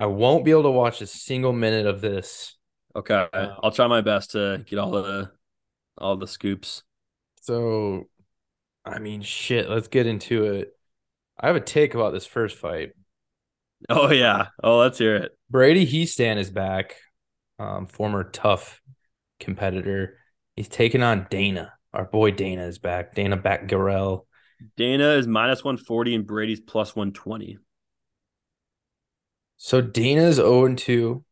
I 0.00 0.06
won't 0.06 0.44
be 0.44 0.50
able 0.50 0.62
to 0.64 0.70
watch 0.70 1.02
a 1.02 1.06
single 1.06 1.52
minute 1.52 1.86
of 1.86 2.00
this. 2.00 2.56
Okay, 2.96 3.28
Uh, 3.32 3.54
I'll 3.62 3.70
try 3.70 3.86
my 3.86 4.00
best 4.00 4.32
to 4.32 4.64
get 4.66 4.78
all 4.78 4.90
the 4.90 5.30
all 5.98 6.16
the 6.16 6.26
scoops. 6.26 6.82
So, 7.42 8.08
I 8.84 8.98
mean, 8.98 9.22
shit, 9.22 9.68
let's 9.68 9.88
get 9.88 10.06
into 10.06 10.44
it. 10.44 10.72
I 11.38 11.46
have 11.46 11.56
a 11.56 11.60
take 11.60 11.94
about 11.94 12.12
this 12.12 12.26
first 12.26 12.56
fight. 12.56 12.92
Oh 13.88 14.10
yeah. 14.10 14.48
Oh, 14.62 14.78
let's 14.78 14.98
hear 14.98 15.16
it. 15.16 15.32
Brady 15.48 15.86
Hiestand 15.86 16.38
is 16.38 16.50
back, 16.50 16.96
um, 17.58 17.86
former 17.86 18.24
tough 18.24 18.80
competitor. 19.38 20.18
He's 20.56 20.68
taking 20.68 21.02
on 21.02 21.26
Dana. 21.30 21.72
Our 21.92 22.04
boy 22.04 22.30
Dana 22.32 22.64
is 22.64 22.78
back. 22.78 23.14
Dana 23.14 23.36
Batgerel. 23.38 24.26
Dana 24.76 25.10
is 25.12 25.26
minus 25.26 25.64
140 25.64 26.14
and 26.14 26.26
Brady's 26.26 26.60
plus 26.60 26.94
120. 26.94 27.58
So 29.62 29.82
Dana's 29.82 30.36
0 30.36 30.64
and 30.64 30.78
2. 30.78 31.22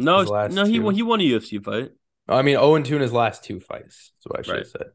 No, 0.00 0.24
no, 0.48 0.64
he 0.64 0.80
won, 0.80 0.92
he 0.96 1.02
won 1.02 1.20
a 1.20 1.24
UFC 1.24 1.62
fight. 1.62 1.92
I 2.28 2.42
mean, 2.42 2.56
0 2.56 2.74
and 2.74 2.84
2 2.84 2.96
in 2.96 3.00
his 3.00 3.12
last 3.12 3.44
two 3.44 3.60
fights. 3.60 4.10
That's 4.16 4.26
what 4.26 4.38
I 4.40 4.42
should 4.42 4.56
have 4.56 4.66
said. 4.66 4.90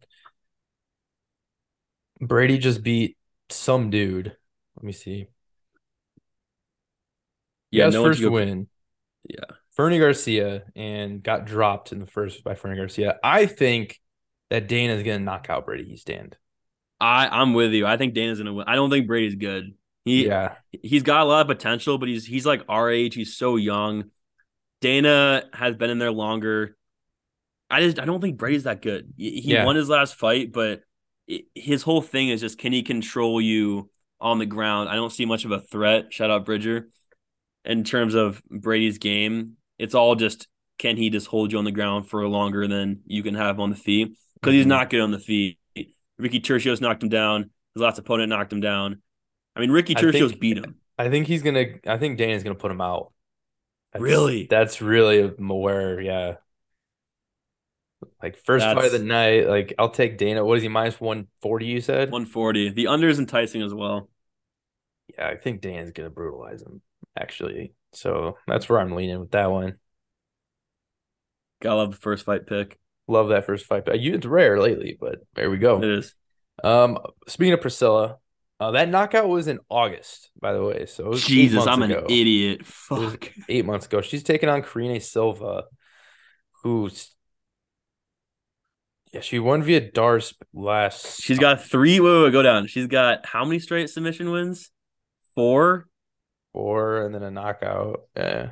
Brady 2.20 2.58
just 2.58 2.84
beat 2.84 3.16
some 3.50 3.92
dude. 3.92 4.36
Let 4.76 4.84
me 4.84 4.92
see. 4.92 5.28
Yeah, 7.72 7.88
no 7.88 8.04
first 8.04 8.22
go- 8.22 8.32
win. 8.32 8.68
Yeah. 9.30 9.46
Fernie 9.72 10.00
Garcia 10.00 10.64
and 10.76 11.24
got 11.24 11.46
dropped 11.46 11.94
in 11.94 12.00
the 12.00 12.08
first 12.08 12.44
by 12.44 12.56
Fernie 12.56 12.76
Garcia. 12.76 13.20
I 13.24 13.46
think 13.46 14.02
that 14.50 14.68
Dana's 14.68 15.04
gonna 15.04 15.20
knock 15.20 15.50
out 15.50 15.66
Brady 15.66 15.86
He's 15.86 16.04
Hiestand. 16.04 16.34
I 17.00 17.30
I'm 17.30 17.54
with 17.54 17.72
you. 17.72 17.86
I 17.86 17.96
think 17.96 18.14
Dana's 18.14 18.40
gonna 18.40 18.54
win. 18.54 18.68
I 18.68 18.76
don't 18.76 18.90
think 18.90 19.08
Brady's 19.08 19.36
good. 19.36 19.76
He 20.06 20.28
yeah. 20.28 20.56
he's 20.72 21.04
got 21.04 21.22
a 21.22 21.26
lot 21.26 21.42
of 21.42 21.48
potential, 21.48 21.98
but 21.98 22.08
he's 22.08 22.26
he's 22.26 22.46
like 22.46 22.62
our 22.70 22.90
age. 22.90 23.16
He's 23.16 23.36
so 23.36 23.56
young. 23.58 24.06
Dana 24.82 25.44
has 25.54 25.76
been 25.76 25.90
in 25.90 25.98
there 26.00 26.12
longer. 26.12 26.78
I 27.70 27.82
just 27.82 28.00
I 28.00 28.06
don't 28.06 28.22
think 28.22 28.38
Brady's 28.38 28.64
that 28.64 28.82
good. 28.82 29.14
He 29.18 29.42
Yeah. 29.54 29.66
won 29.66 29.76
his 29.76 29.90
last 29.90 30.16
fight, 30.16 30.52
but 30.52 30.82
it, 31.28 31.46
his 31.56 31.82
whole 31.82 32.02
thing 32.02 32.30
is 32.30 32.42
just 32.42 32.60
can 32.60 32.72
he 32.72 32.84
control 32.84 33.42
you 33.42 33.90
on 34.22 34.38
the 34.38 34.46
ground? 34.46 34.90
I 34.90 34.96
don't 34.96 35.12
see 35.12 35.26
much 35.26 35.44
of 35.46 35.52
a 35.52 35.60
threat. 35.60 36.14
Shout 36.14 36.30
out 36.30 36.46
Bridger. 36.46 36.88
In 37.64 37.84
terms 37.84 38.14
of 38.14 38.44
Brady's 38.50 39.00
game, 39.00 39.54
it's 39.80 39.96
all 39.96 40.14
just 40.16 40.48
can 40.78 40.98
he 40.98 41.10
just 41.10 41.26
hold 41.28 41.52
you 41.52 41.58
on 41.58 41.64
the 41.66 41.72
ground 41.72 42.08
for 42.10 42.28
longer 42.28 42.68
than 42.68 43.00
you 43.08 43.24
can 43.24 43.34
have 43.34 43.60
on 43.60 43.72
the 43.72 43.76
feet? 43.76 44.16
Because 44.36 44.54
he's 44.54 44.66
Mhm. 44.66 44.70
not 44.70 44.90
good 44.92 45.02
on 45.02 45.10
the 45.12 45.20
feet. 45.20 45.58
Ricky 46.20 46.40
Turcios 46.40 46.80
knocked 46.80 47.02
him 47.02 47.10
down. 47.10 47.50
His 47.74 47.82
last 47.82 47.98
opponent 47.98 48.30
knocked 48.30 48.54
him 48.54 48.62
down. 48.62 49.02
I 49.56 49.60
mean, 49.60 49.72
Ricky 49.72 49.96
Turcios 49.96 50.30
think- 50.30 50.40
beat 50.40 50.58
him. 50.58 50.76
I 50.98 51.10
think 51.10 51.28
he's 51.28 51.44
gonna 51.44 51.66
I 51.86 51.98
think 51.98 52.18
Dana's 52.18 52.44
gonna 52.44 52.56
put 52.56 52.72
him 52.72 52.82
out. 52.82 53.12
That's- 53.92 54.02
Really? 54.04 54.48
That's 54.50 54.82
really 54.82 55.34
I'm 55.38 56.00
yeah. 56.00 56.36
Like 58.22 58.38
first 58.38 58.66
fight 58.66 58.86
of 58.86 58.92
the 58.92 59.00
night, 59.00 59.48
like 59.48 59.74
I'll 59.78 59.90
take 59.90 60.18
Dana. 60.18 60.44
What 60.44 60.58
is 60.58 60.64
he 60.64 60.70
minus 60.70 61.00
one 61.00 61.28
forty? 61.42 61.66
You 61.66 61.82
said? 61.82 62.12
140. 62.12 62.70
The 62.70 62.88
under 62.88 63.10
is 63.10 63.20
enticing 63.20 63.62
as 63.62 63.74
well. 63.74 64.10
Yeah, 65.14 65.28
I 65.28 65.36
think 65.38 65.62
Dana's 65.62 65.92
gonna 65.92 66.10
brutalize 66.10 66.62
him, 66.62 66.82
actually. 67.18 67.74
So 67.94 68.38
that's 68.48 68.68
where 68.70 68.80
I'm 68.80 68.94
leaning 68.94 69.20
with 69.20 69.32
that 69.32 69.52
one. 69.52 69.78
Gotta 71.62 71.78
love 71.78 71.92
the 71.92 71.98
first 71.98 72.26
fight 72.26 72.48
pick. 72.48 72.80
Love 73.08 73.30
that 73.30 73.46
first 73.46 73.66
fight. 73.66 73.84
It's 73.88 74.26
rare 74.26 74.60
lately, 74.60 74.98
but 75.00 75.20
there 75.36 75.50
we 75.50 75.58
go. 75.58 75.78
It 75.78 75.90
is. 75.90 76.16
Um, 76.64 76.98
speaking 77.28 77.54
of 77.54 77.62
Priscilla, 77.62 78.18
uh, 78.60 78.72
that 78.72 78.90
knockout 78.90 79.28
was 79.28 79.48
in 79.48 79.60
August, 79.70 80.30
by 80.40 80.54
the 80.54 80.64
way. 80.64 80.86
So 80.86 81.06
it 81.06 81.10
was 81.10 81.24
eight 81.24 81.28
Jesus, 81.28 81.68
I'm 81.68 81.82
an 81.82 81.92
idiot. 82.10 82.66
Fuck. 82.66 83.32
Eight 83.50 83.66
months 83.66 83.86
ago, 83.86 84.02
she's 84.02 84.24
taking 84.24 84.50
on 84.50 84.62
Karine 84.62 85.00
Silva, 85.02 85.66
who's 86.64 87.12
yeah, 89.14 89.22
she 89.22 89.40
won 89.40 89.64
via 89.64 89.80
D'Arce 89.80 90.34
last. 90.54 91.22
She's 91.22 91.40
got 91.40 91.64
three. 91.64 92.00
Wait, 92.02 92.10
wait, 92.12 92.24
wait, 92.24 92.32
go 92.32 92.42
down. 92.42 92.68
She's 92.68 92.88
got 92.88 93.26
how 93.26 93.46
many 93.46 93.60
straight 93.60 93.90
submission 93.90 94.30
wins? 94.32 94.72
Four. 95.36 95.88
four 96.52 97.06
and 97.06 97.16
then 97.16 97.24
a 97.24 97.32
knockout. 97.32 98.02
Yeah, 98.16 98.52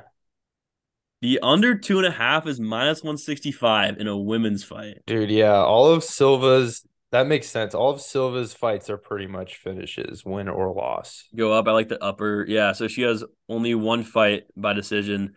The 1.20 1.38
under 1.42 1.76
two 1.76 1.98
and 1.98 2.06
a 2.06 2.10
half 2.10 2.46
is 2.46 2.60
minus 2.60 3.02
165 3.02 3.98
in 3.98 4.06
a 4.06 4.16
women's 4.16 4.64
fight. 4.64 4.98
dude. 5.06 5.30
Yeah, 5.30 5.54
all 5.56 5.90
of 5.90 6.02
Silva's 6.04 6.86
that 7.14 7.26
makes 7.26 7.48
sense. 7.48 7.74
All 7.74 7.90
of 7.90 8.00
Silva's 8.00 8.52
fights 8.54 8.90
are 8.90 8.96
pretty 8.98 9.26
much 9.26 9.56
finishes, 9.56 10.24
win 10.24 10.48
or 10.48 10.72
loss. 10.74 11.24
Go 11.34 11.52
up. 11.52 11.66
I 11.68 11.72
like 11.72 11.88
the 11.88 12.02
upper. 12.02 12.44
Yeah. 12.46 12.72
So 12.72 12.88
she 12.88 13.02
has 13.02 13.24
only 13.48 13.74
one 13.74 14.02
fight 14.02 14.44
by 14.56 14.72
decision. 14.72 15.34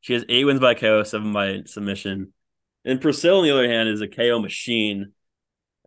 She 0.00 0.12
has 0.14 0.24
eight 0.28 0.44
wins 0.44 0.60
by 0.60 0.74
KO, 0.74 1.02
seven 1.02 1.32
by 1.32 1.62
submission. 1.66 2.32
And 2.84 3.00
Priscilla, 3.00 3.38
on 3.40 3.44
the 3.44 3.50
other 3.50 3.68
hand, 3.68 3.88
is 3.88 4.00
a 4.00 4.08
KO 4.08 4.38
machine. 4.38 5.12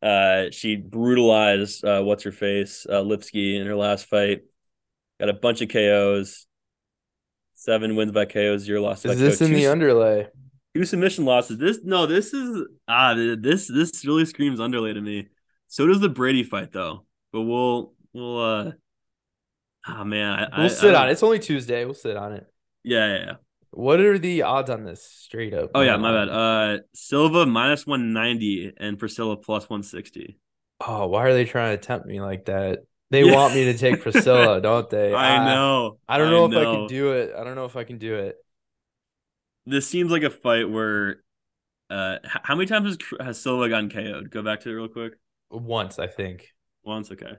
Uh, 0.03 0.45
she 0.51 0.75
brutalized 0.75 1.83
uh, 1.85 2.01
what's 2.01 2.23
her 2.23 2.31
face 2.31 2.85
uh, 2.89 3.01
Lipski 3.01 3.59
in 3.59 3.65
her 3.65 3.75
last 3.75 4.05
fight. 4.05 4.41
Got 5.19 5.29
a 5.29 5.33
bunch 5.33 5.61
of 5.61 5.69
KOs. 5.69 6.45
Seven 7.55 7.95
wins 7.95 8.11
by 8.11 8.25
KO, 8.25 8.57
zero 8.57 8.81
losses 8.81 9.13
Is 9.13 9.19
this 9.19 9.39
KO. 9.39 9.45
in 9.45 9.51
Two- 9.51 9.57
the 9.57 9.67
underlay? 9.67 10.27
Two 10.75 10.85
submission 10.85 11.25
losses. 11.25 11.57
This 11.57 11.79
no, 11.83 12.05
this 12.05 12.31
is 12.33 12.63
ah 12.87 13.15
this 13.15 13.67
this 13.67 14.05
really 14.05 14.23
screams 14.25 14.59
underlay 14.59 14.93
to 14.93 15.01
me. 15.01 15.27
So 15.69 15.85
does 15.85 15.99
the 15.99 16.09
Brady 16.09 16.43
fight 16.43 16.71
though. 16.71 17.05
But 17.31 17.43
we'll 17.43 17.93
we'll 18.11 18.39
uh 18.39 18.71
oh 19.87 20.03
man, 20.03 20.31
I, 20.31 20.57
We'll 20.57 20.65
I, 20.65 20.69
sit 20.69 20.95
I, 20.95 21.03
on 21.03 21.09
it. 21.09 21.11
It's 21.13 21.23
only 21.23 21.39
Tuesday. 21.39 21.85
We'll 21.85 21.93
sit 21.93 22.17
on 22.17 22.33
it. 22.33 22.47
Yeah, 22.83 23.07
yeah, 23.07 23.25
yeah. 23.25 23.33
What 23.69 23.99
are 23.99 24.17
the 24.17 24.41
odds 24.41 24.71
on 24.71 24.83
this? 24.83 25.03
Straight 25.03 25.53
up. 25.53 25.69
Oh 25.75 25.81
yeah, 25.81 25.95
my 25.97 26.11
bad. 26.11 26.29
Uh 26.29 26.79
Silva 26.95 27.45
minus 27.45 27.85
one 27.85 28.13
ninety 28.13 28.73
and 28.75 28.97
Priscilla 28.97 29.37
plus 29.37 29.69
one 29.69 29.83
sixty. 29.83 30.39
Oh, 30.85 31.05
why 31.05 31.25
are 31.25 31.33
they 31.33 31.45
trying 31.45 31.77
to 31.77 31.81
tempt 31.85 32.07
me 32.07 32.19
like 32.19 32.45
that? 32.45 32.79
They 33.11 33.23
yeah. 33.23 33.35
want 33.35 33.53
me 33.53 33.65
to 33.65 33.77
take 33.77 34.01
Priscilla, 34.01 34.61
don't 34.61 34.89
they? 34.89 35.13
I, 35.13 35.45
know. 35.45 35.99
I 36.07 36.17
don't 36.17 36.31
know 36.31 36.45
if 36.45 36.51
know. 36.51 36.61
I 36.61 36.75
can 36.75 36.87
do 36.87 37.11
it. 37.11 37.33
I 37.37 37.43
don't 37.43 37.55
know 37.55 37.65
if 37.65 37.75
I 37.75 37.83
can 37.83 37.99
do 37.99 38.15
it. 38.15 38.37
This 39.67 39.87
seems 39.87 40.11
like 40.11 40.23
a 40.23 40.31
fight 40.31 40.67
where 40.67 41.21
uh 41.91 42.17
how 42.25 42.55
many 42.55 42.65
times 42.65 42.97
has, 43.19 43.27
has 43.27 43.39
Silva 43.39 43.69
gotten 43.69 43.91
KO'd? 43.91 44.31
Go 44.31 44.41
back 44.41 44.61
to 44.61 44.69
it 44.71 44.73
real 44.73 44.87
quick. 44.87 45.13
Once, 45.49 45.99
I 45.99 46.07
think. 46.07 46.47
Once, 46.83 47.11
okay. 47.11 47.37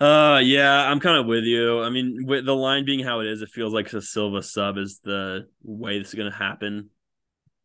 Uh, 0.00 0.40
yeah, 0.42 0.90
I'm 0.90 0.98
kind 0.98 1.16
of 1.16 1.26
with 1.26 1.44
you. 1.44 1.82
I 1.82 1.90
mean, 1.90 2.24
with 2.26 2.44
the 2.44 2.54
line 2.54 2.84
being 2.84 3.04
how 3.04 3.20
it 3.20 3.26
is, 3.26 3.42
it 3.42 3.50
feels 3.50 3.72
like 3.72 3.92
a 3.92 4.02
Silva 4.02 4.42
sub 4.42 4.76
is 4.76 5.00
the 5.04 5.46
way 5.62 5.98
this 5.98 6.08
is 6.08 6.14
gonna 6.14 6.34
happen. 6.34 6.90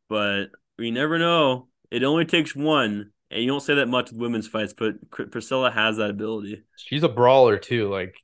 But 0.10 0.46
we 0.78 0.92
never 0.92 1.18
know. 1.18 1.70
It 1.90 2.04
only 2.04 2.26
takes 2.26 2.56
one, 2.56 3.12
and 3.32 3.42
you 3.42 3.48
don't 3.48 3.62
say 3.62 3.76
that 3.76 3.88
much 3.88 4.12
with 4.12 4.22
women's 4.22 4.48
fights, 4.48 4.74
but 4.78 5.10
Priscilla 5.10 5.72
has 5.72 5.98
that 5.98 6.12
ability. 6.12 6.64
She's 6.78 7.04
a 7.04 7.10
brawler 7.10 7.58
too. 7.58 7.90
Like 7.90 8.16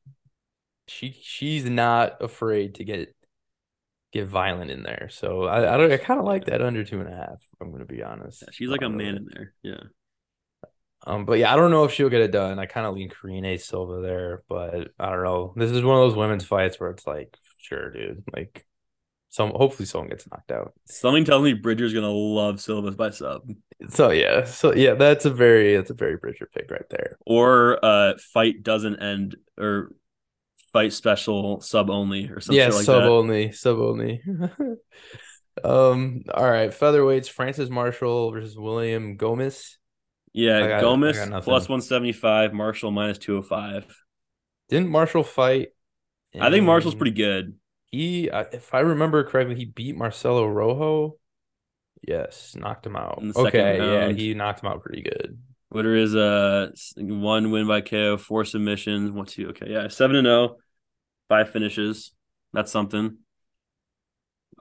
she, 0.88 1.16
she's 1.22 1.66
not 1.66 2.22
afraid 2.22 2.76
to 2.76 2.84
get 2.84 3.16
get 4.14 4.28
violent 4.28 4.70
in 4.70 4.84
there. 4.84 5.10
So 5.12 5.46
I, 5.46 5.74
I 5.74 5.78
don't. 5.78 5.92
I 5.92 5.98
kind 5.98 6.20
of 6.20 6.26
like 6.26 6.46
that 6.46 6.62
under 6.62 6.84
two 6.84 7.00
and 7.00 7.12
a 7.12 7.16
half. 7.16 7.44
I'm 7.60 7.72
gonna 7.72 7.86
be 7.86 8.04
honest. 8.04 8.44
Yeah, 8.44 8.50
she's 8.52 8.70
like 8.70 8.84
a 8.84 8.90
man 8.90 9.18
in 9.18 9.28
there. 9.34 9.54
Yeah. 9.64 9.84
Um, 11.06 11.26
but 11.26 11.38
yeah, 11.39 11.53
I 11.53 11.56
don't 11.56 11.72
know 11.72 11.84
if 11.84 11.91
she'll 11.91 12.10
get 12.10 12.22
it 12.22 12.32
done. 12.32 12.58
I 12.58 12.66
kind 12.66 12.88
of 12.88 12.95
lean 12.95 13.10
Karine 13.10 13.60
Silva 13.60 14.01
there, 14.01 14.43
but 14.49 14.91
I 14.99 15.10
don't 15.10 15.24
know. 15.24 15.53
This 15.56 15.72
is 15.72 15.84
one 15.84 16.01
of 16.01 16.10
those 16.10 16.18
women's 16.18 16.45
fights 16.45 16.80
where 16.80 16.89
it's 16.89 17.06
like, 17.06 17.38
sure, 17.60 17.91
dude. 17.91 18.24
Like, 18.34 18.66
some 19.36 19.51
hopefully 19.51 19.86
someone 19.86 20.10
gets 20.10 20.30
knocked 20.32 20.51
out. 20.51 20.74
Something 20.86 21.26
tells 21.26 21.43
me 21.43 21.53
Bridger's 21.53 21.93
gonna 21.93 22.10
love 22.10 22.62
Silva's 22.62 22.95
by 22.95 23.10
sub. 23.10 23.41
So 23.89 24.12
yeah, 24.12 24.45
so 24.45 24.74
yeah, 24.74 24.93
that's 24.93 25.26
a 25.26 25.30
very 25.30 25.76
that's 25.76 25.89
a 25.89 25.95
very 25.95 26.16
Bridger 26.16 26.49
pick 26.53 26.72
right 26.72 26.89
there. 26.89 27.18
Or 27.26 27.84
uh, 27.84 28.14
fight 28.34 28.64
doesn't 28.64 29.01
end 29.01 29.36
or 29.58 29.91
fight 30.72 30.93
special 30.93 31.60
sub 31.60 31.89
only 31.89 32.30
or 32.30 32.39
something 32.39 32.58
yeah, 32.58 32.70
like 32.70 32.86
sub 32.86 33.03
only, 33.03 33.51
sub 33.51 33.78
only. 33.78 34.22
um, 35.64 36.24
all 36.34 36.49
right, 36.49 36.72
featherweights: 36.72 37.30
Francis 37.30 37.70
Marshall 37.70 38.32
versus 38.32 38.58
William 38.58 39.18
Gomis. 39.18 39.76
Yeah, 40.36 40.68
got, 40.68 40.84
Gomis 40.84 41.16
plus 41.44 41.70
175, 41.70 42.52
Marshall 42.54 42.92
minus 42.92 43.18
205. 43.20 43.86
Didn't 44.68 44.90
Marshall 44.90 45.24
fight? 45.24 45.70
I 46.38 46.50
think 46.50 46.66
Marshall's 46.66 46.94
pretty 46.94 47.16
good. 47.16 47.56
He, 47.90 48.28
if 48.28 48.74
I 48.74 48.80
remember 48.82 49.24
correctly, 49.24 49.56
he 49.56 49.64
beat 49.64 49.96
Marcelo 49.96 50.46
Rojo. 50.46 51.16
Yes, 52.06 52.54
knocked 52.54 52.86
him 52.86 52.98
out. 52.98 53.24
Okay, 53.34 53.78
yeah, 53.78 54.12
he 54.12 54.34
knocked 54.34 54.62
him 54.62 54.70
out 54.70 54.84
pretty 54.84 55.04
good. 55.04 55.38
Witter 55.72 55.96
is 55.96 56.16
a 56.16 56.74
one 56.98 57.52
win 57.52 57.66
by 57.66 57.80
KO, 57.80 58.18
four 58.18 58.44
submissions, 58.44 59.12
one 59.12 59.28
two. 59.28 59.48
Okay, 59.52 59.68
yeah, 59.70 59.88
seven 59.88 60.18
and 60.18 60.26
zero, 60.26 60.36
oh, 60.38 60.58
five 61.30 61.50
finishes. 61.50 62.12
That's 62.52 62.74
something. 62.74 63.20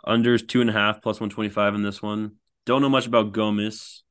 Unders 0.06 0.46
two 0.46 0.60
and 0.60 0.70
a 0.70 0.72
half 0.72 1.02
plus 1.02 1.18
one 1.18 1.30
twenty 1.30 1.50
five 1.50 1.74
in 1.74 1.82
this 1.82 2.00
one. 2.00 2.36
Don't 2.64 2.80
know 2.80 2.88
much 2.88 3.08
about 3.08 3.32
Gomis 3.32 4.03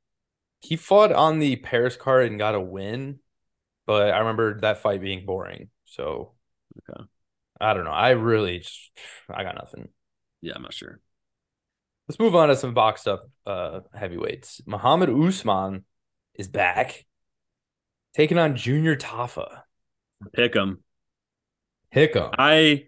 he 0.64 0.78
fought 0.78 1.12
on 1.12 1.40
the 1.40 1.58
Paris 1.58 1.98
card 1.98 2.28
and 2.28 2.40
got 2.40 2.56
a 2.56 2.62
win, 2.62 3.20
but 3.86 4.14
I 4.14 4.20
remember 4.20 4.62
that 4.62 4.82
fight 4.82 5.02
being 5.02 5.26
boring. 5.26 5.70
So 5.86 6.32
okay. 6.90 7.04
I 7.60 7.74
don't 7.74 7.84
know. 7.84 7.92
I 7.92 8.12
really 8.12 8.60
just 8.60 8.92
I 9.30 9.44
got 9.44 9.56
nothing. 9.56 9.90
Yeah, 10.42 10.54
I'm 10.56 10.62
not 10.62 10.74
sure. 10.74 11.02
Let's 12.08 12.20
move 12.20 12.34
on 12.34 12.48
to 12.48 12.56
some 12.56 12.74
boxed 12.74 13.10
up 13.10 13.30
uh 13.46 13.82
heavyweights. 13.94 14.62
Muhammad 14.66 15.10
Usman 15.10 15.84
is 16.36 16.48
back. 16.48 17.06
Taking 18.16 18.38
on 18.38 18.56
Junior 18.56 18.96
Tafa. 18.96 19.64
Pick 20.34 20.56
him. 20.56 20.82
Pick 21.92 22.16
him. 22.16 22.30
I 22.38 22.86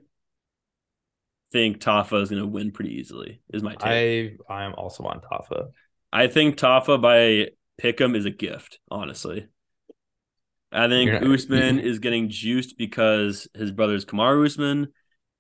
think 1.52 1.80
Tafa 1.80 2.22
is 2.22 2.30
going 2.30 2.42
to 2.42 2.48
win 2.48 2.72
pretty 2.72 2.96
easily. 2.96 3.42
Is 3.54 3.64
my 3.64 3.76
take. 3.76 4.38
I 4.50 4.54
I 4.62 4.64
am 4.64 4.76
also 4.76 5.04
on 5.04 5.20
Tafa. 5.20 5.72
I 6.14 6.28
think 6.28 6.56
Tafa 6.56 7.02
by 7.02 7.50
Pick'em 7.82 8.16
is 8.16 8.26
a 8.26 8.32
gift, 8.32 8.80
honestly. 8.90 9.48
I 10.72 10.88
think 10.88 11.12
Usman 11.24 11.80
is 11.80 12.00
getting 12.00 12.30
juiced 12.30 12.78
because 12.78 13.48
his 13.54 13.72
brother's 13.72 14.06
Kamaru 14.06 14.46
Usman, 14.46 14.90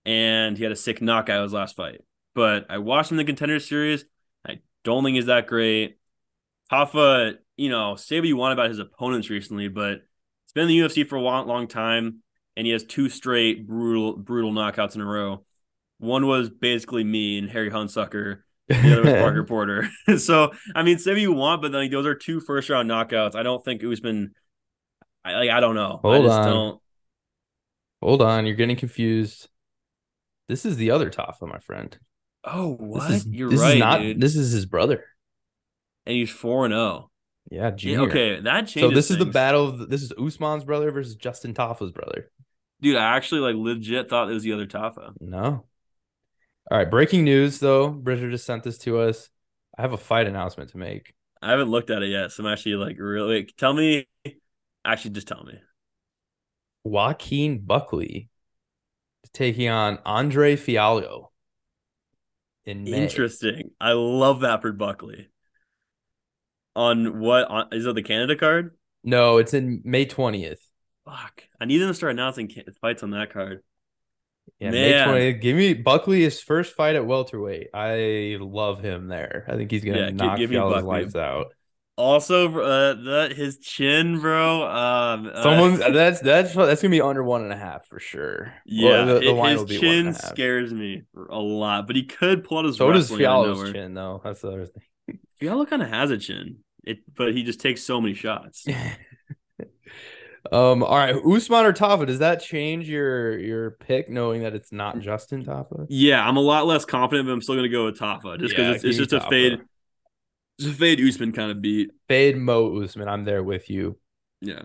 and 0.05 0.57
he 0.57 0.63
had 0.63 0.71
a 0.71 0.77
sick 0.77 1.01
knockout 1.01 1.43
his 1.43 1.53
last 1.53 1.75
fight. 1.75 2.01
But 2.33 2.65
I 2.69 2.77
watched 2.77 3.11
him 3.11 3.19
in 3.19 3.25
the 3.25 3.29
contender 3.29 3.59
series. 3.59 4.05
I 4.47 4.59
don't 4.83 5.03
think 5.03 5.15
he's 5.15 5.25
that 5.27 5.47
great. 5.47 5.97
Tafa, 6.71 7.35
you 7.57 7.69
know, 7.69 7.95
say 7.95 8.19
what 8.19 8.27
you 8.27 8.37
want 8.37 8.53
about 8.53 8.69
his 8.69 8.79
opponents 8.79 9.29
recently, 9.29 9.67
but 9.67 10.01
it's 10.43 10.53
been 10.53 10.63
in 10.63 10.69
the 10.69 10.79
UFC 10.79 11.07
for 11.07 11.15
a 11.15 11.21
long, 11.21 11.47
long 11.47 11.67
time, 11.67 12.21
and 12.55 12.65
he 12.65 12.73
has 12.73 12.83
two 12.83 13.09
straight 13.09 13.67
brutal, 13.67 14.17
brutal 14.17 14.51
knockouts 14.51 14.95
in 14.95 15.01
a 15.01 15.05
row. 15.05 15.45
One 15.97 16.27
was 16.27 16.49
basically 16.49 17.03
me 17.03 17.37
and 17.37 17.49
Harry 17.49 17.71
Hunsucker 17.71 18.41
the 18.67 18.93
other 18.93 19.03
was 19.03 19.21
Parker 19.21 19.43
Porter. 19.47 19.89
so 20.17 20.51
I 20.75 20.83
mean, 20.83 20.97
say 20.97 21.11
what 21.11 21.21
you 21.21 21.31
want, 21.31 21.61
but 21.61 21.71
like 21.71 21.91
those 21.91 22.05
are 22.05 22.15
two 22.15 22.39
first 22.39 22.69
round 22.69 22.89
knockouts. 22.89 23.35
I 23.35 23.43
don't 23.43 23.63
think 23.63 23.83
Usman. 23.83 24.33
I 25.23 25.33
like. 25.33 25.49
I 25.49 25.59
don't 25.59 25.75
know. 25.75 25.99
Hold 26.01 26.27
I 26.27 26.33
on. 26.33 26.47
Don't... 26.47 26.81
Hold 28.01 28.21
on. 28.21 28.45
You're 28.45 28.55
getting 28.55 28.75
confused. 28.75 29.49
This 30.47 30.65
is 30.65 30.77
the 30.77 30.91
other 30.91 31.09
Tafa, 31.09 31.47
my 31.47 31.59
friend. 31.59 31.97
Oh, 32.43 32.75
what? 32.75 33.09
Is, 33.11 33.25
You're 33.25 33.49
right. 33.49 33.73
Is 33.73 33.79
not, 33.79 34.01
dude. 34.01 34.21
This 34.21 34.35
is 34.35 34.51
his 34.51 34.65
brother. 34.65 35.03
And 36.05 36.15
he's 36.15 36.29
four 36.29 36.65
and 36.65 36.71
zero. 36.71 36.81
Oh. 36.81 37.09
Yeah, 37.51 37.71
junior. 37.71 38.01
Yeah, 38.01 38.07
okay, 38.07 38.39
that 38.41 38.67
changes. 38.67 38.81
So 38.81 38.89
this 38.89 39.07
things. 39.07 39.19
is 39.19 39.25
the 39.25 39.31
battle. 39.31 39.69
Of, 39.69 39.89
this 39.89 40.01
is 40.01 40.11
Usman's 40.17 40.63
brother 40.63 40.91
versus 40.91 41.15
Justin 41.15 41.53
Tafa's 41.53 41.91
brother. 41.91 42.31
Dude, 42.81 42.95
I 42.95 43.15
actually 43.15 43.41
like 43.41 43.55
legit 43.55 44.09
thought 44.09 44.29
it 44.29 44.33
was 44.33 44.43
the 44.43 44.53
other 44.53 44.65
Tafa. 44.65 45.13
No, 45.19 45.65
all 46.71 46.77
right, 46.77 46.89
breaking 46.89 47.23
news 47.23 47.59
though. 47.59 47.89
Bridger 47.89 48.29
just 48.29 48.45
sent 48.45 48.63
this 48.63 48.77
to 48.79 48.99
us. 48.99 49.29
I 49.77 49.81
have 49.81 49.93
a 49.93 49.97
fight 49.97 50.27
announcement 50.27 50.71
to 50.71 50.77
make. 50.77 51.13
I 51.41 51.51
haven't 51.51 51.69
looked 51.69 51.89
at 51.89 52.01
it 52.01 52.09
yet, 52.09 52.31
so 52.31 52.43
I'm 52.43 52.51
actually 52.51 52.75
like 52.75 52.97
really. 52.97 53.47
Tell 53.57 53.73
me, 53.73 54.07
actually, 54.83 55.11
just 55.11 55.27
tell 55.27 55.43
me. 55.43 55.59
Joaquin 56.83 57.59
Buckley 57.59 58.29
taking 59.33 59.69
on 59.69 59.99
Andre 60.05 60.55
Fialho. 60.55 61.27
In 62.63 62.83
May. 62.83 63.03
Interesting. 63.03 63.71
I 63.79 63.91
love 63.91 64.39
that 64.39 64.61
for 64.61 64.71
Buckley. 64.71 65.29
On 66.75 67.19
what 67.19 67.47
on, 67.47 67.67
is 67.71 67.85
it 67.85 67.93
the 67.93 68.01
Canada 68.01 68.35
card? 68.35 68.75
No, 69.03 69.37
it's 69.37 69.53
in 69.53 69.81
May 69.85 70.05
twentieth. 70.05 70.67
Fuck! 71.05 71.43
I 71.61 71.65
need 71.65 71.77
them 71.77 71.89
to 71.89 71.93
start 71.93 72.13
announcing 72.13 72.51
fights 72.81 73.03
on 73.03 73.11
that 73.11 73.31
card. 73.31 73.61
Yeah, 74.59 74.71
Man. 74.71 75.11
May 75.11 75.33
20th. 75.33 75.41
Give 75.41 75.57
me 75.57 75.73
Buckley 75.73 76.21
his 76.21 76.41
first 76.41 76.75
fight 76.75 76.95
at 76.95 77.05
welterweight. 77.05 77.69
I 77.73 78.37
love 78.39 78.81
him 78.81 79.07
there. 79.07 79.45
I 79.47 79.55
think 79.55 79.71
he's 79.71 79.83
gonna 79.83 79.99
yeah, 79.99 80.09
knock 80.11 80.37
give, 80.37 80.51
give 80.51 80.61
his 80.61 80.83
lights 80.83 81.15
out. 81.15 81.47
Also, 81.97 82.59
uh, 82.59 82.93
that 83.05 83.33
his 83.33 83.57
chin, 83.59 84.19
bro. 84.19 84.63
Um, 84.63 85.31
uh, 85.33 85.43
someone 85.43 85.81
uh, 85.81 85.89
that's 85.93 86.19
that's 86.19 86.53
that's 86.53 86.81
gonna 86.81 86.91
be 86.91 87.01
under 87.01 87.23
one 87.23 87.43
and 87.43 87.53
a 87.53 87.57
half 87.57 87.85
for 87.87 87.99
sure. 87.99 88.53
Yeah, 88.65 89.05
well, 89.05 89.05
the, 89.05 89.13
the 89.21 89.45
it, 89.45 89.69
his 89.69 89.79
chin 89.79 90.13
scares 90.13 90.73
me 90.73 91.03
a 91.29 91.39
lot, 91.39 91.87
but 91.87 91.95
he 91.95 92.03
could 92.03 92.43
pull 92.43 92.57
out 92.57 92.65
his. 92.65 92.77
So 92.77 92.91
does 92.91 93.09
Fialho's 93.09 93.71
chin, 93.71 93.93
though. 93.93 94.19
That's 94.23 94.41
the 94.41 94.49
other 94.49 94.65
thing. 94.65 95.19
Fialho 95.41 95.67
kind 95.69 95.81
of 95.81 95.89
has 95.89 96.11
a 96.11 96.17
chin, 96.17 96.57
it, 96.83 96.99
but 97.15 97.33
he 97.33 97.43
just 97.43 97.61
takes 97.61 97.83
so 97.83 98.01
many 98.01 98.13
shots. 98.13 98.65
Um, 100.51 100.83
all 100.83 100.97
right, 100.97 101.15
Usman 101.15 101.65
or 101.65 101.73
Tafa, 101.73 102.05
does 102.05 102.19
that 102.19 102.41
change 102.41 102.87
your 102.87 103.37
your 103.39 103.71
pick 103.71 104.09
knowing 104.09 104.43
that 104.43 104.53
it's 104.53 104.71
not 104.71 104.99
Justin 104.99 105.43
Tafa? 105.43 105.87
Yeah, 105.89 106.27
I'm 106.27 106.37
a 106.37 106.41
lot 106.41 106.67
less 106.67 106.85
confident, 106.85 107.27
but 107.27 107.33
I'm 107.33 107.41
still 107.41 107.55
gonna 107.55 107.69
go 107.69 107.85
with 107.85 107.97
Tafa 107.99 108.39
just 108.39 108.55
because 108.55 108.67
yeah, 108.67 108.71
it's, 108.75 108.83
it's 108.83 108.97
just 108.97 109.11
Tafa. 109.11 109.25
a 109.25 109.29
fade. 109.29 109.61
It's 110.59 110.67
a 110.67 110.71
fade 110.71 111.01
Usman 111.01 111.31
kind 111.31 111.51
of 111.51 111.61
beat. 111.61 111.91
Fade 112.07 112.37
Mo 112.37 112.81
Usman. 112.81 113.07
I'm 113.07 113.25
there 113.25 113.43
with 113.43 113.69
you. 113.69 113.97
Yeah. 114.41 114.61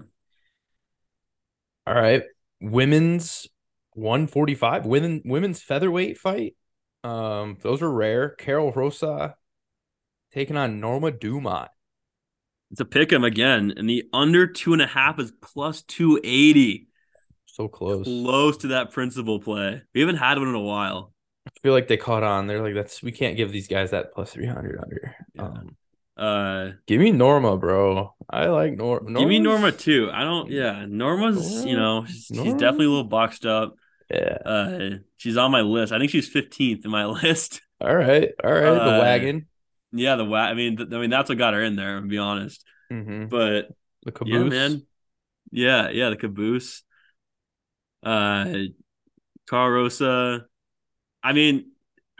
All 1.87 1.95
right. 1.95 2.23
Women's 2.61 3.49
145. 3.95 4.87
Women 4.87 5.23
women's 5.25 5.63
featherweight 5.63 6.19
fight. 6.19 6.55
Um, 7.03 7.59
those 7.63 7.83
are 7.83 7.91
rare. 7.91 8.31
Karol 8.31 8.73
Rosa 8.73 9.35
taking 10.33 10.57
on 10.57 10.81
Norma 10.81 11.11
Dumont. 11.11 11.71
It's 12.71 12.81
a 12.81 12.85
pick 12.85 13.13
'em 13.13 13.25
again, 13.25 13.75
and 13.77 13.89
the 13.89 14.05
under 14.13 14.47
two 14.47 14.73
and 14.73 14.81
a 14.83 14.87
half 14.87 15.19
is 15.19 15.33
plus 15.43 15.83
two 15.83 16.21
eighty. 16.23 16.87
So 17.47 17.67
close, 17.69 18.05
close 18.05 18.57
to 18.59 18.69
that 18.69 18.93
principal 18.93 19.41
play. 19.41 19.83
We 19.95 20.01
haven't 20.01 20.17
had 20.17 20.39
one 20.39 20.49
in 20.49 20.55
a 20.55 20.61
while. 20.61 21.13
I 21.47 21.51
feel 21.63 21.73
like 21.73 21.89
they 21.89 21.97
caught 21.97 22.23
on. 22.23 22.47
They're 22.47 22.63
like, 22.63 22.75
"That's 22.75 23.03
we 23.03 23.13
can't 23.13 23.37
give 23.37 23.51
these 23.51 23.67
guys 23.67 23.91
that 23.91 24.13
plus 24.15 24.33
three 24.33 24.47
hundred 24.47 24.79
under." 24.81 25.17
Yeah. 25.35 25.43
Um, 25.43 25.77
uh, 26.17 26.71
give 26.87 27.01
me 27.01 27.11
Norma, 27.11 27.57
bro. 27.57 28.15
I 28.29 28.47
like 28.47 28.77
Nor- 28.77 29.01
Norma. 29.01 29.19
Give 29.19 29.29
me 29.29 29.41
Norma 29.41 29.73
too. 29.73 30.11
I 30.13 30.23
don't. 30.23 30.51
Yeah, 30.51 30.85
Norma's. 30.87 31.51
Norma? 31.57 31.71
You 31.71 31.77
know, 31.77 32.05
she's, 32.07 32.31
Norma? 32.31 32.51
she's, 32.51 32.61
definitely 32.61 32.87
a 32.87 32.91
little 32.91 33.05
boxed 33.05 33.47
up. 33.47 33.75
Yeah. 34.11 34.39
Uh, 34.45 34.91
she's 35.17 35.37
on 35.37 35.51
my 35.51 35.63
list. 35.63 35.93
I 35.93 35.99
think 35.99 36.11
she's 36.13 36.29
fifteenth 36.29 36.85
in 36.85 36.91
my 36.91 37.07
list. 37.23 37.63
All 37.81 37.95
right, 37.97 38.31
all 38.45 38.53
right. 38.53 38.65
Uh, 38.65 38.93
the 38.97 39.01
wagon. 39.01 39.47
Yeah, 39.93 40.17
the 40.17 40.25
wa- 40.25 40.39
I 40.39 40.55
mean, 40.55 40.77
th- 40.77 40.89
I 40.93 40.99
mean, 40.99 41.11
that's 41.11 41.29
what 41.29 41.39
got 41.39 41.55
her 41.55 41.63
in 41.63 41.77
there. 41.77 42.01
To 42.01 42.07
be 42.07 42.19
honest, 42.19 42.65
mm-hmm. 42.93 43.27
but 43.27 43.69
The 44.05 44.13
caboose. 44.13 44.53
Yeah, 44.53 44.69
man. 44.69 44.87
Yeah, 45.51 45.89
yeah, 45.91 46.11
the 46.11 46.17
caboose. 46.17 46.83
Uh, 48.03 48.53
Cara 49.49 49.71
Rosa. 49.71 50.47
I 51.23 51.33
mean, 51.33 51.73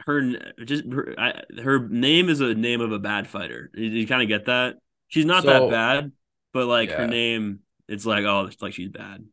her 0.05 0.21
just 0.65 0.83
her, 0.91 1.15
I, 1.17 1.41
her 1.61 1.87
name 1.87 2.29
is 2.29 2.41
a 2.41 2.53
name 2.53 2.81
of 2.81 2.91
a 2.91 2.99
bad 2.99 3.27
fighter. 3.27 3.71
You, 3.73 3.85
you 3.85 4.07
kind 4.07 4.21
of 4.21 4.27
get 4.27 4.45
that. 4.45 4.75
She's 5.07 5.25
not 5.25 5.43
So- 5.43 5.49
that 5.49 5.71
bad, 5.71 6.11
but 6.53 6.67
like 6.67 6.91
her 6.91 7.07
name, 7.07 7.59
it's 7.87 8.05
like 8.05 8.25
oh, 8.25 8.45
it's 8.45 8.61
like 8.61 8.73
she's 8.73 8.89
bad. 8.89 9.23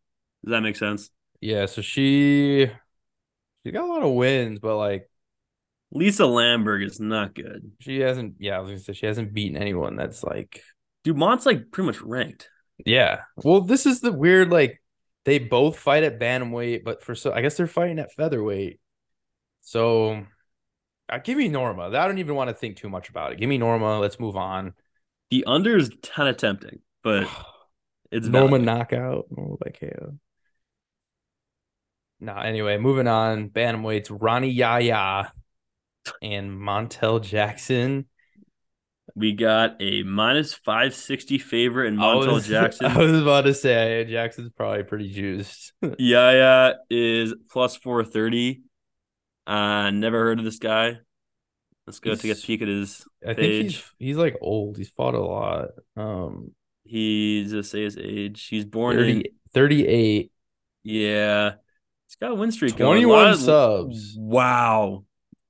Does 0.45 0.53
that 0.53 0.61
make 0.61 0.77
sense? 0.77 1.11
Yeah, 1.41 1.67
so 1.67 1.83
she 1.83 2.71
she 3.65 3.73
got 3.73 3.85
a 3.85 3.93
lot 3.93 4.03
of 4.03 4.13
wins, 4.13 4.59
but 4.61 4.77
like 4.77 5.11
Lisa 5.91 6.25
Lamberg 6.25 6.85
is 6.85 7.01
not 7.01 7.35
good. 7.35 7.73
she 7.81 8.01
hasn't. 8.01 8.35
Yeah, 8.39 8.57
I 8.57 8.61
was 8.61 8.71
gonna 8.71 8.81
say 8.81 8.93
she 8.93 9.07
hasn't 9.07 9.33
beaten 9.33 9.57
anyone 9.57 9.97
that's 9.97 10.23
like. 10.23 10.63
Dumont's 11.05 11.47
like 11.47 11.71
pretty 11.71 11.87
much 11.87 12.01
ranked. 12.03 12.51
Yeah. 12.85 13.23
Well, 13.37 13.63
this 13.63 13.87
is 13.87 14.01
the 14.01 14.13
weird 14.13 14.51
like 14.51 14.83
they 15.25 15.39
both 15.39 15.79
fight 15.79 16.03
at 16.03 16.19
bantamweight, 16.19 16.85
but 16.85 17.03
for 17.03 17.15
so 17.15 17.33
I 17.33 17.41
guess 17.41 17.57
they're 17.57 17.67
fighting 17.67 17.99
at 17.99 18.13
featherweight. 18.13 18.81
So, 19.63 20.25
uh, 21.09 21.19
give 21.19 21.39
me 21.39 21.49
Norma. 21.49 21.85
I 21.85 22.07
don't 22.07 22.19
even 22.19 22.35
want 22.35 22.49
to 22.51 22.55
think 22.55 22.77
too 22.77 22.89
much 22.89 23.09
about 23.09 23.33
it. 23.33 23.39
Give 23.39 23.49
me 23.49 23.59
Norma. 23.59 23.99
Let's 23.99 24.21
move 24.21 24.37
on. 24.37 24.75
The 25.31 25.45
under 25.47 25.77
is 25.77 25.91
kind 26.03 26.29
of 26.29 26.37
tempting, 26.37 26.81
but 27.03 27.27
it's 28.11 28.27
Norma 28.27 28.59
valid. 28.59 28.63
knockout. 28.65 29.27
Norma 29.31 29.57
by 29.57 29.71
KO. 29.71 30.19
Nah, 32.21 32.43
anyway, 32.43 32.77
moving 32.79 33.07
on. 33.07 33.49
Bantamweights, 33.49 34.09
Rani 34.11 34.51
Yahya 34.51 35.33
and 36.23 36.51
Montel 36.51 37.23
Jackson. 37.23 38.07
We 39.15 39.33
got 39.33 39.77
a 39.81 40.03
minus 40.05 40.55
five 40.55 40.95
sixty 40.95 41.39
favorite 41.39 41.89
in 41.89 41.99
I 42.01 42.05
Montel 42.05 42.33
was- 42.35 42.47
Jackson. 42.49 42.87
I 42.87 42.99
was 42.99 43.21
about 43.21 43.43
to 43.43 43.55
say 43.55 44.05
Jackson's 44.09 44.51
probably 44.57 44.85
pretty 44.85 45.11
juiced. 45.11 45.73
Yahya 45.99 46.77
is 46.91 47.35
plus 47.51 47.77
four 47.77 48.05
thirty. 48.05 48.63
Uh, 49.47 49.91
never 49.91 50.19
heard 50.19 50.39
of 50.39 50.45
this 50.45 50.59
guy. 50.59 50.99
Let's 51.87 52.01
go 52.01 52.15
take 52.15 52.33
a 52.33 52.35
peek 52.41 52.61
at 52.61 52.69
his 52.69 53.07
I 53.27 53.33
think 53.33 53.65
he's 53.65 53.83
he's 53.99 54.17
like 54.19 54.37
old. 54.43 54.77
He's 54.77 54.91
fought 54.91 55.15
a 55.15 55.21
lot. 55.21 55.69
Um 55.97 56.53
He's 56.85 57.51
just 57.51 57.71
say 57.71 57.83
his 57.85 57.99
age. 57.99 58.47
He's 58.47 58.65
born 58.65 58.97
30, 58.97 59.11
in 59.13 59.23
38. 59.53 60.33
yeah. 60.85 61.53
He's 62.07 62.17
got 62.17 62.31
a 62.31 62.35
win 62.35 62.51
streak. 62.51 62.77
going. 62.77 63.03
21 63.03 63.37
subs. 63.37 64.15
Wow. 64.19 65.05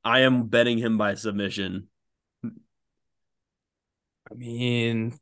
I 0.04 0.20
am 0.20 0.46
betting 0.46 0.78
him 0.78 0.98
by 0.98 1.14
submission. 1.14 1.88
I 2.44 4.34
mean, 4.34 5.18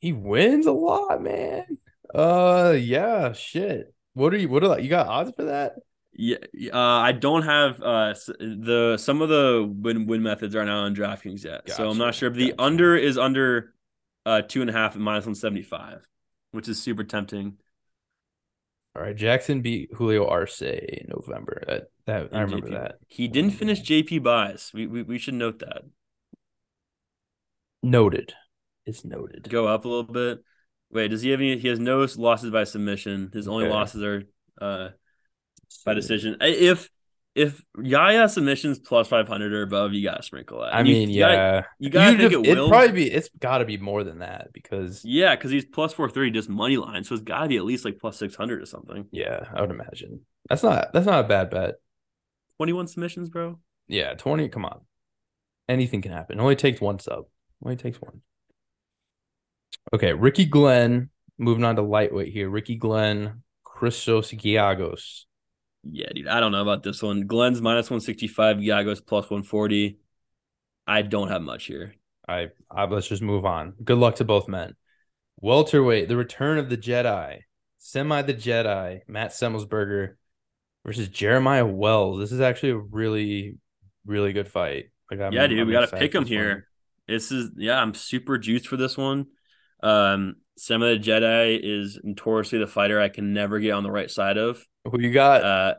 he 0.00 0.12
wins 0.12 0.66
a 0.66 0.72
lot, 0.72 1.22
man. 1.22 1.78
Uh 2.14 2.76
yeah, 2.78 3.32
shit. 3.32 3.92
What 4.14 4.32
are 4.32 4.38
you 4.38 4.48
what 4.48 4.64
are 4.64 4.80
you 4.80 4.88
got 4.88 5.08
odds 5.08 5.32
for 5.36 5.44
that? 5.44 5.74
Yeah, 6.12 6.38
uh, 6.72 6.78
I 6.78 7.12
don't 7.12 7.42
have 7.42 7.82
uh 7.82 8.14
the 8.38 8.96
some 8.98 9.20
of 9.20 9.28
the 9.28 9.70
win 9.70 10.06
win 10.06 10.22
methods 10.22 10.56
are 10.56 10.64
not 10.64 10.84
on 10.84 10.96
DraftKings 10.96 11.44
yet, 11.44 11.70
so 11.70 11.90
I'm 11.90 11.98
not 11.98 12.14
sure 12.14 12.30
if 12.30 12.36
the 12.36 12.50
gotcha. 12.50 12.62
under 12.62 12.96
is 12.96 13.18
under 13.18 13.74
uh 14.24 14.40
two 14.42 14.62
and 14.62 14.70
a 14.70 14.72
half 14.72 14.94
and 14.94 15.04
minus 15.04 15.26
one 15.26 15.34
seventy 15.34 15.62
five, 15.62 16.06
which 16.52 16.68
is 16.68 16.82
super 16.82 17.04
tempting. 17.04 17.58
All 18.96 19.02
right, 19.02 19.16
Jackson 19.16 19.60
beat 19.60 19.90
Julio 19.92 20.26
Arce 20.26 20.62
in 20.62 21.08
November. 21.08 21.62
That 21.66 21.90
that 22.06 22.28
I 22.32 22.40
remember 22.40 22.68
JP 22.68 22.72
that. 22.72 22.94
He 23.08 23.28
didn't 23.28 23.50
finish 23.50 23.82
JP 23.82 24.22
buys. 24.22 24.70
We, 24.72 24.86
we 24.86 25.02
we 25.02 25.18
should 25.18 25.34
note 25.34 25.58
that. 25.58 25.82
Noted. 27.82 28.32
It's 28.86 29.04
noted. 29.04 29.48
Go 29.50 29.66
up 29.66 29.84
a 29.84 29.88
little 29.88 30.10
bit. 30.10 30.38
Wait, 30.90 31.08
does 31.08 31.20
he 31.20 31.30
have 31.30 31.40
any? 31.40 31.58
He 31.58 31.68
has 31.68 31.78
no 31.78 32.06
losses 32.16 32.50
by 32.50 32.64
submission. 32.64 33.30
His 33.34 33.48
only 33.48 33.64
Okay. 33.64 33.74
losses 33.74 34.02
are 34.02 34.22
uh 34.60 34.88
by 35.84 35.92
decision. 35.92 36.38
If 36.40 36.88
if 37.36 37.62
Yahya 37.80 38.28
submissions 38.28 38.78
plus 38.78 39.06
five 39.08 39.28
hundred 39.28 39.52
or 39.52 39.62
above, 39.62 39.92
you 39.92 40.02
gotta 40.02 40.22
sprinkle 40.22 40.60
that. 40.62 40.74
I 40.74 40.80
you- 40.80 40.84
mean, 40.94 41.10
you 41.10 41.20
gotta- 41.20 41.34
yeah. 41.34 41.62
you 41.78 41.90
gotta 41.90 42.16
think 42.16 42.32
it 42.32 42.56
will 42.56 42.68
probably 42.68 42.92
be. 42.92 43.10
It's 43.12 43.28
gotta 43.38 43.64
be 43.66 43.76
more 43.76 44.02
than 44.02 44.18
that 44.20 44.48
because 44.54 45.02
Yeah, 45.04 45.36
because 45.36 45.50
he's 45.50 45.64
plus 45.66 45.92
four 45.92 46.08
thirty 46.10 46.30
just 46.30 46.48
money 46.48 46.76
line, 46.78 47.04
so 47.04 47.14
it's 47.14 47.22
got 47.22 47.42
to 47.42 47.48
be 47.48 47.56
at 47.58 47.64
least 47.64 47.84
like 47.84 47.98
plus 48.00 48.16
six 48.18 48.34
hundred 48.34 48.62
or 48.62 48.66
something. 48.66 49.06
yeah, 49.12 49.44
I 49.54 49.60
would 49.60 49.70
imagine. 49.70 50.20
That's 50.48 50.62
not 50.62 50.92
that's 50.92 51.06
not 51.06 51.24
a 51.24 51.28
bad 51.28 51.50
bet. 51.50 51.74
Twenty 52.56 52.72
one 52.72 52.88
submissions, 52.88 53.28
bro. 53.28 53.58
Yeah, 53.88 54.14
20, 54.14 54.48
come 54.48 54.64
on. 54.64 54.80
Anything 55.68 56.02
can 56.02 56.10
happen. 56.12 56.38
It 56.38 56.42
only 56.42 56.56
takes 56.56 56.80
one 56.80 56.98
sub. 56.98 57.26
Only 57.62 57.76
takes 57.76 58.00
one. 58.00 58.22
Okay, 59.92 60.12
Ricky 60.12 60.44
Glenn, 60.46 61.10
moving 61.38 61.64
on 61.64 61.76
to 61.76 61.82
lightweight 61.82 62.32
here. 62.32 62.48
Ricky 62.50 62.76
Glenn, 62.76 63.42
Christos 63.62 64.32
Giagos. 64.32 65.24
Yeah, 65.90 66.08
dude. 66.14 66.28
I 66.28 66.40
don't 66.40 66.52
know 66.52 66.62
about 66.62 66.82
this 66.82 67.02
one. 67.02 67.26
Glenn's 67.26 67.60
minus 67.60 67.90
one 67.90 68.00
sixty 68.00 68.28
five. 68.28 68.62
Yago's 68.62 69.00
plus 69.00 69.30
one 69.30 69.42
forty. 69.42 69.98
I 70.86 71.02
don't 71.02 71.28
have 71.28 71.42
much 71.42 71.66
here. 71.66 71.94
I, 72.28 72.48
I 72.70 72.84
let's 72.84 73.08
just 73.08 73.22
move 73.22 73.44
on. 73.44 73.74
Good 73.82 73.98
luck 73.98 74.16
to 74.16 74.24
both 74.24 74.48
men. 74.48 74.74
Welterweight, 75.40 76.08
the 76.08 76.16
return 76.16 76.58
of 76.58 76.70
the 76.70 76.76
Jedi, 76.76 77.40
semi 77.78 78.22
the 78.22 78.34
Jedi, 78.34 79.00
Matt 79.06 79.30
Semmelsberger 79.30 80.14
versus 80.84 81.08
Jeremiah 81.08 81.66
Wells. 81.66 82.18
This 82.18 82.32
is 82.32 82.40
actually 82.40 82.70
a 82.70 82.78
really, 82.78 83.58
really 84.06 84.32
good 84.32 84.48
fight. 84.48 84.86
Like, 85.10 85.20
I'm, 85.20 85.32
yeah, 85.32 85.46
dude. 85.46 85.60
I'm 85.60 85.66
we 85.66 85.72
gotta 85.72 85.96
pick 85.96 86.14
him 86.14 86.24
this 86.24 86.30
one. 86.30 86.38
here. 86.38 86.68
This 87.06 87.30
is 87.30 87.50
yeah. 87.56 87.80
I'm 87.80 87.94
super 87.94 88.38
juiced 88.38 88.66
for 88.66 88.76
this 88.76 88.96
one. 88.96 89.26
Um, 89.82 90.36
of 90.56 90.80
the 90.80 90.98
Jedi 90.98 91.60
is 91.62 92.00
notoriously 92.02 92.58
the 92.58 92.66
fighter 92.66 93.00
I 93.00 93.08
can 93.08 93.32
never 93.34 93.60
get 93.60 93.72
on 93.72 93.82
the 93.82 93.90
right 93.90 94.10
side 94.10 94.38
of. 94.38 94.64
Who 94.90 95.00
you 95.00 95.12
got? 95.12 95.42
Uh, 95.42 95.74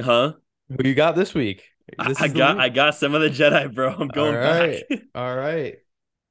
huh? 0.00 0.32
Who 0.68 0.88
you 0.88 0.94
got 0.94 1.16
this 1.16 1.34
week? 1.34 1.64
I, 1.98 2.08
This 2.08 2.20
I 2.20 2.28
got 2.28 2.56
week. 2.56 2.64
I 2.64 2.68
got 2.68 2.94
some 2.94 3.14
of 3.14 3.20
the 3.22 3.30
Jedi, 3.30 3.74
bro. 3.74 3.94
I'm 3.94 4.08
going 4.08 4.34
right. 4.34 4.88
back. 4.88 5.00
All 5.14 5.36
right. 5.36 5.76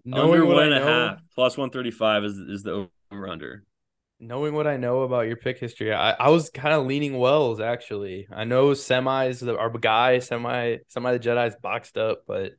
under 0.06 0.18
Knowing 0.18 0.46
what 0.46 0.56
one 0.56 0.72
and 0.72 0.76
a 0.76 0.82
half 0.84 1.20
plus 1.36 1.58
one 1.58 1.70
thirty 1.70 1.92
five 1.92 2.24
is 2.24 2.38
is 2.38 2.64
the 2.64 2.90
over 3.12 3.28
under. 3.28 3.64
knowing 4.20 4.54
what 4.54 4.68
I 4.68 4.78
know 4.78 5.02
about 5.02 5.28
your 5.28 5.36
pick 5.38 5.60
history, 5.60 5.94
I, 5.94 6.12
I 6.12 6.30
was 6.30 6.50
kind 6.50 6.74
of 6.74 6.86
leaning 6.86 7.18
Wells 7.18 7.60
actually. 7.60 8.28
I 8.32 8.46
know 8.46 8.70
semis 8.70 9.40
the 9.40 9.58
our 9.58 9.70
guy, 9.70 10.20
semi 10.20 10.78
semi 10.88 11.12
the 11.12 11.20
Jedi's 11.20 11.56
boxed 11.62 11.98
up, 11.98 12.24
but 12.28 12.54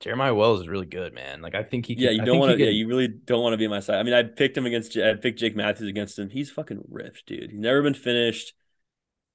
Jeremiah 0.00 0.34
Wells 0.34 0.60
is 0.62 0.68
really 0.68 0.86
good, 0.86 1.12
man. 1.12 1.42
Like 1.42 1.54
I 1.54 1.62
think 1.62 1.86
he 1.86 1.94
can, 1.94 2.04
Yeah, 2.04 2.10
you 2.10 2.24
don't 2.24 2.38
want 2.38 2.56
to. 2.58 2.64
Yeah, 2.64 2.70
you 2.70 2.88
really 2.88 3.08
don't 3.08 3.42
want 3.42 3.52
to 3.52 3.58
be 3.58 3.66
on 3.66 3.70
my 3.70 3.80
side. 3.80 3.98
I 3.98 4.02
mean, 4.02 4.14
I 4.14 4.22
picked 4.22 4.56
him 4.56 4.66
against. 4.66 4.96
I 4.96 5.14
picked 5.14 5.38
Jake 5.38 5.54
Matthews 5.54 5.88
against 5.88 6.18
him. 6.18 6.30
He's 6.30 6.50
fucking 6.50 6.82
ripped, 6.88 7.26
dude. 7.26 7.50
He's 7.50 7.60
never 7.60 7.82
been 7.82 7.94
finished. 7.94 8.54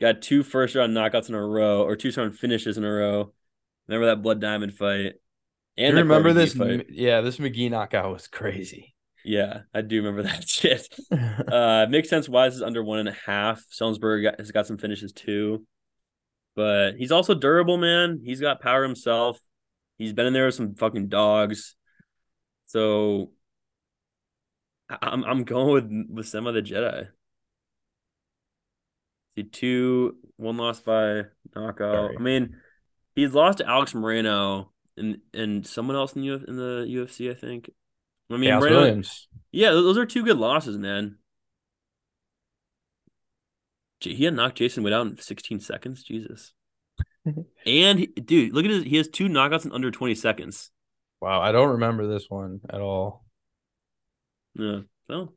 Got 0.01 0.21
two 0.21 0.43
first 0.43 0.75
round 0.75 0.95
knockouts 0.95 1.29
in 1.29 1.35
a 1.35 1.45
row, 1.45 1.83
or 1.83 1.95
two 1.95 2.11
round 2.17 2.37
finishes 2.37 2.77
in 2.77 2.83
a 2.83 2.91
row. 2.91 3.33
Remember 3.87 4.07
that 4.07 4.23
Blood 4.23 4.41
Diamond 4.41 4.73
fight? 4.73 5.13
And 5.77 5.95
remember 5.95 6.33
this? 6.33 6.59
M- 6.59 6.83
Yeah, 6.89 7.21
this 7.21 7.37
McGee 7.37 7.69
knockout 7.69 8.11
was 8.11 8.27
crazy. 8.27 8.95
Yeah, 9.23 9.61
I 9.73 9.81
do 9.81 9.97
remember 9.97 10.23
that 10.23 10.47
shit. 10.49 10.87
Uh, 11.11 11.85
makes 11.89 12.09
sense. 12.09 12.27
Wise 12.27 12.55
is 12.55 12.61
under 12.61 12.83
one 12.83 12.99
and 12.99 13.09
a 13.09 13.15
half. 13.25 13.63
Selsberg 13.71 14.37
has 14.39 14.51
got 14.51 14.67
some 14.67 14.77
finishes 14.77 15.13
too, 15.13 15.65
but 16.55 16.95
he's 16.97 17.11
also 17.11 17.35
durable, 17.35 17.77
man. 17.77 18.21
He's 18.23 18.41
got 18.41 18.61
power 18.61 18.83
himself. 18.83 19.39
He's 19.97 20.13
been 20.13 20.25
in 20.25 20.33
there 20.33 20.45
with 20.45 20.55
some 20.55 20.75
fucking 20.75 21.07
dogs. 21.07 21.75
So 22.65 23.31
I'm 24.89 25.23
I'm 25.23 25.43
going 25.43 25.73
with 25.73 26.07
with 26.09 26.27
some 26.27 26.47
of 26.47 26.53
the 26.53 26.61
Jedi. 26.61 27.07
See 29.35 29.43
two, 29.43 30.17
one 30.37 30.57
loss 30.57 30.79
by 30.81 31.23
knockout. 31.55 31.93
Sorry. 31.93 32.15
I 32.17 32.21
mean, 32.21 32.55
he's 33.15 33.33
lost 33.33 33.57
to 33.59 33.67
Alex 33.67 33.93
Morono 33.93 34.67
and 34.97 35.17
and 35.33 35.65
someone 35.65 35.95
else 35.95 36.13
in 36.13 36.21
the 36.21 36.33
Uf- 36.35 36.45
in 36.47 36.55
the 36.55 36.85
UFC. 36.87 37.31
I 37.31 37.33
think. 37.33 37.69
I 38.29 38.37
mean, 38.37 38.49
Morono, 38.49 38.61
Williams. 38.61 39.27
yeah, 39.51 39.71
those 39.71 39.97
are 39.97 40.05
two 40.05 40.23
good 40.23 40.37
losses, 40.37 40.77
man. 40.77 41.17
He 43.99 44.23
had 44.25 44.35
knocked 44.35 44.57
Jason 44.57 44.83
Witt 44.83 44.93
out 44.93 45.07
in 45.07 45.17
16 45.17 45.59
seconds. 45.61 46.03
Jesus. 46.03 46.53
and 47.65 47.99
he- 47.99 48.07
dude, 48.07 48.53
look 48.53 48.65
at 48.65 48.71
his. 48.71 48.83
He 48.83 48.97
has 48.97 49.07
two 49.07 49.27
knockouts 49.27 49.65
in 49.65 49.71
under 49.71 49.91
20 49.91 50.15
seconds. 50.15 50.71
Wow, 51.21 51.41
I 51.41 51.51
don't 51.51 51.69
remember 51.71 52.07
this 52.07 52.25
one 52.29 52.61
at 52.69 52.81
all. 52.81 53.25
Yeah. 54.53 54.81
Well, 55.09 55.33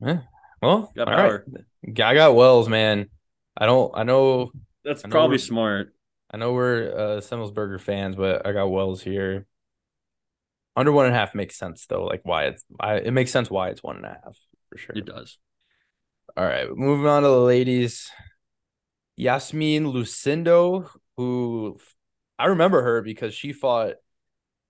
Well, 0.00 0.92
Got 0.96 1.08
all 1.08 1.14
right. 1.14 1.28
power. 1.28 1.46
I 1.86 2.14
got 2.14 2.34
Wells, 2.34 2.68
man. 2.68 3.08
I 3.56 3.66
don't. 3.66 3.92
I 3.94 4.02
know. 4.02 4.50
that's 4.84 5.04
I 5.04 5.08
know 5.08 5.12
probably 5.12 5.38
smart. 5.38 5.94
I 6.30 6.36
know 6.36 6.52
we're 6.52 6.90
uh, 6.92 7.20
Semmelsberger 7.20 7.80
fans, 7.80 8.16
but 8.16 8.46
I 8.46 8.52
got 8.52 8.66
Wells 8.66 9.02
here. 9.02 9.46
Under 10.76 10.90
one 10.90 11.06
and 11.06 11.14
a 11.14 11.18
half 11.18 11.34
makes 11.34 11.56
sense 11.56 11.86
though. 11.86 12.04
Like 12.04 12.22
why 12.24 12.46
it's, 12.46 12.64
I, 12.80 12.96
it 12.96 13.12
makes 13.12 13.30
sense 13.30 13.48
why 13.50 13.68
it's 13.68 13.82
one 13.82 13.96
and 13.96 14.04
a 14.04 14.08
half 14.08 14.36
for 14.68 14.78
sure. 14.78 14.96
It 14.96 15.04
does. 15.04 15.38
All 16.36 16.44
right, 16.44 16.68
moving 16.74 17.06
on 17.06 17.22
to 17.22 17.28
the 17.28 17.38
ladies. 17.40 18.10
Yasmin 19.16 19.84
Lucindo, 19.84 20.88
who 21.16 21.78
I 22.38 22.46
remember 22.46 22.82
her 22.82 23.02
because 23.02 23.34
she 23.34 23.52
fought 23.52 23.94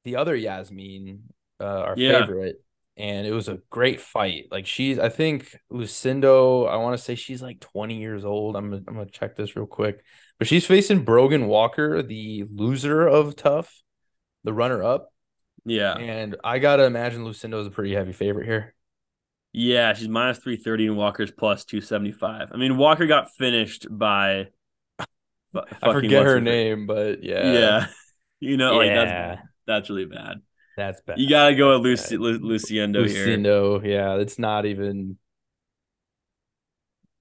the 0.05 0.17
other 0.17 0.35
Yasmin, 0.37 1.25
uh, 1.61 1.65
our 1.65 1.95
Yeah. 1.97 2.27
favorite. 2.27 2.61
and 2.97 3.27
it 3.27 3.33
was 3.33 3.49
a 3.49 3.59
great 3.71 4.01
fight. 4.01 4.45
Like 4.53 4.67
she's, 4.69 5.01
I 5.01 5.09
think 5.09 5.57
Lucindo, 5.73 6.69
I 6.69 6.77
want 6.77 6.97
to 6.97 7.03
say 7.03 7.17
she's 7.17 7.43
like 7.43 7.59
20 7.59 7.99
years 7.99 8.25
old. 8.25 8.55
I'm, 8.55 8.73
I'm 8.73 8.85
gonna 8.85 9.07
check 9.07 9.35
this 9.35 9.57
real 9.57 9.67
quick, 9.67 10.05
but 10.39 10.47
she's 10.47 10.65
facing 10.65 11.05
Brogan 11.05 11.49
Walker, 11.49 12.03
the 12.03 12.45
loser 12.55 13.05
of 13.09 13.35
TUF, 13.35 13.83
the 14.45 14.53
runner 14.53 14.85
up. 14.85 15.13
Yeah, 15.65 15.97
and 15.97 16.37
I 16.45 16.61
gotta 16.61 16.85
imagine 16.85 17.25
Lucindo 17.25 17.61
is 17.61 17.67
a 17.67 17.71
pretty 17.71 17.95
heavy 17.95 18.13
favorite 18.13 18.47
here. 18.47 18.75
Yeah, 19.53 19.93
she's 19.95 20.09
minus 20.09 20.39
330 20.39 20.87
and 20.89 20.97
Walker's 20.97 21.31
plus 21.33 21.65
275. 21.65 22.51
I 22.53 22.57
mean, 22.57 22.77
Walker 22.77 23.07
got 23.07 23.31
finished 23.37 23.87
by 23.91 24.49
I 25.55 25.93
forget 25.93 26.25
her 26.25 26.41
name, 26.41 26.87
but 26.87 27.23
yeah. 27.23 27.53
Yeah. 27.53 27.87
You 28.41 28.59
know, 28.59 28.83
yeah. 28.83 28.95
that's 28.95 29.43
that's 29.67 29.91
really 29.91 30.05
bad. 30.05 30.43
That's 30.77 31.01
bad. 31.01 31.19
You 31.19 31.31
gotta 31.31 31.55
go 31.55 31.79
with 31.79 31.87
Lucy, 31.87 32.19
Lu- 32.19 32.41
Luciendo 32.41 33.09
here. 33.09 33.27
Luciendo, 33.27 33.83
yeah. 33.83 34.17
It's 34.17 34.39
not 34.39 34.67
even 34.67 35.17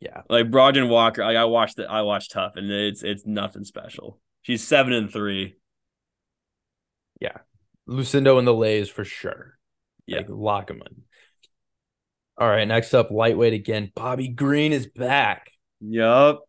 yeah. 0.02 0.24
Like 0.30 0.52
Brogan 0.52 0.90
Walker, 0.90 1.24
like 1.24 1.38
I 1.38 1.46
watched 1.46 1.80
it, 1.80 1.88
I 1.90 2.02
watched 2.02 2.32
TUF, 2.32 2.58
and 2.58 2.70
it's 2.70 3.04
it's 3.04 3.26
nothing 3.26 3.64
special. 3.64 4.20
She's 4.42 4.68
seven 4.68 4.92
and 4.92 5.10
three. 5.10 5.56
Yeah. 7.22 7.38
Lucindo 7.88 8.38
and 8.38 8.46
the 8.46 8.54
Lays 8.54 8.90
for 8.90 9.06
sure. 9.06 9.58
Yeah. 10.06 10.18
Like 10.18 10.28
lock 10.30 10.68
them 10.68 10.82
in. 10.86 11.04
All 12.38 12.50
right, 12.50 12.68
next 12.68 12.94
up, 12.94 13.12
lightweight 13.12 13.54
again. 13.54 13.92
Bobby 13.96 14.28
Green 14.28 14.74
is 14.74 14.88
back. 14.88 15.52
Yup. 15.80 16.42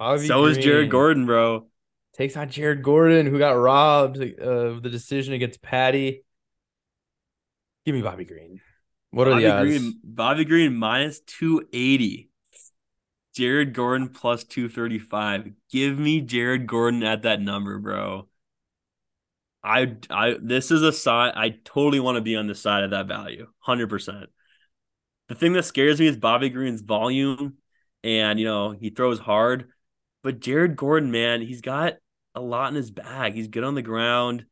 So 0.00 0.42
Green 0.42 0.50
is 0.50 0.58
Jared 0.58 0.90
Gordon, 0.90 1.26
bro. 1.26 1.66
Takes 2.14 2.36
on 2.36 2.48
Jared 2.48 2.82
Gordon, 2.82 3.26
who 3.26 3.38
got 3.38 3.52
robbed 3.52 4.18
uh, 4.18 4.44
of 4.44 4.82
the 4.82 4.88
decision 4.88 5.34
against 5.34 5.60
Paddy. 5.60 6.22
Give 7.84 7.94
me 7.94 8.02
Bobby 8.02 8.24
Green. 8.24 8.60
What 9.10 9.28
are 9.28 9.32
Bobby 9.32 9.44
the 9.44 9.52
odds? 9.52 9.68
Green, 9.68 10.00
Bobby 10.02 10.44
Green 10.44 10.74
minus 10.74 11.20
280. 11.20 12.30
Jared 13.34 13.74
Gordon 13.74 14.08
plus 14.08 14.44
235. 14.44 15.52
Give 15.70 15.98
me 15.98 16.20
Jared 16.20 16.66
Gordon 16.66 17.02
at 17.02 17.22
that 17.22 17.40
number, 17.40 17.78
bro. 17.78 18.26
I 19.62 19.96
I 20.08 20.36
this 20.40 20.70
is 20.70 20.82
a 20.82 20.92
side 20.92 21.34
I 21.36 21.50
totally 21.64 22.00
want 22.00 22.16
to 22.16 22.22
be 22.22 22.36
on 22.36 22.46
the 22.46 22.54
side 22.54 22.84
of 22.84 22.90
that 22.90 23.06
value. 23.06 23.46
100%. 23.66 24.26
The 25.28 25.34
thing 25.34 25.52
that 25.52 25.64
scares 25.64 26.00
me 26.00 26.06
is 26.06 26.16
Bobby 26.16 26.48
Green's 26.48 26.80
volume 26.80 27.58
and 28.02 28.40
you 28.40 28.46
know, 28.46 28.70
he 28.70 28.90
throws 28.90 29.18
hard, 29.18 29.70
but 30.22 30.40
Jared 30.40 30.76
Gordon, 30.76 31.10
man, 31.10 31.40
he's 31.40 31.60
got 31.60 31.94
a 32.34 32.40
lot 32.40 32.68
in 32.68 32.74
his 32.74 32.90
bag. 32.90 33.34
He's 33.34 33.48
good 33.48 33.64
on 33.64 33.74
the 33.74 33.82
ground. 33.82 34.46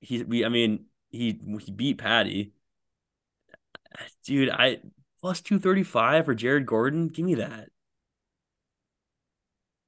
He 0.00 0.22
we 0.22 0.44
I 0.44 0.48
mean, 0.48 0.86
he 1.10 1.38
he 1.60 1.70
beat 1.70 1.98
Paddy. 1.98 2.52
Dude, 4.24 4.50
I 4.50 4.78
plus 5.20 5.40
235 5.40 6.24
for 6.24 6.34
Jared 6.34 6.66
Gordon. 6.66 7.08
Give 7.08 7.24
me 7.24 7.36
that. 7.36 7.68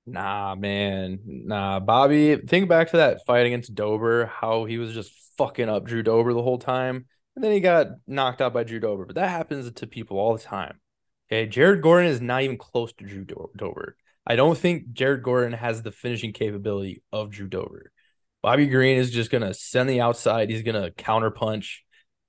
Nah, 0.06 0.54
man. 0.54 1.20
Nah, 1.26 1.80
Bobby, 1.80 2.36
think 2.36 2.68
back 2.68 2.90
to 2.90 2.98
that 2.98 3.26
fight 3.26 3.46
against 3.46 3.74
Dober, 3.74 4.26
how 4.26 4.64
he 4.64 4.78
was 4.78 4.94
just 4.94 5.12
fucking 5.36 5.68
up 5.68 5.84
Drew 5.84 6.02
Dober 6.02 6.32
the 6.32 6.42
whole 6.42 6.58
time. 6.58 7.06
And 7.34 7.44
then 7.44 7.52
he 7.52 7.60
got 7.60 7.88
knocked 8.06 8.40
out 8.40 8.54
by 8.54 8.62
Drew 8.62 8.78
Dober. 8.80 9.04
But 9.04 9.16
that 9.16 9.28
happens 9.28 9.70
to 9.70 9.86
people 9.86 10.18
all 10.18 10.36
the 10.36 10.42
time. 10.42 10.80
Okay. 11.28 11.46
Jared 11.46 11.82
Gordon 11.82 12.10
is 12.10 12.20
not 12.20 12.42
even 12.42 12.56
close 12.56 12.92
to 12.94 13.04
Drew 13.04 13.24
Dober. 13.24 13.96
I 14.26 14.36
don't 14.36 14.58
think 14.58 14.92
Jared 14.92 15.22
Gordon 15.22 15.52
has 15.52 15.82
the 15.82 15.92
finishing 15.92 16.32
capability 16.32 17.02
of 17.12 17.30
Drew 17.30 17.46
Dober. 17.46 17.92
Bobby 18.42 18.66
Green 18.66 18.98
is 18.98 19.10
just 19.10 19.30
to 19.42 19.54
send 19.54 19.88
the 19.88 20.00
outside. 20.00 20.50
He's 20.50 20.62
going 20.62 20.80
to 20.80 20.90
counter 20.90 21.30
punch 21.30 21.84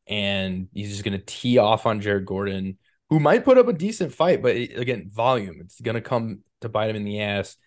and 0.08 0.68
he's 0.74 0.92
just 0.92 1.04
to 1.18 1.26
tee 1.26 1.58
off 1.58 1.86
on 1.86 2.02
Jared 2.02 2.26
Gordon, 2.26 2.78
who 3.10 3.20
might 3.20 3.46
put 3.46 3.58
up 3.58 3.68
a 3.68 3.74
decent 3.74 4.14
fight. 4.14 4.42
But 4.42 4.56
again, 4.56 5.10
volume, 5.14 5.58
it's 5.62 5.82
to 5.96 6.02
come 6.02 6.40
to 6.62 6.70
bite 6.70 6.90
him 6.90 6.96
in 6.96 7.04
the 7.04 7.22
ass. 7.22 7.58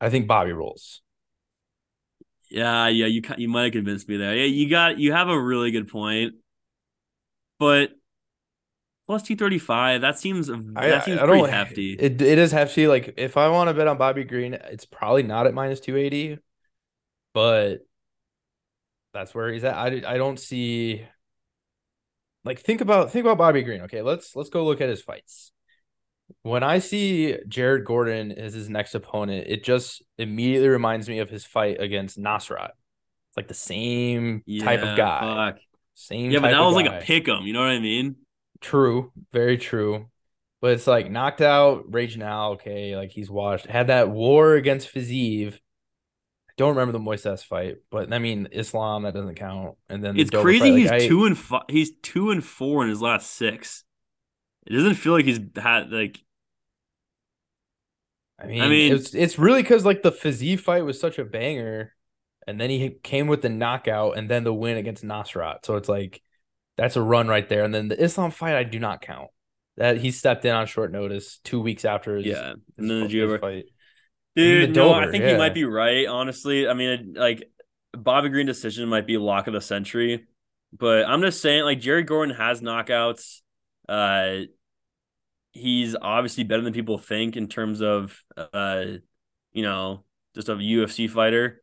I 0.00 0.10
think 0.10 0.26
Bobby 0.26 0.52
rolls. 0.52 1.02
Yeah, 2.50 2.86
yeah, 2.88 3.06
you 3.06 3.22
you 3.38 3.48
might 3.48 3.64
have 3.64 3.72
convinced 3.72 4.08
me 4.08 4.16
there. 4.16 4.36
Yeah, 4.36 4.44
you 4.44 4.70
got 4.70 4.98
you 4.98 5.12
have 5.12 5.28
a 5.28 5.40
really 5.40 5.72
good 5.72 5.88
point 5.88 6.34
but 7.58 7.90
plus 9.06 9.22
235 9.22 10.00
that 10.00 10.18
seems 10.18 10.48
that 10.48 10.72
I, 10.76 11.00
seems 11.00 11.18
I, 11.18 11.26
pretty 11.26 11.50
hefty 11.50 11.92
it, 11.92 12.20
it 12.20 12.38
is 12.38 12.52
hefty 12.52 12.88
like 12.88 13.14
if 13.16 13.36
i 13.36 13.48
want 13.48 13.68
to 13.68 13.74
bet 13.74 13.86
on 13.86 13.98
bobby 13.98 14.24
green 14.24 14.54
it's 14.54 14.84
probably 14.84 15.22
not 15.22 15.46
at 15.46 15.54
minus 15.54 15.80
280 15.80 16.38
but 17.32 17.78
that's 19.14 19.34
where 19.34 19.52
he's 19.52 19.64
at 19.64 19.74
i, 19.74 20.02
I 20.06 20.18
don't 20.18 20.38
see 20.38 21.06
like 22.44 22.60
think 22.60 22.80
about 22.80 23.12
think 23.12 23.24
about 23.24 23.38
bobby 23.38 23.62
green 23.62 23.82
okay 23.82 24.02
let's 24.02 24.34
let's 24.34 24.50
go 24.50 24.64
look 24.64 24.80
at 24.80 24.88
his 24.88 25.02
fights 25.02 25.52
when 26.42 26.62
i 26.62 26.80
see 26.80 27.36
jared 27.48 27.84
gordon 27.84 28.32
as 28.32 28.54
his 28.54 28.68
next 28.68 28.94
opponent 28.94 29.46
it 29.48 29.62
just 29.62 30.02
immediately 30.18 30.68
reminds 30.68 31.08
me 31.08 31.20
of 31.20 31.30
his 31.30 31.44
fight 31.44 31.80
against 31.80 32.18
nasrat 32.18 32.70
it's 32.70 33.36
like 33.36 33.48
the 33.48 33.54
same 33.54 34.42
yeah, 34.46 34.64
type 34.64 34.82
of 34.82 34.96
guy 34.96 35.52
fuck. 35.52 35.60
Same. 35.96 36.30
Yeah, 36.30 36.40
but 36.40 36.50
that 36.50 36.60
was 36.60 36.74
guy. 36.74 36.82
like 36.82 37.02
a 37.02 37.04
pick 37.04 37.26
'em. 37.26 37.44
You 37.44 37.54
know 37.54 37.60
what 37.60 37.70
I 37.70 37.80
mean? 37.80 38.16
True. 38.60 39.12
Very 39.32 39.58
true. 39.58 40.08
But 40.60 40.72
it's 40.72 40.86
like 40.86 41.10
knocked 41.10 41.40
out, 41.40 41.92
rage 41.92 42.16
now. 42.16 42.52
Okay, 42.52 42.96
like 42.96 43.10
he's 43.10 43.30
washed. 43.30 43.66
Had 43.66 43.88
that 43.88 44.10
war 44.10 44.54
against 44.54 44.92
Fiziev. 44.92 45.54
I 45.54 46.52
don't 46.56 46.70
remember 46.76 46.92
the 46.92 47.04
Moises 47.04 47.44
fight, 47.44 47.76
but 47.90 48.12
I 48.12 48.18
mean 48.18 48.48
Islam 48.52 49.02
that 49.02 49.14
doesn't 49.14 49.34
count. 49.34 49.76
And 49.88 50.02
then 50.02 50.18
it's 50.18 50.30
crazy. 50.30 50.60
Fight, 50.60 50.78
he's 50.78 50.90
like, 50.90 51.02
two 51.02 51.26
and 51.26 51.36
five. 51.38 51.62
He's 51.68 51.92
two 52.02 52.30
and 52.30 52.42
four 52.42 52.82
in 52.82 52.88
his 52.88 53.02
last 53.02 53.32
six. 53.32 53.84
It 54.66 54.72
doesn't 54.74 54.94
feel 54.94 55.12
like 55.12 55.26
he's 55.26 55.40
had 55.56 55.90
like. 55.90 56.18
I 58.38 58.46
mean, 58.46 58.62
I 58.62 58.68
mean, 58.68 58.92
it's 58.94 59.14
it's 59.14 59.38
really 59.38 59.62
because 59.62 59.84
like 59.84 60.02
the 60.02 60.12
Fiziev 60.12 60.60
fight 60.60 60.84
was 60.84 60.98
such 61.00 61.18
a 61.18 61.24
banger 61.24 61.94
and 62.46 62.60
then 62.60 62.70
he 62.70 62.90
came 63.02 63.26
with 63.26 63.42
the 63.42 63.48
knockout 63.48 64.16
and 64.16 64.30
then 64.30 64.44
the 64.44 64.54
win 64.54 64.76
against 64.76 65.04
Nasrat. 65.04 65.64
So 65.64 65.76
it's 65.76 65.88
like 65.88 66.22
that's 66.76 66.96
a 66.96 67.02
run 67.02 67.28
right 67.28 67.48
there. 67.48 67.64
And 67.64 67.74
then 67.74 67.88
the 67.88 68.02
Islam 68.02 68.30
fight, 68.30 68.56
I 68.56 68.64
do 68.64 68.78
not 68.78 69.00
count. 69.00 69.28
That 69.76 69.98
he 69.98 70.10
stepped 70.10 70.44
in 70.44 70.54
on 70.54 70.66
short 70.66 70.90
notice 70.90 71.38
two 71.44 71.60
weeks 71.60 71.84
after 71.84 72.16
his, 72.16 72.24
yeah, 72.24 72.54
and 72.78 72.90
then 72.90 73.08
the 73.08 73.38
fight. 73.38 73.64
Dude, 74.34 74.74
no, 74.74 74.92
I 74.92 75.10
think 75.10 75.22
yeah. 75.22 75.32
he 75.32 75.36
might 75.36 75.54
be 75.54 75.64
right. 75.64 76.06
Honestly, 76.06 76.66
I 76.66 76.72
mean, 76.72 77.14
like 77.14 77.50
Bobby 77.92 78.30
Green 78.30 78.46
decision 78.46 78.88
might 78.88 79.06
be 79.06 79.18
lock 79.18 79.48
of 79.48 79.52
the 79.52 79.60
century, 79.60 80.26
but 80.72 81.06
I'm 81.06 81.20
just 81.20 81.42
saying, 81.42 81.64
like 81.64 81.80
Jerry 81.80 82.04
Gordon 82.04 82.34
has 82.34 82.62
knockouts. 82.62 83.40
Uh, 83.86 84.46
he's 85.52 85.94
obviously 85.94 86.44
better 86.44 86.62
than 86.62 86.72
people 86.72 86.96
think 86.96 87.36
in 87.36 87.48
terms 87.48 87.82
of, 87.82 88.18
uh, 88.36 88.84
you 89.52 89.62
know, 89.62 90.04
just 90.34 90.48
a 90.48 90.54
UFC 90.54 91.08
fighter 91.10 91.62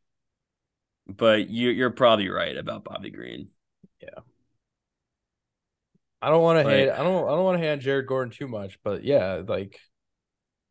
but 1.08 1.50
you 1.50 1.70
you're 1.70 1.90
probably 1.90 2.30
right 2.30 2.56
about 2.56 2.84
Bobby 2.84 3.10
Green. 3.10 3.50
Yeah. 4.02 4.20
I 6.24 6.30
don't 6.30 6.42
want 6.42 6.66
to 6.66 6.70
hate 6.70 6.90
I 6.90 7.04
don't 7.04 7.28
I 7.28 7.32
don't 7.32 7.44
want 7.44 7.62
to 7.62 7.68
hate 7.68 7.80
Jared 7.80 8.08
Gordon 8.08 8.34
too 8.34 8.48
much, 8.48 8.80
but 8.84 9.04
yeah, 9.04 9.42
like 9.46 9.78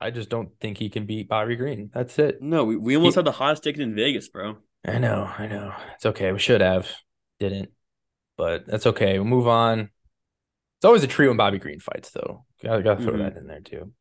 I 0.00 0.10
just 0.10 0.28
don't 0.28 0.48
think 0.60 0.78
he 0.78 0.88
can 0.88 1.06
beat 1.06 1.28
Bobby 1.28 1.56
Green. 1.56 1.90
That's 1.92 2.18
it. 2.18 2.40
No, 2.40 2.64
we, 2.64 2.76
we 2.76 2.96
almost 2.96 3.14
he, 3.14 3.18
had 3.18 3.26
the 3.26 3.32
hottest 3.32 3.62
ticket 3.62 3.82
in 3.82 3.94
Vegas, 3.94 4.28
bro. 4.28 4.56
I 4.86 4.98
know, 4.98 5.30
I 5.38 5.46
know. 5.46 5.72
It's 5.94 6.06
okay. 6.06 6.32
We 6.32 6.40
should 6.40 6.60
have. 6.60 6.90
Didn't. 7.38 7.70
But 8.36 8.66
that's 8.66 8.86
okay. 8.86 9.18
We'll 9.18 9.28
move 9.28 9.46
on. 9.46 9.90
It's 10.78 10.84
always 10.84 11.04
a 11.04 11.06
trio 11.06 11.30
when 11.30 11.36
Bobby 11.36 11.58
Green 11.58 11.78
fights, 11.78 12.10
though. 12.10 12.44
Gotta, 12.64 12.82
gotta 12.82 13.02
throw 13.02 13.12
mm-hmm. 13.12 13.22
that 13.22 13.36
in 13.36 13.46
there 13.46 13.60
too. 13.60 13.92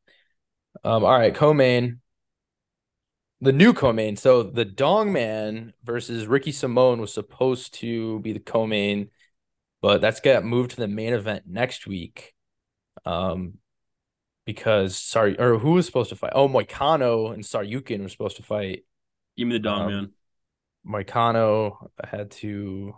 Um, 0.83 1.03
all 1.03 1.11
right, 1.11 1.35
co-main 1.35 1.99
the 3.41 3.51
new 3.51 3.73
co-main. 3.73 4.15
So 4.15 4.43
the 4.43 4.65
Dong 4.65 5.11
Man 5.11 5.73
versus 5.83 6.27
Ricky 6.27 6.51
Simone 6.51 7.01
was 7.01 7.13
supposed 7.13 7.73
to 7.75 8.19
be 8.19 8.33
the 8.33 8.39
co-main, 8.39 9.09
but 9.81 10.01
that's 10.01 10.19
got 10.19 10.43
moved 10.43 10.71
to 10.71 10.77
the 10.77 10.87
main 10.87 11.13
event 11.13 11.43
next 11.47 11.87
week. 11.87 12.33
Um, 13.05 13.55
because 14.45 14.97
sorry, 14.97 15.39
or 15.39 15.57
who 15.57 15.71
was 15.71 15.85
supposed 15.85 16.09
to 16.09 16.15
fight? 16.15 16.33
Oh, 16.35 16.47
Moicano 16.47 17.33
and 17.33 17.43
Tsarukyan 17.43 18.01
were 18.01 18.09
supposed 18.09 18.37
to 18.37 18.43
fight. 18.43 18.85
Give 19.37 19.47
me 19.47 19.53
the 19.53 19.59
Dong 19.59 19.81
um, 19.81 19.87
Man. 19.87 20.11
Moicano 20.87 21.87
had 22.03 22.31
to. 22.31 22.93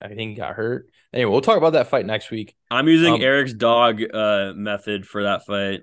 I 0.00 0.08
think 0.08 0.30
he 0.30 0.34
got 0.34 0.54
hurt. 0.54 0.90
Anyway, 1.12 1.30
we'll 1.30 1.40
talk 1.40 1.56
about 1.56 1.72
that 1.72 1.88
fight 1.88 2.04
next 2.04 2.30
week. 2.30 2.54
I'm 2.70 2.88
using 2.88 3.14
um, 3.14 3.22
Eric's 3.22 3.54
dog 3.54 4.02
uh 4.02 4.52
method 4.54 5.06
for 5.06 5.22
that 5.22 5.46
fight 5.46 5.82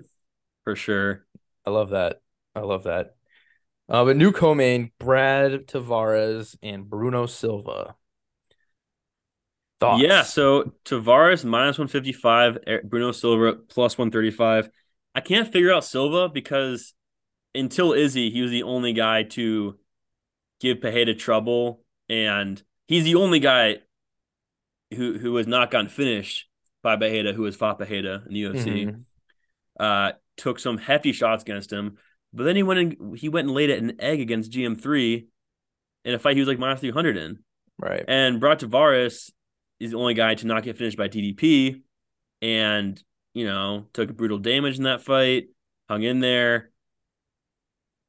for 0.64 0.76
sure. 0.76 1.26
I 1.66 1.70
love 1.70 1.90
that. 1.90 2.20
I 2.54 2.60
love 2.60 2.84
that. 2.84 3.14
Uh, 3.88 4.04
but 4.04 4.16
new 4.16 4.32
co-main, 4.32 4.90
Brad 4.98 5.66
Tavares 5.66 6.56
and 6.62 6.88
Bruno 6.88 7.26
Silva. 7.26 7.96
Thoughts? 9.82 10.02
Yeah, 10.02 10.22
so 10.22 10.72
Tavares 10.84 11.44
minus 11.44 11.78
155, 11.78 12.58
Bruno 12.84 13.12
Silva 13.12 13.54
plus 13.54 13.98
135. 13.98 14.70
I 15.14 15.20
can't 15.20 15.50
figure 15.52 15.72
out 15.72 15.84
Silva 15.84 16.28
because 16.28 16.94
until 17.54 17.92
Izzy, 17.92 18.30
he 18.30 18.40
was 18.42 18.50
the 18.50 18.62
only 18.62 18.92
guy 18.94 19.24
to 19.24 19.78
give 20.60 20.80
Pereira 20.80 21.14
trouble, 21.14 21.84
and 22.08 22.62
he's 22.88 23.04
the 23.04 23.16
only 23.16 23.40
guy 23.40 23.78
who 24.94 25.18
who 25.18 25.36
has 25.36 25.46
not 25.46 25.70
gotten 25.70 25.88
finished 25.88 26.48
by 26.82 26.96
Pereira, 26.96 27.32
who 27.32 27.44
has 27.44 27.56
fought 27.56 27.78
Pereira 27.78 28.22
in 28.26 28.32
the 28.34 28.42
UFC, 28.42 28.86
Mhm. 28.86 29.04
uh, 29.78 30.12
took 30.36 30.58
some 30.58 30.78
hefty 30.78 31.12
shots 31.12 31.42
against 31.42 31.72
him. 31.72 31.98
But 32.32 32.44
then 32.44 32.56
he 32.56 32.62
went 32.62 32.80
and 32.80 33.18
he 33.18 33.28
went 33.28 33.48
and 33.48 33.54
laid 33.54 33.70
it 33.70 33.82
an 33.82 34.00
egg 34.00 34.20
against 34.20 34.50
GM3 34.52 35.26
in 36.04 36.14
a 36.14 36.18
fight 36.18 36.36
he 36.36 36.40
was 36.40 36.48
like 36.48 36.58
minus 36.58 36.80
300 36.80 37.16
in. 37.16 37.38
Right. 37.78 38.04
And 38.08 38.40
Brad 38.40 38.60
Tavares 38.60 39.30
is 39.82 39.90
the 39.92 39.98
only 39.98 40.14
guy 40.14 40.34
to 40.34 40.46
not 40.46 40.62
get 40.62 40.78
finished 40.78 40.96
by 40.96 41.08
TDP 41.08 41.82
and, 42.40 43.02
you 43.34 43.46
know, 43.46 43.86
took 43.92 44.16
brutal 44.16 44.38
damage 44.38 44.76
in 44.78 44.84
that 44.84 45.02
fight, 45.02 45.48
hung 45.88 46.02
in 46.02 46.20
there. 46.20 46.70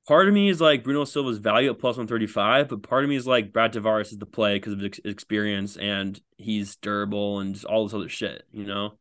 Part 0.08 0.28
of 0.28 0.34
me 0.34 0.50
is 0.50 0.60
like 0.60 0.84
Bruno 0.84 1.06
Silva's 1.06 1.38
value 1.38 1.72
at 1.72 1.80
plus 1.80 1.96
135, 1.96 2.68
but 2.68 2.84
part 2.84 3.04
of 3.04 3.10
me 3.10 3.16
is 3.16 3.26
like 3.26 3.54
Brad 3.54 3.74
Tavares 3.74 4.12
is 4.12 4.18
the 4.18 4.26
play 4.26 4.56
because 4.56 4.74
of 4.74 4.80
his 4.80 5.00
experience 5.06 5.78
and 5.78 6.20
he's 6.38 6.76
durable 6.76 7.40
and 7.40 7.54
just 7.54 7.66
all 7.66 7.86
this 7.86 7.94
other 7.94 8.10
shit, 8.10 8.44
you 8.52 8.66
know? 8.66 8.98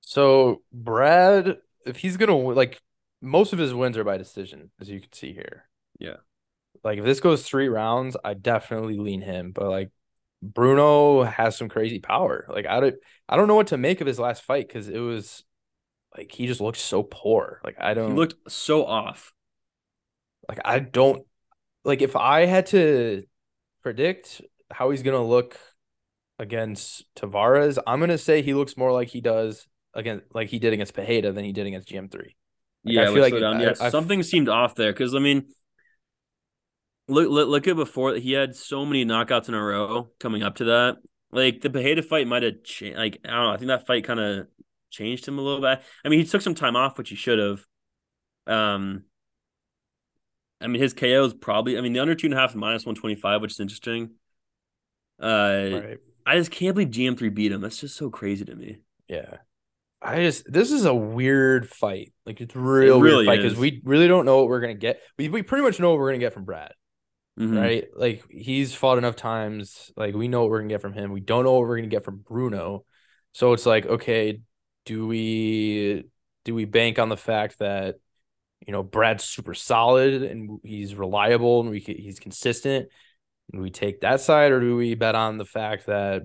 So 0.00 0.62
Brad, 0.72 1.58
if 1.84 1.98
he's 1.98 2.16
gonna 2.16 2.36
like 2.36 2.80
most 3.22 3.52
of 3.52 3.58
his 3.58 3.72
wins 3.72 3.96
are 3.96 4.04
by 4.04 4.18
decision, 4.18 4.70
as 4.80 4.90
you 4.90 5.00
can 5.00 5.12
see 5.12 5.32
here. 5.32 5.68
Yeah. 5.98 6.16
Like 6.84 6.98
if 6.98 7.04
this 7.04 7.20
goes 7.20 7.44
three 7.44 7.68
rounds, 7.68 8.16
I 8.24 8.34
definitely 8.34 8.98
lean 8.98 9.20
him. 9.22 9.52
But 9.52 9.68
like 9.70 9.90
Bruno 10.42 11.22
has 11.22 11.56
some 11.56 11.68
crazy 11.68 11.98
power. 11.98 12.46
Like 12.48 12.66
I 12.66 12.80
don't, 12.80 12.94
I 13.28 13.36
don't 13.36 13.48
know 13.48 13.54
what 13.56 13.68
to 13.68 13.76
make 13.76 14.00
of 14.00 14.06
his 14.06 14.18
last 14.18 14.42
fight 14.42 14.68
because 14.68 14.88
it 14.88 14.98
was 14.98 15.44
like 16.16 16.30
he 16.32 16.46
just 16.46 16.60
looked 16.60 16.78
so 16.78 17.02
poor. 17.02 17.60
Like 17.64 17.76
I 17.80 17.94
don't 17.94 18.10
He 18.10 18.16
looked 18.16 18.50
so 18.50 18.84
off. 18.86 19.32
like 20.48 20.60
I 20.64 20.78
don't 20.78 21.26
like 21.84 22.02
if 22.02 22.16
I 22.16 22.46
had 22.46 22.66
to 22.66 23.24
predict 23.82 24.42
how 24.70 24.90
he's 24.90 25.02
gonna 25.02 25.24
look 25.24 25.58
against 26.38 27.04
Tavares, 27.16 27.78
I'm 27.86 28.00
gonna 28.00 28.18
say 28.18 28.42
he 28.42 28.54
looks 28.54 28.76
more 28.76 28.92
like 28.92 29.08
he 29.08 29.20
does 29.20 29.66
against 29.94 30.24
like 30.34 30.48
he 30.48 30.58
did 30.58 30.72
against 30.72 30.94
Pereira 30.94 31.32
than 31.32 31.44
he 31.44 31.52
did 31.52 31.66
against 31.66 31.88
GM3. 31.88 32.12
Like, 32.18 32.34
yeah, 32.84 33.00
I 33.00 33.04
I 33.04 33.06
feel 33.12 33.22
like. 33.22 33.34
I- 33.34 33.62
yeah, 33.62 33.74
I- 33.80 33.90
something 33.90 34.22
seemed 34.22 34.48
off 34.48 34.74
there 34.74 34.92
because 34.92 35.14
I 35.14 35.18
mean, 35.18 35.46
look, 37.08 37.28
look 37.28 37.48
look 37.48 37.68
at 37.68 37.76
before 37.76 38.14
he 38.14 38.32
had 38.32 38.54
so 38.54 38.84
many 38.84 39.04
knockouts 39.04 39.48
in 39.48 39.54
a 39.54 39.62
row 39.62 40.10
coming 40.18 40.42
up 40.42 40.56
to 40.56 40.64
that. 40.64 40.96
Like 41.32 41.60
the 41.60 41.70
Pereira 41.70 42.02
fight 42.02 42.26
might 42.26 42.42
have 42.42 42.62
changed. 42.64 42.98
Like 42.98 43.20
I 43.24 43.30
don't 43.30 43.42
know. 43.44 43.52
I 43.52 43.56
think 43.56 43.68
that 43.68 43.86
fight 43.86 44.04
kind 44.04 44.20
of 44.20 44.46
changed 44.90 45.26
him 45.26 45.38
a 45.38 45.42
little 45.42 45.60
bit. 45.60 45.82
I 46.04 46.08
mean, 46.08 46.20
he 46.20 46.26
took 46.26 46.42
some 46.42 46.54
time 46.54 46.76
off, 46.76 46.98
which 46.98 47.10
he 47.10 47.16
should 47.16 47.38
have. 47.38 47.66
Um, 48.46 49.04
I 50.60 50.68
mean, 50.68 50.80
his 50.80 50.94
KO 50.94 51.24
is 51.24 51.34
probably. 51.34 51.76
I 51.76 51.80
mean, 51.80 51.92
the 51.92 52.00
under 52.00 52.14
two 52.14 52.28
and 52.28 52.34
a 52.34 52.36
half 52.36 52.50
is 52.50 52.56
minus 52.56 52.86
one 52.86 52.94
twenty 52.94 53.16
five, 53.16 53.40
which 53.40 53.52
is 53.52 53.60
interesting. 53.60 54.10
Uh, 55.20 55.26
right. 55.72 55.98
I 56.24 56.36
just 56.36 56.50
can't 56.50 56.74
believe 56.74 56.90
GM 56.90 57.18
three 57.18 57.28
beat 57.28 57.52
him. 57.52 57.60
That's 57.60 57.80
just 57.80 57.96
so 57.96 58.10
crazy 58.10 58.44
to 58.44 58.54
me. 58.54 58.78
Yeah. 59.08 59.38
I 60.02 60.22
just 60.22 60.50
this 60.50 60.70
is 60.70 60.84
a 60.84 60.94
weird 60.94 61.68
fight. 61.68 62.12
Like 62.24 62.40
it's 62.40 62.54
real 62.54 63.00
really 63.00 63.26
weird 63.26 63.26
fight 63.26 63.42
because 63.42 63.58
we 63.58 63.80
really 63.84 64.08
don't 64.08 64.24
know 64.24 64.38
what 64.38 64.48
we're 64.48 64.60
gonna 64.60 64.74
get. 64.74 65.00
We 65.18 65.28
we 65.28 65.42
pretty 65.42 65.64
much 65.64 65.80
know 65.80 65.90
what 65.90 65.98
we're 65.98 66.10
gonna 66.10 66.18
get 66.18 66.34
from 66.34 66.44
Brad, 66.44 66.72
Mhm. 67.38 67.60
right? 67.60 67.88
Like 67.94 68.24
he's 68.30 68.74
fought 68.74 68.98
enough 68.98 69.16
times. 69.16 69.92
Like 69.96 70.14
we 70.14 70.28
know 70.28 70.42
what 70.42 70.50
we're 70.50 70.60
gonna 70.60 70.68
get 70.72 70.80
from 70.80 70.94
him. 70.94 71.12
We 71.12 71.20
don't 71.20 71.44
know 71.44 71.52
what 71.52 71.68
we're 71.68 71.76
gonna 71.76 71.88
get 71.88 72.04
from 72.04 72.18
Bruno. 72.18 72.84
So 73.32 73.52
it's 73.52 73.66
like, 73.66 73.86
okay, 73.86 74.40
do 74.84 75.06
we 75.06 76.04
do 76.44 76.54
we 76.54 76.64
bank 76.64 76.98
on 76.98 77.08
the 77.08 77.16
fact 77.16 77.58
that 77.58 77.96
you 78.66 78.72
know 78.72 78.82
Brad's 78.82 79.24
super 79.24 79.54
solid 79.54 80.22
and 80.22 80.60
he's 80.64 80.94
reliable 80.94 81.60
and 81.60 81.70
we 81.70 81.80
he's 81.80 82.18
consistent? 82.20 82.88
And 83.52 83.62
we 83.62 83.70
take 83.70 84.00
that 84.00 84.20
side, 84.20 84.50
or 84.50 84.60
do 84.60 84.76
we 84.76 84.94
bet 84.94 85.14
on 85.14 85.38
the 85.38 85.44
fact 85.44 85.86
that 85.86 86.22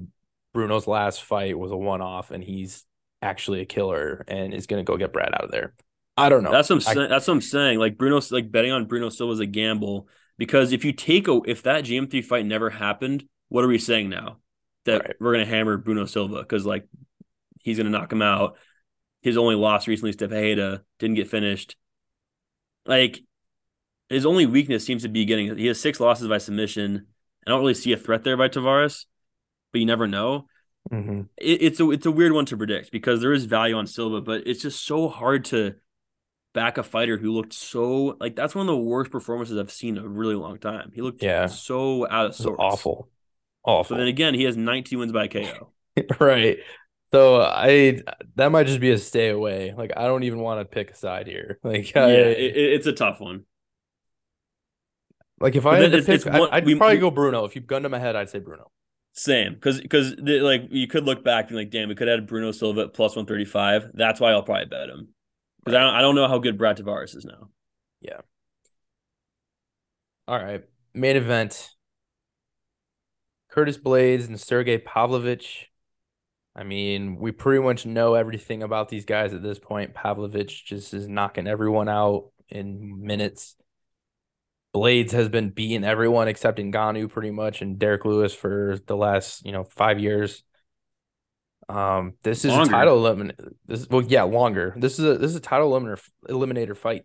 Bruno's 0.53 0.87
last 0.87 1.23
fight 1.23 1.57
was 1.57 1.71
a 1.71 1.77
one 1.77 2.01
off 2.01 2.31
and 2.31 2.43
he's 2.43 2.83
actually 3.21 3.61
a 3.61 3.65
killer 3.65 4.25
and 4.27 4.53
is 4.53 4.65
going 4.65 4.83
to 4.83 4.89
go 4.91 4.97
get 4.97 5.13
Brad 5.13 5.33
out 5.33 5.43
of 5.43 5.51
there? 5.51 5.73
I 6.17 6.29
don't 6.29 6.43
know. 6.43 6.51
That's 6.51 6.69
what 6.69 6.77
I'm 6.77 6.81
saying. 6.81 7.09
That's 7.09 7.27
what 7.27 7.33
I'm 7.35 7.41
saying. 7.41 7.79
Like 7.79 7.97
Bruno's 7.97 8.31
like 8.31 8.51
betting 8.51 8.71
on 8.71 8.85
Bruno 8.85 9.09
Silva 9.09 9.33
is 9.33 9.39
a 9.39 9.45
gamble 9.45 10.07
because 10.41 10.71
if 10.71 10.83
you 10.83 10.91
take 10.91 11.27
a 11.27 11.39
if 11.45 11.61
that 11.61 11.83
GM3 11.83 12.23
fight 12.23 12.47
never 12.47 12.71
happened, 12.71 13.25
what 13.49 13.63
are 13.63 13.67
we 13.67 13.77
saying 13.77 14.09
now? 14.09 14.39
That 14.85 15.03
Right. 15.05 15.15
we're 15.19 15.33
gonna 15.33 15.45
hammer 15.45 15.77
Bruno 15.77 16.05
Silva 16.05 16.39
because 16.41 16.65
like 16.65 16.87
he's 17.61 17.77
gonna 17.77 17.91
knock 17.91 18.11
him 18.11 18.23
out. 18.23 18.57
His 19.21 19.37
only 19.37 19.53
loss 19.53 19.87
recently 19.87 20.09
is 20.09 20.15
to 20.15 20.27
Pereira, 20.27 20.81
didn't 20.97 21.17
get 21.17 21.29
finished. 21.29 21.75
Like 22.87 23.21
his 24.09 24.25
only 24.25 24.47
weakness 24.47 24.83
seems 24.83 25.03
to 25.03 25.09
be 25.09 25.25
getting 25.25 25.55
he 25.59 25.67
has 25.67 25.79
six 25.79 25.99
losses 25.99 26.27
by 26.27 26.39
submission. 26.39 27.05
I 27.45 27.51
don't 27.51 27.59
really 27.59 27.75
see 27.75 27.93
a 27.93 27.97
threat 27.97 28.23
there 28.23 28.35
by 28.35 28.49
Tavares, 28.49 29.05
but 29.71 29.79
you 29.79 29.85
never 29.85 30.07
know 30.07 30.47
Mhm. 30.91 31.29
it, 31.37 31.61
it's 31.61 31.79
a 31.79 31.91
it's 31.91 32.07
a 32.07 32.11
weird 32.11 32.31
one 32.31 32.47
to 32.47 32.57
predict 32.57 32.91
because 32.91 33.21
there 33.21 33.31
is 33.31 33.45
value 33.45 33.75
on 33.75 33.85
Silva, 33.85 34.21
but 34.21 34.47
it's 34.47 34.63
just 34.63 34.83
so 34.83 35.07
hard 35.07 35.45
to 35.45 35.75
back 36.53 36.77
a 36.77 36.83
fighter 36.83 37.17
who 37.17 37.31
looked 37.31 37.53
so 37.53 38.17
like 38.19 38.35
that's 38.35 38.55
one 38.55 38.67
of 38.67 38.75
the 38.75 38.81
worst 38.81 39.11
performances 39.11 39.57
I've 39.57 39.71
seen 39.71 39.97
in 39.97 40.03
a 40.03 40.07
really 40.07 40.35
long 40.35 40.57
time. 40.59 40.91
He 40.93 41.01
looked 41.01 41.21
Yeah. 41.21 41.47
so 41.47 42.07
out 42.09 42.27
of 42.27 42.35
sorts. 42.35 42.59
awful. 42.59 43.09
But 43.87 43.97
Awful. 43.97 43.97
then 43.97 44.07
again, 44.07 44.33
he 44.33 44.43
has 44.45 44.57
19 44.57 44.99
wins 44.99 45.11
by 45.11 45.27
KO. 45.27 45.71
right. 46.19 46.59
So 47.13 47.41
I 47.41 48.01
that 48.35 48.51
might 48.51 48.67
just 48.67 48.79
be 48.79 48.91
a 48.91 48.97
stay 48.97 49.29
away. 49.29 49.73
Like 49.75 49.91
I 49.97 50.03
don't 50.07 50.23
even 50.23 50.39
want 50.39 50.61
to 50.61 50.65
pick 50.65 50.91
a 50.91 50.95
side 50.95 51.27
here. 51.27 51.59
Like 51.63 51.93
yeah, 51.93 52.05
I, 52.05 52.09
it, 52.11 52.57
it- 52.57 52.73
it's 52.73 52.87
a 52.87 52.93
tough 52.93 53.19
one. 53.19 53.45
like 55.39 55.55
if 55.55 55.63
but 55.63 55.73
I 55.73 55.79
had 55.79 55.91
to 55.93 56.01
pick, 56.03 56.25
one- 56.25 56.49
I'd, 56.49 56.49
I'd 56.51 56.65
we- 56.65 56.75
probably 56.75 56.97
go 56.97 57.11
Bruno. 57.11 57.45
If 57.45 57.55
you 57.55 57.61
gunned 57.61 57.85
him 57.85 57.93
ahead, 57.93 58.15
I'd 58.15 58.29
say 58.29 58.39
Bruno. 58.39 58.71
Same, 59.13 59.55
because 59.55 59.81
because 59.81 60.15
like 60.19 60.67
you 60.71 60.87
could 60.87 61.03
look 61.05 61.23
back 61.23 61.49
and 61.49 61.57
like, 61.57 61.69
damn, 61.69 61.89
we 61.89 61.95
could 61.95 62.07
have 62.07 62.19
had 62.19 62.27
Bruno 62.27 62.51
Silva 62.51 62.81
at 62.81 62.93
plus 62.93 63.15
135. 63.15 63.91
That's 63.93 64.19
why 64.21 64.31
I'll 64.31 64.43
probably 64.43 64.65
bet 64.65 64.89
him 64.89 65.09
because 65.63 65.75
I 65.75 65.81
don't 65.81 65.93
I 65.95 66.01
don't 66.01 66.15
know 66.15 66.27
how 66.27 66.39
good 66.39 66.57
Brad 66.57 66.77
Tavares 66.77 67.15
is 67.15 67.25
now. 67.25 67.49
Yeah. 68.01 68.21
All 70.27 70.41
right. 70.41 70.63
Main 70.93 71.17
event. 71.17 71.69
Curtis 73.49 73.77
Blaydes 73.77 74.27
and 74.27 74.39
Sergey 74.39 74.77
Pavlovich. 74.77 75.69
I 76.55 76.63
mean, 76.63 77.17
we 77.17 77.31
pretty 77.31 77.63
much 77.63 77.85
know 77.85 78.13
everything 78.13 78.63
about 78.63 78.89
these 78.89 79.05
guys 79.05 79.33
at 79.33 79.43
this 79.43 79.59
point. 79.59 79.93
Pavlovich 79.93 80.65
just 80.65 80.93
is 80.93 81.07
knocking 81.07 81.47
everyone 81.47 81.89
out 81.89 82.31
in 82.49 83.05
minutes. 83.05 83.55
Blaydes 84.73 85.11
has 85.11 85.27
been 85.27 85.49
beating 85.49 85.83
everyone 85.83 86.27
except 86.27 86.59
Ngannou 86.59 87.09
pretty 87.09 87.31
much 87.31 87.61
and 87.61 87.77
Derrick 87.77 88.05
Lewis 88.05 88.33
for 88.33 88.77
the 88.85 88.95
last, 88.95 89.45
you 89.45 89.51
know, 89.51 89.63
five 89.65 89.99
years. 89.99 90.43
Um, 91.71 92.13
this 92.23 92.43
is 92.43 92.51
Longer. 92.51 92.69
a 92.69 92.73
title 92.73 93.01
eliminator. 93.01 93.53
This 93.65 93.87
well, 93.89 94.01
yeah, 94.01 94.23
longer. 94.23 94.73
This 94.77 94.99
is 94.99 95.05
a 95.05 95.17
this 95.17 95.31
is 95.31 95.37
a 95.37 95.41
title 95.41 95.71
eliminator 95.71 96.01
eliminator 96.29 96.75
fight. 96.75 97.03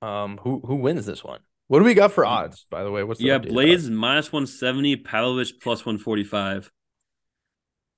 Um, 0.00 0.38
who 0.42 0.60
who 0.64 0.76
wins 0.76 1.06
this 1.06 1.22
one? 1.22 1.40
What 1.66 1.78
do 1.78 1.84
we 1.84 1.94
got 1.94 2.12
for 2.12 2.26
odds, 2.26 2.66
by 2.70 2.84
the 2.84 2.90
way? 2.90 3.04
What's 3.04 3.20
the 3.20 3.26
Yeah, 3.26 3.38
Blaydes 3.38 3.90
minus 3.90 4.32
170, 4.32 4.96
Pavlovich 4.96 5.54
plus 5.60 5.84
145. 5.84 6.70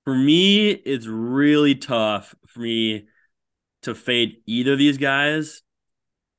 For 0.04 0.14
me, 0.14 0.70
it's 0.70 1.06
really 1.06 1.74
tough 1.74 2.34
for 2.46 2.60
me 2.60 3.08
to 3.82 3.94
fade 3.94 4.36
either 4.46 4.74
of 4.74 4.78
these 4.78 4.98
guys. 4.98 5.62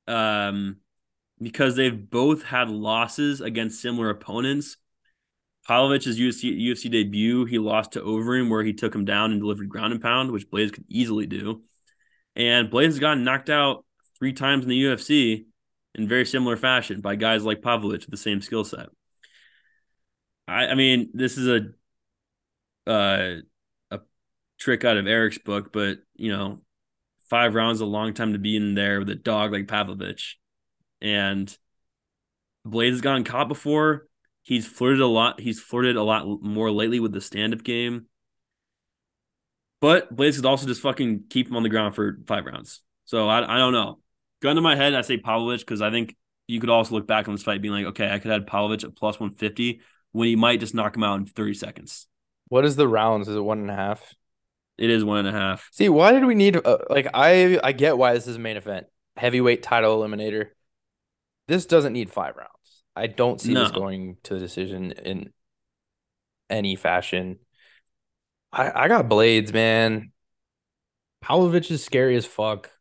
Um, 0.08 0.78
because 1.42 1.76
they've 1.76 2.10
both 2.10 2.44
had 2.44 2.70
losses 2.70 3.42
against 3.42 3.82
similar 3.82 4.10
opponents. 4.10 4.78
Pavlovich's 5.68 6.18
UFC, 6.18 6.58
UFC 6.60 6.90
debut, 6.90 7.46
he 7.46 7.60
lost 7.60 7.94
to 7.94 8.02
Overeem, 8.02 8.50
where 8.50 8.64
he 8.64 8.74
took 8.74 8.96
him 8.96 9.06
down 9.06 9.32
and 9.32 9.42
delivered 9.42 9.68
ground 9.68 9.92
and 9.92 10.02
pound, 10.02 10.32
which 10.32 10.50
Blaydes 10.50 10.72
could 10.72 10.86
easily 10.88 11.26
do. 11.26 11.64
And 12.36 12.70
Blaydes 12.70 12.86
has 12.86 13.00
gotten 13.00 13.24
knocked 13.24 13.50
out 13.50 13.84
three 14.18 14.34
times 14.34 14.64
in 14.64 14.70
the 14.70 14.82
UFC 14.82 15.46
in 15.96 16.08
very 16.08 16.26
similar 16.26 16.56
fashion 16.56 17.02
by 17.02 17.16
guys 17.16 17.44
like 17.44 17.62
Pavlovich 17.62 18.06
with 18.06 18.12
the 18.12 18.18
same 18.18 18.42
skill 18.42 18.64
set. 18.64 18.88
I, 20.48 20.68
I 20.68 20.76
mean, 20.76 21.10
this 21.14 21.38
is 21.38 21.48
a 21.48 22.90
uh, 22.90 23.42
a 23.92 24.00
trick 24.58 24.86
out 24.86 24.98
of 24.98 25.08
Eric's 25.08 25.38
book, 25.38 25.74
but 25.74 25.98
you 26.16 26.32
know, 26.32 26.62
five 27.30 27.56
rounds 27.56 27.78
is 27.78 27.82
a 27.82 27.86
long 27.86 28.14
time 28.14 28.34
to 28.34 28.40
be 28.40 28.56
in 28.56 28.76
there 28.76 29.00
with 29.00 29.10
a 29.10 29.16
dog 29.16 29.52
like 29.52 29.68
Pavlovich. 29.68 30.40
And 31.02 31.56
Blaydes 32.66 32.92
has 32.92 33.02
gotten 33.02 33.26
caught 33.26 33.50
before. 33.50 34.07
He's 34.48 34.66
flirted 34.66 35.02
a 35.02 35.08
lot. 35.08 35.42
He's 35.42 35.60
flirted 35.60 35.98
a 35.98 36.04
lot 36.04 36.42
more 36.42 36.72
lately 36.72 37.02
with 37.02 37.12
the 37.12 37.20
stand-up 37.20 37.66
game. 37.66 38.06
But 39.82 40.16
Blaydes 40.16 40.38
could 40.38 40.46
also 40.46 40.66
just 40.66 40.82
fucking 40.82 41.26
keep 41.30 41.50
him 41.50 41.58
on 41.58 41.64
the 41.64 41.70
ground 41.70 41.96
for 41.96 42.18
five 42.26 42.46
rounds. 42.46 42.82
So 43.04 43.28
I, 43.28 43.56
I 43.56 43.58
don't 43.58 43.74
know. 43.74 44.00
Gun 44.42 44.56
to 44.56 44.62
my 44.62 44.78
head, 44.78 44.96
I 44.96 45.02
say 45.02 45.18
Pavlovich 45.18 45.60
because 45.60 45.82
I 45.82 45.92
think 45.92 46.16
you 46.48 46.62
could 46.62 46.70
also 46.70 46.96
look 46.96 47.06
back 47.06 47.28
on 47.28 47.34
this 47.34 47.44
fight 47.44 47.62
being 47.62 47.74
like, 47.74 47.88
okay, 47.88 48.10
I 48.10 48.20
could 48.20 48.32
have 48.32 48.48
Pavlovich 48.48 48.86
at 48.86 48.96
plus 48.96 49.20
150 49.20 49.82
when 50.14 50.30
he 50.30 50.38
might 50.38 50.62
just 50.62 50.74
knock 50.74 50.96
him 50.96 51.04
out 51.04 51.20
in 51.20 51.26
30 51.26 51.54
seconds. 51.54 52.08
What 52.48 52.64
is 52.64 52.78
the 52.78 52.88
rounds? 52.88 53.28
Is 53.28 53.36
it 53.36 53.44
one 53.44 53.60
and 53.60 53.70
a 53.70 53.76
half? 53.76 54.16
It 54.78 54.90
is 54.90 55.04
one 55.04 55.26
and 55.26 55.28
a 55.28 55.38
half. 55.38 55.68
See, 55.74 55.90
why 55.90 56.14
did 56.14 56.24
we 56.24 56.36
need 56.36 56.56
uh, 56.56 56.78
like 56.90 57.10
I 57.14 57.60
I 57.62 57.74
get 57.74 57.98
why 57.98 58.14
this 58.14 58.28
is 58.28 58.38
a 58.38 58.40
main 58.40 58.56
event. 58.56 58.88
Heavyweight 59.18 59.62
title 59.62 60.00
eliminator. 60.00 60.52
This 61.50 61.66
doesn't 61.66 61.92
need 61.92 62.12
five 62.12 62.38
rounds. 62.38 62.52
I 62.98 63.08
don't 63.08 63.40
see 63.40 63.54
this 63.54 63.72
going 63.72 64.18
to 64.24 64.34
the 64.34 64.40
decision 64.40 64.92
in 64.92 65.32
any 66.50 66.76
fashion. 66.76 67.38
I, 68.52 68.72
I 68.84 68.88
got 68.88 69.08
Blaydes, 69.08 69.54
man. 69.54 70.12
Pavlovich 71.22 71.70
is 71.70 71.84
scary 71.84 72.16
as 72.16 72.26
fuck. 72.26 72.72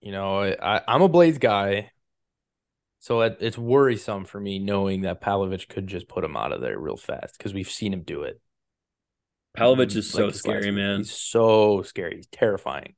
You 0.00 0.12
know, 0.12 0.42
I, 0.42 0.82
I'm 0.86 1.00
a 1.00 1.08
Blaydes 1.08 1.40
guy. 1.40 1.90
So 3.00 3.22
it, 3.22 3.38
it's 3.40 3.56
worrisome 3.56 4.24
for 4.24 4.38
me 4.40 4.58
knowing 4.58 5.02
that 5.02 5.20
Pavlovich 5.20 5.68
could 5.68 5.86
just 5.86 6.08
put 6.08 6.24
him 6.24 6.36
out 6.36 6.52
of 6.52 6.60
there 6.60 6.78
real 6.78 6.96
fast 6.96 7.38
because 7.38 7.54
we've 7.54 7.70
seen 7.70 7.92
him 7.92 8.02
do 8.02 8.24
it. 8.24 8.40
Pavlovich 9.56 9.90
mm, 9.90 9.96
is 9.96 10.14
like 10.14 10.24
so 10.24 10.30
scary, 10.32 10.70
man. 10.70 10.98
He's 10.98 11.12
so 11.12 11.82
scary. 11.82 12.16
He's 12.16 12.26
terrifying. 12.26 12.94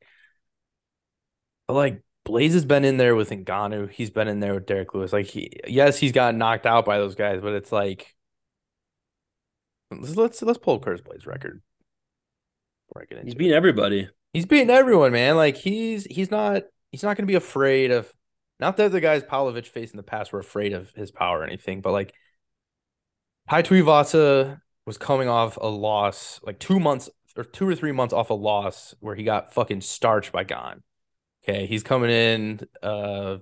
But 1.69 1.75
like 1.75 2.03
Blaydes 2.29 2.53
has 2.53 2.65
been 2.65 2.85
in 2.85 2.99
there 2.99 3.15
with 3.15 3.31
Ngannou. 3.31 3.91
He's 3.91 4.11
been 4.11 4.29
in 4.29 4.41
there 4.41 4.55
with 4.55 4.67
Derrick 4.67 4.95
Lewis. 4.95 5.13
Like 5.13 5.27
he, 5.27 5.51
yes, 5.67 5.99
he's 5.99 6.13
got 6.13 6.35
knocked 6.35 6.67
out 6.67 6.85
by 6.85 6.99
those 6.99 7.15
guys, 7.15 7.41
but 7.41 7.55
it's 7.55 7.73
like 7.73 8.15
let's 9.91 10.15
let's, 10.15 10.43
let's 10.43 10.59
pull 10.59 10.79
Curtis 10.79 11.01
Blaydes 11.01 11.27
record. 11.27 11.63
Before 12.89 13.03
I 13.03 13.05
get 13.07 13.19
into 13.19 13.27
he's 13.27 13.35
beating 13.35 13.55
everybody. 13.55 14.09
He's 14.33 14.47
beating 14.47 14.71
everyone, 14.71 15.13
man. 15.13 15.37
Like 15.37 15.57
he's 15.57 16.05
he's 16.05 16.31
not 16.31 16.63
he's 16.93 17.03
not 17.03 17.17
going 17.17 17.27
to 17.27 17.31
be 17.31 17.35
afraid 17.35 17.91
of. 17.91 18.13
Not 18.61 18.77
that 18.77 18.93
the 18.93 19.01
guys 19.01 19.23
Pavlovich 19.23 19.69
faced 19.69 19.95
in 19.95 19.97
the 19.97 20.03
past 20.03 20.33
were 20.33 20.41
afraid 20.41 20.73
of 20.73 20.91
his 20.93 21.11
power 21.11 21.41
or 21.41 21.45
anything, 21.45 21.81
but 21.81 21.93
like 21.93 22.13
Tai 23.49 23.63
Tuivasa 23.63 24.61
was 24.85 24.99
coming 24.99 25.29
off 25.29 25.57
a 25.61 25.69
loss, 25.69 26.41
like 26.43 26.59
two 26.59 26.81
months 26.81 27.09
or 27.37 27.45
two 27.45 27.69
or 27.69 27.75
three 27.75 27.93
months 27.93 28.13
off 28.13 28.31
a 28.31 28.35
loss 28.35 28.95
where 29.01 29.15
he 29.15 29.23
got 29.23 29.55
fucking 29.55 29.81
starched 29.81 30.33
by 30.33 30.45
Gane. 30.45 30.83
Okay, 31.49 31.67
he's 31.67 31.83
coming 31.83 32.11
in 32.11 32.61
uh 32.83 33.39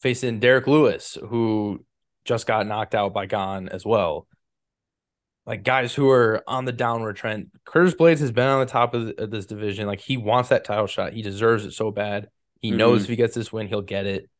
facing 0.00 0.40
Derrick 0.40 0.66
Lewis, 0.66 1.18
who 1.28 1.84
just 2.24 2.46
got 2.46 2.66
knocked 2.66 2.94
out 2.94 3.12
by 3.12 3.26
Gane 3.26 3.68
as 3.68 3.84
well. 3.84 4.26
Like 5.46 5.62
guys 5.62 5.94
who 5.94 6.08
are 6.08 6.42
on 6.46 6.64
the 6.64 6.72
downward 6.72 7.16
trend. 7.16 7.50
Curtis 7.66 7.94
Blaydes 7.94 8.20
has 8.20 8.32
been 8.32 8.46
on 8.46 8.60
the 8.60 8.66
top 8.66 8.94
of, 8.94 9.12
of 9.18 9.30
this 9.30 9.44
division. 9.46 9.86
Like 9.86 10.00
he 10.00 10.16
wants 10.16 10.48
that 10.48 10.64
title 10.64 10.86
shot. 10.86 11.12
He 11.12 11.20
deserves 11.20 11.66
it 11.66 11.72
so 11.72 11.90
bad. 11.90 12.28
He 12.60 12.70
mm-hmm. 12.70 12.78
knows 12.78 13.02
if 13.02 13.10
he 13.10 13.16
gets 13.16 13.34
this 13.34 13.52
win, 13.52 13.68
he'll 13.68 13.82
get 13.82 14.06
it. 14.06 14.30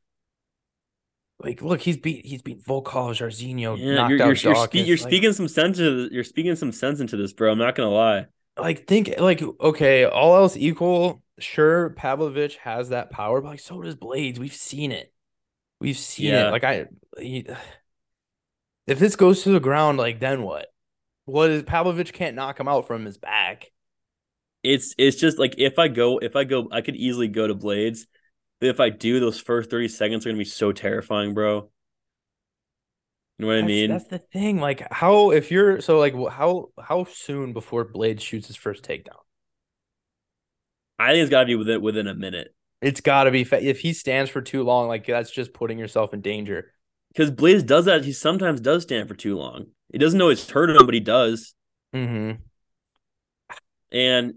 Like, 1.41 1.61
look, 1.61 1.81
he's 1.81 1.99
beat 1.99 2.25
he's 2.25 2.41
beat 2.41 2.65
Volkov, 2.65 3.11
Jairzinho, 3.11 3.77
yeah, 3.77 3.95
knocked 3.95 4.11
you're, 4.13 4.23
out 4.23 4.43
you're, 4.43 4.55
you're, 4.55 4.65
spe- 4.65 4.75
you're 4.75 4.97
like, 4.97 5.07
speaking 5.07 5.33
some 5.33 5.49
sense 5.49 5.79
into 5.79 6.09
you're 6.11 6.25
speaking 6.25 6.57
some 6.57 6.73
sense 6.73 7.01
into 7.01 7.17
this, 7.17 7.33
bro. 7.35 7.53
I'm 7.53 7.59
not 7.59 7.75
gonna 7.75 7.91
lie. 7.91 8.27
Like, 8.57 8.87
think 8.87 9.15
like 9.19 9.43
okay, 9.61 10.05
all 10.05 10.37
else 10.37 10.57
equal, 10.57 11.24
sure, 11.39 11.91
Pavlovich 11.91 12.57
has 12.59 12.91
that 12.91 13.11
power, 13.11 13.41
but 13.41 13.49
like 13.49 13.61
so 13.61 13.81
does 13.83 13.97
Blaydes. 13.97 14.39
We've 14.39 14.55
seen 14.55 14.93
it. 14.93 15.13
We've 15.81 15.99
seen 15.99 16.33
yeah. 16.33 16.49
it. 16.49 16.51
Like 16.51 16.65
I, 16.65 16.87
he, 17.19 17.47
if 18.87 18.99
this 18.99 19.17
goes 19.17 19.43
to 19.43 19.51
the 19.51 19.61
ground, 19.61 19.99
like 19.99 20.21
then 20.21 20.43
what? 20.43 20.69
What 21.27 21.51
is 21.51 21.63
Pavlovich 21.63 22.13
can't 22.13 22.37
knock 22.37 22.61
him 22.61 22.69
out 22.69 22.87
from 22.87 23.05
his 23.05 23.19
back. 23.19 23.71
It's 24.63 24.95
it's 24.97 25.19
just 25.19 25.39
like 25.39 25.55
if 25.59 25.79
I 25.79 25.89
go 25.89 26.19
if 26.19 26.37
I 26.37 26.45
go 26.45 26.69
I 26.71 26.81
could 26.81 26.97
easily 26.97 27.29
go 27.29 27.47
to 27.47 27.55
Blaydes. 27.55 28.07
but 28.61 28.71
if 28.71 28.81
I 28.81 28.91
do, 28.91 29.21
those 29.21 29.41
first 29.41 29.71
thirty 29.71 29.89
seconds 29.89 30.25
are 30.25 30.31
gonna 30.31 30.39
be 30.39 30.45
so 30.45 30.73
terrifying, 30.73 31.35
bro. 31.35 31.71
You 33.39 33.47
know 33.47 33.49
what 33.49 33.55
that's, 33.55 33.65
I 33.65 33.67
mean? 33.67 33.91
That's 33.91 34.07
the 34.07 34.19
thing. 34.19 34.61
Like 34.61 34.87
how 34.91 35.33
if 35.33 35.51
you're 35.51 35.81
so 35.81 35.99
like 35.99 36.15
how 36.31 36.69
how 36.83 37.05
soon 37.05 37.53
before 37.53 37.85
Blaydes 37.85 38.21
shoots 38.21 38.47
his 38.47 38.57
first 38.57 38.85
takedown? 38.85 39.24
I 40.99 41.13
think 41.13 41.23
it's 41.23 41.31
got 41.31 41.41
to 41.41 41.47
be 41.47 41.55
within 41.57 41.83
within 41.83 42.07
a 42.07 42.15
minute. 42.15 42.55
It's 42.81 43.01
got 43.01 43.25
to 43.25 43.31
be 43.31 43.43
if 43.43 43.81
he 43.81 43.93
stands 43.93 44.31
for 44.31 44.41
too 44.41 44.63
long, 44.63 44.89
like 44.89 45.07
that's 45.07 45.31
just 45.31 45.55
putting 45.55 45.79
yourself 45.79 46.13
in 46.15 46.21
danger. 46.21 46.73
Because 47.09 47.31
Blaydes 47.31 47.65
does 47.65 47.85
that. 47.85 48.05
He 48.05 48.13
sometimes 48.13 48.61
does 48.61 48.83
stand 48.83 49.09
for 49.09 49.15
too 49.15 49.37
long. 49.37 49.67
He 49.93 49.99
doesn't 49.99 50.19
know 50.19 50.29
it's 50.29 50.51
hurt 50.51 50.71
him, 50.71 50.85
but 50.85 50.95
he 50.95 51.01
does. 51.01 51.55
Mm-hmm. 51.95 52.43
And 53.93 54.35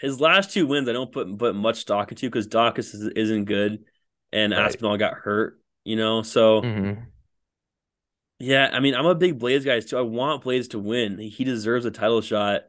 his 0.00 0.20
last 0.20 0.50
two 0.50 0.66
wins, 0.66 0.88
I 0.88 0.92
don't 0.92 1.12
put 1.12 1.38
put 1.38 1.54
much 1.54 1.76
stock 1.76 2.10
into 2.10 2.26
because 2.26 2.48
Daukaus 2.48 2.94
is, 2.94 3.30
not 3.30 3.46
good, 3.46 3.84
and 4.32 4.52
right. 4.52 4.66
Aspinall 4.66 4.98
got 4.98 5.14
hurt. 5.14 5.60
You 5.84 5.96
know, 5.96 6.22
so 6.22 6.62
mm-hmm. 6.62 7.00
yeah. 8.40 8.70
I 8.72 8.80
mean, 8.80 8.94
I'm 8.94 9.06
a 9.06 9.14
big 9.14 9.38
Blaydes 9.38 9.64
guy 9.64 9.80
too. 9.80 9.96
I 9.96 10.02
want 10.02 10.42
Blaydes 10.42 10.70
to 10.70 10.78
win. 10.78 11.18
He 11.18 11.44
deserves 11.44 11.86
a 11.86 11.90
title 11.90 12.20
shot. 12.20 12.62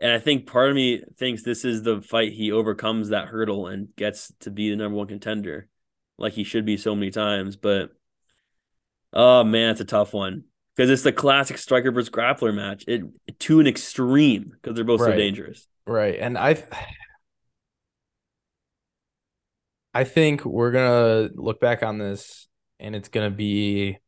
And 0.00 0.12
I 0.12 0.18
think 0.18 0.46
part 0.46 0.68
of 0.68 0.76
me 0.76 1.02
thinks 1.16 1.42
this 1.42 1.64
is 1.64 1.82
the 1.82 2.02
fight 2.02 2.32
he 2.32 2.52
overcomes 2.52 3.08
that 3.08 3.28
hurdle 3.28 3.66
and 3.66 3.88
gets 3.96 4.32
to 4.40 4.50
be 4.50 4.70
the 4.70 4.76
number 4.76 4.96
one 4.96 5.06
contender, 5.06 5.68
like 6.18 6.34
he 6.34 6.44
should 6.44 6.66
be 6.66 6.76
so 6.76 6.94
many 6.94 7.10
times. 7.10 7.56
But 7.56 7.90
oh 9.12 9.42
man, 9.44 9.70
it's 9.70 9.80
a 9.80 9.86
tough 9.86 10.12
one 10.12 10.44
because 10.74 10.90
it's 10.90 11.02
the 11.02 11.12
classic 11.12 11.56
striker 11.56 11.90
versus 11.90 12.10
grappler 12.10 12.54
match. 12.54 12.84
It 12.86 13.04
to 13.40 13.60
an 13.60 13.66
extreme 13.66 14.52
because 14.52 14.76
they're 14.76 14.84
both 14.84 15.00
right. 15.00 15.12
so 15.12 15.16
dangerous. 15.16 15.66
Right, 15.86 16.18
and 16.18 16.36
I, 16.36 16.62
I 19.94 20.04
think 20.04 20.44
we're 20.44 20.72
gonna 20.72 21.30
look 21.34 21.58
back 21.58 21.82
on 21.82 21.96
this, 21.96 22.48
and 22.78 22.94
it's 22.94 23.08
gonna 23.08 23.30
be 23.30 23.98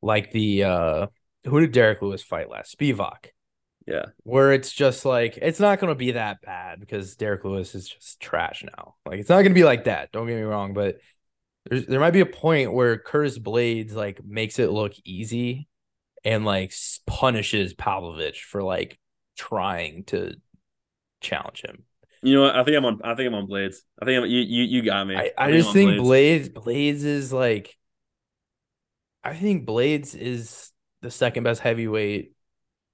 like 0.00 0.32
the 0.32 0.64
uh 0.64 1.06
who 1.44 1.60
did 1.60 1.72
Derrick 1.72 2.00
Lewis 2.00 2.22
fight 2.22 2.48
last? 2.48 2.74
Spivak. 2.78 3.33
Yeah. 3.86 4.06
Where 4.22 4.52
it's 4.52 4.72
just 4.72 5.04
like 5.04 5.38
it's 5.40 5.60
not 5.60 5.78
gonna 5.78 5.94
be 5.94 6.12
that 6.12 6.40
bad 6.40 6.80
because 6.80 7.16
Derrick 7.16 7.44
Lewis 7.44 7.74
is 7.74 7.88
just 7.88 8.20
trash 8.20 8.64
now. 8.64 8.94
Like 9.04 9.20
it's 9.20 9.28
not 9.28 9.42
gonna 9.42 9.54
be 9.54 9.64
like 9.64 9.84
that. 9.84 10.12
Don't 10.12 10.26
get 10.26 10.36
me 10.36 10.42
wrong, 10.42 10.72
but 10.72 10.98
there's, 11.66 11.86
there 11.86 12.00
might 12.00 12.12
be 12.12 12.20
a 12.20 12.26
point 12.26 12.72
where 12.72 12.98
Curtis 12.98 13.38
Blaydes 13.38 13.92
like 13.92 14.24
makes 14.24 14.58
it 14.58 14.70
look 14.70 14.92
easy 15.04 15.68
and 16.24 16.44
like 16.44 16.72
punishes 17.06 17.74
Pavlovich 17.74 18.44
for 18.44 18.62
like 18.62 18.98
trying 19.36 20.04
to 20.04 20.34
challenge 21.20 21.62
him. 21.62 21.84
You 22.22 22.36
know 22.36 22.42
what? 22.42 22.56
I 22.56 22.64
think 22.64 22.76
I'm 22.78 22.84
on. 22.86 23.00
I 23.04 23.14
think 23.14 23.26
I'm 23.26 23.34
on 23.34 23.46
Blaydes. 23.46 23.76
I 24.00 24.06
think 24.06 24.22
I'm, 24.22 24.30
you. 24.30 24.40
You 24.40 24.64
you 24.64 24.82
got 24.82 25.06
me. 25.06 25.14
I, 25.14 25.30
I, 25.36 25.48
I 25.48 25.52
just 25.52 25.74
think 25.74 25.98
Blades 25.98 26.48
Blaydes 26.48 27.04
is 27.04 27.32
like. 27.32 27.76
I 29.22 29.34
think 29.34 29.66
Blaydes 29.66 30.14
is 30.14 30.70
the 31.02 31.10
second 31.10 31.44
best 31.44 31.60
heavyweight 31.60 32.33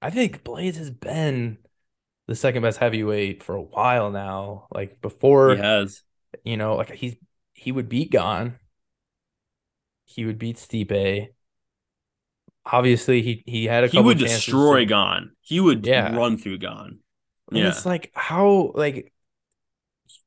I 0.03 0.11
think 0.11 0.43
Blaydes 0.45 0.77
has 0.77 0.91
been 0.91 1.59
the 2.27 2.37
second 2.37 2.63
best 2.63 2.79
heavyweight 2.79 3.43
for 3.43 3.55
a 3.55 3.63
while 3.63 4.11
now. 4.11 4.69
Like 4.73 5.01
before, 5.01 5.57
he 5.57 5.61
has. 5.61 6.03
You 6.45 6.57
know, 6.57 6.77
like 6.77 6.93
he's 6.93 7.17
he 7.55 7.73
would 7.73 7.89
beat 7.89 8.11
Gane. 8.11 8.55
He 10.05 10.25
would 10.25 10.39
beat 10.39 10.57
Stipe. 10.57 11.29
Obviously, 12.65 13.23
he 13.23 13.43
he 13.47 13.65
had 13.67 13.85
a. 13.85 13.89
He 13.89 14.01
would 14.01 14.19
destroy 14.19 14.81
to, 14.81 14.87
Gane. 14.87 15.31
He 15.41 15.61
would 15.61 15.87
yeah. 15.87 16.15
run 16.15 16.39
through 16.39 16.59
Gane. 16.59 17.01
Yeah, 17.51 17.59
and 17.59 17.69
it's 17.69 17.85
like 17.85 18.13
how 18.15 18.73
like 18.75 19.13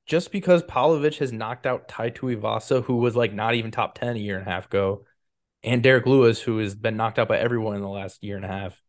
just 0.06 0.32
because 0.32 0.62
Pavlovich 0.64 1.20
has 1.20 1.32
knocked 1.32 1.66
out 1.66 1.88
Tai 1.88 2.12
Tuivasa, 2.12 2.84
who 2.84 2.98
was 2.98 3.16
like 3.16 3.34
not 3.34 3.56
even 3.56 3.72
top 3.72 3.98
ten 3.98 4.18
a 4.18 4.20
year 4.20 4.38
and 4.38 4.46
a 4.46 4.52
half 4.52 4.66
ago, 4.66 5.06
and 5.64 5.82
Derrick 5.82 6.06
Lewis, 6.06 6.42
who 6.42 6.58
has 6.58 6.76
been 6.76 6.98
knocked 6.98 7.18
out 7.18 7.30
by 7.30 7.40
everyone 7.40 7.76
in 7.76 7.82
the 7.82 7.88
last 7.88 8.24
year 8.24 8.36
and 8.36 8.46
a 8.46 8.50
half 8.50 8.83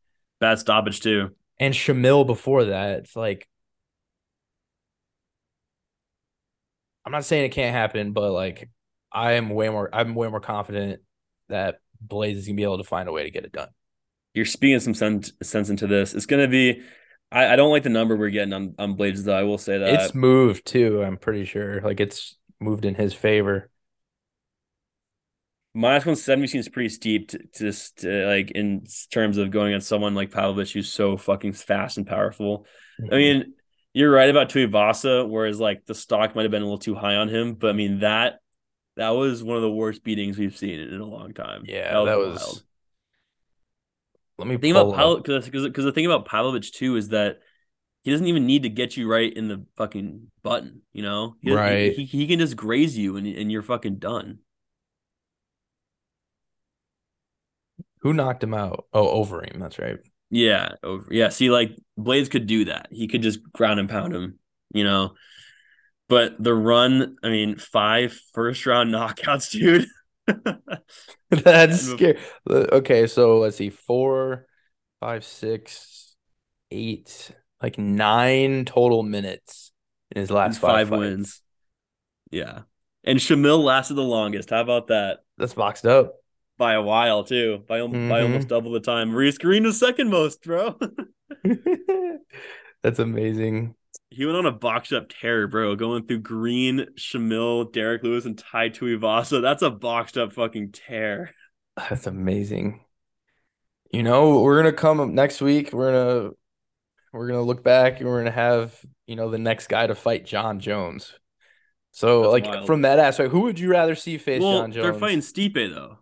Bad 0.44 0.58
stoppage 0.58 1.00
too. 1.00 1.30
And 1.58 1.72
Shamil 1.72 2.26
before 2.26 2.66
that. 2.66 2.98
It's 2.98 3.16
like 3.16 3.48
I'm 7.06 7.12
not 7.12 7.24
saying 7.24 7.46
it 7.46 7.52
can't 7.52 7.74
happen, 7.74 8.12
but 8.12 8.30
like 8.30 8.68
I 9.10 9.32
am 9.32 9.48
way 9.48 9.70
more 9.70 9.88
I'm 9.90 10.14
way 10.14 10.28
more 10.28 10.40
confident 10.40 11.00
that 11.48 11.76
Blaydes 12.06 12.34
is 12.34 12.46
gonna 12.46 12.56
be 12.56 12.62
able 12.62 12.76
to 12.76 12.84
find 12.84 13.08
a 13.08 13.12
way 13.12 13.22
to 13.22 13.30
get 13.30 13.46
it 13.46 13.52
done. 13.52 13.70
You're 14.34 14.44
speaking 14.44 14.80
some 14.80 14.92
sense, 14.92 15.32
sense 15.42 15.70
into 15.70 15.86
this. 15.86 16.12
It's 16.12 16.26
gonna 16.26 16.46
be 16.46 16.82
I, 17.32 17.54
I 17.54 17.56
don't 17.56 17.70
like 17.70 17.84
the 17.84 17.88
number 17.88 18.14
we're 18.14 18.28
getting 18.28 18.52
on, 18.52 18.74
on 18.78 18.98
Blaydes 18.98 19.24
though. 19.24 19.38
I 19.38 19.44
will 19.44 19.56
say 19.56 19.78
that 19.78 19.94
it's 19.94 20.14
moved 20.14 20.66
too, 20.66 21.02
I'm 21.02 21.16
pretty 21.16 21.46
sure. 21.46 21.80
Like 21.80 22.00
it's 22.00 22.36
moved 22.60 22.84
in 22.84 22.96
his 22.96 23.14
favor 23.14 23.70
minus 25.74 26.02
170 26.02 26.46
seems 26.46 26.68
pretty 26.68 26.88
steep 26.88 27.28
to, 27.30 27.38
to 27.38 27.58
just 27.58 28.04
like 28.04 28.52
in 28.52 28.86
terms 29.10 29.38
of 29.38 29.50
going 29.50 29.72
against 29.72 29.88
someone 29.88 30.14
like 30.14 30.30
Pavlovich 30.30 30.72
who's 30.72 30.90
so 30.90 31.16
fucking 31.16 31.52
fast 31.52 31.98
and 31.98 32.06
powerful. 32.06 32.66
Mm-hmm. 33.00 33.14
I 33.14 33.16
mean, 33.16 33.54
you're 33.92 34.10
right 34.10 34.30
about 34.30 34.50
Tuivasa, 34.50 35.28
whereas 35.28 35.58
like 35.58 35.84
the 35.86 35.94
stock 35.94 36.34
might 36.34 36.42
have 36.42 36.50
been 36.50 36.62
a 36.62 36.66
little 36.66 36.78
too 36.78 36.94
high 36.94 37.16
on 37.16 37.28
him, 37.28 37.54
but 37.54 37.70
I 37.70 37.72
mean 37.72 38.00
that 38.00 38.40
that 38.96 39.10
was 39.10 39.42
one 39.42 39.56
of 39.56 39.62
the 39.62 39.70
worst 39.70 40.04
beatings 40.04 40.38
we've 40.38 40.56
seen 40.56 40.78
in 40.78 41.00
a 41.00 41.06
long 41.06 41.34
time. 41.34 41.62
Yeah, 41.64 41.92
that 42.04 42.18
was, 42.18 42.38
that 42.38 42.46
was... 42.46 42.64
Let 44.38 44.48
me 44.48 44.56
think 44.56 44.76
about 44.76 45.24
because 45.24 45.48
because 45.48 45.84
the 45.84 45.92
thing 45.92 46.06
about 46.06 46.26
Pavlovich 46.26 46.72
too 46.72 46.96
is 46.96 47.08
that 47.08 47.38
he 48.02 48.10
doesn't 48.10 48.26
even 48.26 48.46
need 48.46 48.64
to 48.64 48.68
get 48.68 48.96
you 48.96 49.10
right 49.10 49.32
in 49.32 49.48
the 49.48 49.64
fucking 49.76 50.28
button. 50.42 50.82
You 50.92 51.02
know, 51.02 51.36
he 51.40 51.52
right? 51.52 51.92
He, 51.92 52.04
he 52.04 52.26
can 52.26 52.38
just 52.38 52.56
graze 52.56 52.96
you 52.98 53.16
and 53.16 53.26
and 53.26 53.50
you're 53.50 53.62
fucking 53.62 53.98
done. 53.98 54.38
Who 58.04 58.12
knocked 58.12 58.44
him 58.44 58.52
out? 58.52 58.84
Oh, 58.92 59.24
Overeem. 59.24 59.58
That's 59.58 59.78
right. 59.78 59.98
Yeah, 60.30 60.74
over. 60.82 61.06
Yeah, 61.10 61.30
see, 61.30 61.50
like 61.50 61.70
Blaydes 61.98 62.30
could 62.30 62.46
do 62.46 62.66
that. 62.66 62.88
He 62.90 63.08
could 63.08 63.22
just 63.22 63.40
ground 63.52 63.80
and 63.80 63.88
pound 63.88 64.14
him, 64.14 64.38
you 64.72 64.84
know. 64.84 65.14
But 66.10 66.42
the 66.42 66.54
run, 66.54 67.16
I 67.22 67.30
mean, 67.30 67.56
five 67.56 68.18
first 68.34 68.66
round 68.66 68.90
knockouts, 68.94 69.52
dude. 69.52 69.86
That's 71.30 71.80
scary. 71.80 72.18
Uh, 72.48 72.66
okay, 72.72 73.06
so 73.06 73.38
let's 73.38 73.56
see, 73.56 73.70
four, 73.70 74.46
five, 75.00 75.24
six, 75.24 76.14
eight, 76.70 77.30
like 77.62 77.78
nine 77.78 78.66
total 78.66 79.02
minutes 79.02 79.72
in 80.10 80.20
his 80.20 80.30
last 80.30 80.60
five, 80.60 80.88
five 80.88 80.98
wins. 80.98 81.40
Yeah. 82.30 82.62
And 83.02 83.18
Shamil 83.18 83.62
lasted 83.62 83.94
the 83.94 84.02
longest. 84.02 84.50
How 84.50 84.60
about 84.60 84.88
that? 84.88 85.20
That's 85.38 85.54
boxed 85.54 85.86
up. 85.86 86.16
By 86.56 86.74
a 86.74 86.82
while 86.82 87.24
too. 87.24 87.64
By, 87.66 87.80
by 87.80 87.86
Mhm. 87.86 88.22
almost 88.22 88.48
double 88.48 88.70
the 88.72 88.80
time. 88.80 89.14
Reese 89.14 89.38
Green 89.38 89.64
was 89.64 89.78
second 89.78 90.08
most, 90.10 90.42
bro. 90.44 90.78
That's 92.82 92.98
amazing. 92.98 93.74
he 94.10 94.24
went 94.24 94.38
on 94.38 94.46
a 94.46 94.52
boxed 94.52 94.92
up 94.92 95.08
tear, 95.08 95.48
bro. 95.48 95.74
Going 95.74 96.06
through 96.06 96.20
Greene, 96.20 96.86
Shamil, 96.96 97.72
Derrick 97.72 98.04
Lewis, 98.04 98.24
and 98.26 98.38
Tai 98.38 98.68
Tuivasa. 98.70 99.42
That's 99.42 99.62
a 99.62 99.70
boxed 99.70 100.16
up 100.16 100.32
fucking 100.32 100.70
tear. 100.72 101.34
That's 101.76 102.06
amazing. 102.06 102.84
You 103.90 104.02
know, 104.04 104.40
we're 104.40 104.56
gonna 104.56 104.72
come 104.72 105.00
up 105.00 105.08
next 105.08 105.40
week. 105.40 105.72
We're 105.72 105.90
gonna 105.92 106.30
we're 107.12 107.26
gonna 107.26 107.42
look 107.42 107.64
back 107.64 107.98
and 108.00 108.08
we're 108.08 108.18
gonna 108.20 108.30
have, 108.30 108.78
you 109.06 109.16
know, 109.16 109.30
the 109.30 109.38
next 109.38 109.66
guy 109.68 109.86
to 109.86 109.94
fight 109.96 110.24
Jon 110.26 110.60
Jones. 110.60 111.12
So 111.90 112.22
That's 112.22 112.32
like 112.32 112.44
wild. 112.44 112.66
from 112.66 112.82
that 112.82 112.98
aspect, 113.00 113.30
who 113.32 113.40
would 113.40 113.58
you 113.58 113.70
rather 113.70 113.94
see 113.94 114.18
face 114.18 114.40
well, 114.42 114.60
Jon 114.60 114.72
Jones? 114.72 114.82
they're 114.84 114.94
fighting 114.94 115.20
Stipe 115.20 115.54
though. 115.54 115.98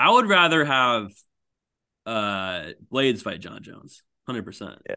I 0.00 0.10
would 0.10 0.26
rather 0.26 0.64
have 0.64 1.12
uh 2.06 2.72
Blaydes 2.90 3.22
fight 3.22 3.40
Jon 3.40 3.62
Jones. 3.62 4.02
Hundred 4.26 4.44
percent. 4.44 4.80
Yeah. 4.88 4.94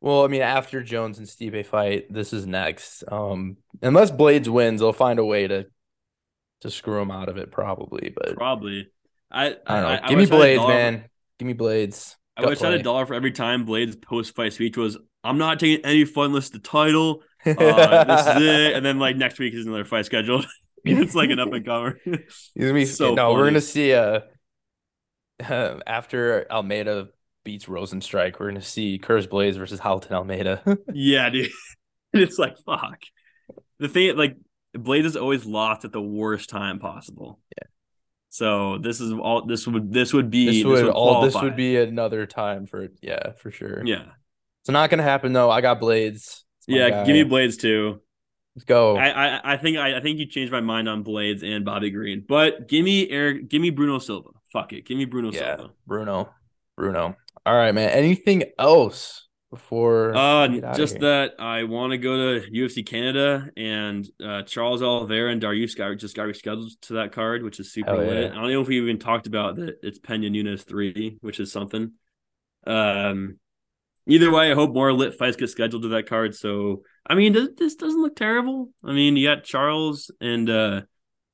Well, 0.00 0.24
I 0.24 0.28
mean, 0.28 0.42
after 0.42 0.82
Jones 0.82 1.18
and 1.18 1.28
Stipe 1.28 1.66
fight, 1.66 2.12
this 2.12 2.32
is 2.32 2.46
next. 2.46 3.04
Um, 3.06 3.58
unless 3.82 4.10
Blaydes 4.10 4.48
wins, 4.48 4.80
they'll 4.80 4.92
find 4.92 5.18
a 5.18 5.24
way 5.24 5.46
to 5.46 5.66
to 6.62 6.70
screw 6.70 7.00
him 7.00 7.10
out 7.10 7.28
of 7.28 7.36
it, 7.36 7.52
probably. 7.52 8.12
But 8.14 8.34
Probably. 8.34 8.90
I 9.30 9.46
I 9.46 9.48
don't 9.48 9.64
know. 9.66 10.00
I, 10.02 10.08
Give 10.08 10.18
me 10.18 10.24
I 10.24 10.26
a 10.26 10.30
Blaydes, 10.30 10.68
man. 10.68 11.04
Give 11.38 11.46
me 11.46 11.54
Blaydes. 11.54 12.16
I 12.36 12.46
wish 12.46 12.62
I 12.62 12.70
had 12.70 12.80
a 12.80 12.82
dollar 12.82 13.06
for 13.06 13.14
every 13.14 13.32
time 13.32 13.66
Blaydes 13.66 14.00
post 14.00 14.34
fight 14.34 14.52
speech 14.52 14.76
was 14.76 14.96
I'm 15.22 15.38
not 15.38 15.60
taking 15.60 15.84
any 15.84 16.04
fun 16.04 16.32
list 16.32 16.52
the 16.52 16.58
title. 16.58 17.22
Uh, 17.46 18.04
this 18.04 18.20
is 18.20 18.42
it. 18.42 18.74
And 18.74 18.84
then 18.84 18.98
like 18.98 19.16
next 19.16 19.38
week 19.38 19.54
is 19.54 19.64
another 19.64 19.86
fight 19.86 20.04
scheduled. 20.04 20.46
it's 21.02 21.14
like 21.14 21.30
an 21.30 21.38
up 21.38 21.52
and 21.52 21.64
comer. 21.64 21.98
He's 22.04 22.50
gonna 22.58 22.74
be 22.74 22.84
So 22.86 23.14
no. 23.14 23.32
We're 23.32 23.44
gonna 23.44 23.60
see 23.60 23.94
uh, 23.94 24.20
after 25.40 26.46
Almeida 26.50 27.08
beats 27.44 27.66
Rozenstruik, 27.66 28.38
we're 28.38 28.48
gonna 28.48 28.62
see 28.62 28.98
Curtis 28.98 29.26
Blaydes 29.26 29.56
versus 29.56 29.80
Jailton 29.80 30.12
Almeida. 30.12 30.62
yeah, 30.92 31.28
dude. 31.30 31.50
And 32.12 32.22
it's 32.22 32.38
like 32.38 32.56
fuck. 32.66 32.98
The 33.78 33.88
thing 33.88 34.16
like 34.16 34.36
Blaydes 34.76 35.04
is 35.04 35.16
always 35.16 35.46
lost 35.46 35.84
at 35.84 35.92
the 35.92 36.02
worst 36.02 36.50
time 36.50 36.78
possible. 36.78 37.40
Yeah. 37.56 37.68
So 38.28 38.78
this 38.78 39.00
is 39.00 39.12
all 39.12 39.44
this 39.44 39.66
would 39.66 39.92
this 39.92 40.12
would 40.12 40.30
be 40.30 40.62
this 40.62 40.64
would 40.64 40.88
all 40.88 41.22
this 41.22 41.34
would 41.34 41.56
be 41.56 41.76
another 41.76 42.26
time 42.26 42.66
for 42.66 42.88
yeah 43.02 43.32
for 43.38 43.50
sure. 43.50 43.82
yeah. 43.84 44.04
It's 44.62 44.70
not 44.70 44.90
gonna 44.90 45.02
happen 45.02 45.32
though. 45.32 45.50
I 45.50 45.60
got 45.60 45.80
Blaydes. 45.80 46.42
Yeah, 46.66 46.90
guy. 46.90 47.04
give 47.04 47.14
me 47.14 47.24
Blaydes 47.24 47.58
too. 47.58 48.02
Let's 48.60 48.66
go. 48.66 48.98
I, 48.98 49.08
I 49.08 49.52
I 49.54 49.56
think 49.56 49.78
I, 49.78 49.96
I 49.96 50.00
think 50.00 50.18
you 50.18 50.26
changed 50.26 50.52
my 50.52 50.60
mind 50.60 50.86
on 50.86 51.02
Blaydes 51.02 51.42
and 51.42 51.64
Bobby 51.64 51.90
Green, 51.90 52.22
but 52.28 52.68
give 52.68 52.84
me 52.84 53.08
Eric, 53.08 53.48
give 53.48 53.62
me 53.62 53.70
Bruno 53.70 53.98
Silva. 53.98 54.28
Fuck 54.52 54.74
it, 54.74 54.84
give 54.84 54.98
me 54.98 55.06
Bruno 55.06 55.32
yeah, 55.32 55.56
Silva. 55.56 55.72
Bruno. 55.86 56.28
Bruno. 56.76 57.16
All 57.46 57.54
right, 57.54 57.74
man. 57.74 57.88
Anything 57.88 58.44
else 58.58 59.28
before? 59.50 60.14
Uh, 60.14 60.46
we 60.46 60.56
get 60.56 60.64
outta 60.64 60.76
just 60.76 60.98
that 60.98 61.36
I 61.38 61.64
want 61.64 61.92
to 61.92 61.96
go 61.96 62.38
to 62.38 62.50
UFC 62.50 62.84
Canada 62.84 63.48
and 63.56 64.06
uh, 64.22 64.42
Charles 64.42 64.82
Oliveira 64.82 65.32
and 65.32 65.40
Darius 65.40 65.74
got 65.74 65.96
just 65.96 66.14
got 66.14 66.26
rescheduled 66.26 66.68
to 66.82 66.92
that 66.94 67.12
card, 67.12 67.42
which 67.42 67.60
is 67.60 67.72
super 67.72 67.94
Hell 67.94 68.04
yeah. 68.04 68.10
lit. 68.10 68.32
I 68.32 68.34
don't 68.34 68.50
know 68.50 68.60
if 68.60 68.68
we 68.68 68.76
even 68.76 68.98
talked 68.98 69.26
about 69.26 69.56
that. 69.56 69.78
It's 69.82 69.98
Pena 69.98 70.28
Nunes 70.28 70.64
three, 70.64 71.16
which 71.22 71.40
is 71.40 71.50
something. 71.50 71.92
Um, 72.66 73.38
either 74.10 74.30
way, 74.30 74.50
I 74.50 74.54
hope 74.54 74.72
more 74.74 74.92
lit 74.92 75.14
fights 75.14 75.36
get 75.36 75.48
scheduled 75.50 75.82
to 75.82 75.88
that 75.90 76.06
card. 76.08 76.34
So 76.34 76.82
I 77.06 77.14
mean, 77.14 77.32
this, 77.32 77.48
this 77.56 77.74
doesn't 77.76 78.00
look 78.00 78.16
terrible. 78.16 78.70
I 78.84 78.92
mean, 78.92 79.16
you 79.16 79.26
got 79.26 79.44
Charles 79.44 80.10
and 80.20 80.48
uh, 80.50 80.82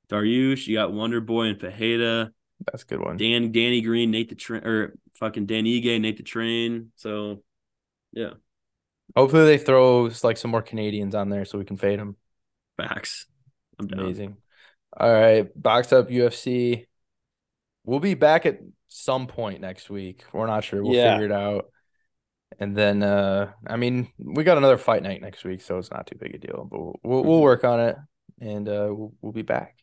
Darius, 0.09 0.66
you 0.66 0.77
got 0.77 0.93
Wonder 0.93 1.20
Boy 1.20 1.47
and 1.47 1.59
Fajeda, 1.61 2.31
That's 2.70 2.83
a 2.85 2.87
good 2.87 3.01
one. 3.01 3.16
Dan, 3.16 3.53
Danny 3.53 3.81
Green, 3.83 4.11
Nate 4.11 4.29
the 4.29 4.35
Train, 4.35 4.64
or 4.64 4.95
fucking 5.18 5.47
Dan 5.47 5.64
Ige, 5.64 6.01
Nate 6.01 6.16
the 6.16 6.22
Train. 6.22 6.93
So 6.97 7.43
yeah, 8.12 8.31
Hopefully 9.16 9.45
they 9.45 9.59
throw 9.59 10.11
like 10.22 10.37
some 10.37 10.51
more 10.51 10.62
Canadians 10.62 11.14
on 11.14 11.29
there 11.29 11.45
so 11.45 11.59
we 11.59 11.64
can 11.64 11.77
fade 11.77 11.99
them. 11.99 12.16
facts. 12.77 13.27
I'm 13.79 13.87
down. 13.87 14.01
Amazing. 14.01 14.37
All 14.99 15.12
right, 15.12 15.49
box 15.61 15.93
up 15.93 16.09
UFC. 16.09 16.87
We'll 17.85 18.01
be 18.01 18.14
back 18.14 18.47
at 18.47 18.61
some 18.89 19.27
point 19.27 19.61
next 19.61 19.91
week. 19.91 20.24
We're 20.33 20.47
not 20.47 20.64
sure. 20.64 20.83
We'll 20.83 20.95
Yeah. 20.95 21.14
figure 21.14 21.27
it 21.27 21.33
out. 21.33 21.66
And 22.59 22.75
then, 22.75 23.03
uh, 23.03 23.53
I 23.67 23.77
mean, 23.77 24.09
we 24.19 24.43
got 24.45 24.57
another 24.57 24.79
fight 24.79 25.03
night 25.03 25.21
next 25.21 25.45
week, 25.45 25.61
so 25.61 25.79
it's 25.79 25.91
not 25.91 26.07
too 26.07 26.17
big 26.19 26.35
a 26.35 26.39
deal. 26.39 26.67
But 26.71 26.81
we'll 26.81 27.01
we'll, 27.03 27.25
we'll 27.25 27.41
work 27.43 27.65
on 27.65 27.81
it, 27.81 27.97
and 28.41 28.69
uh, 28.69 28.89
we'll, 28.91 29.13
we'll 29.21 29.33
be 29.33 29.43
back. 29.43 29.77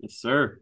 Yes, 0.00 0.14
sir. 0.14 0.58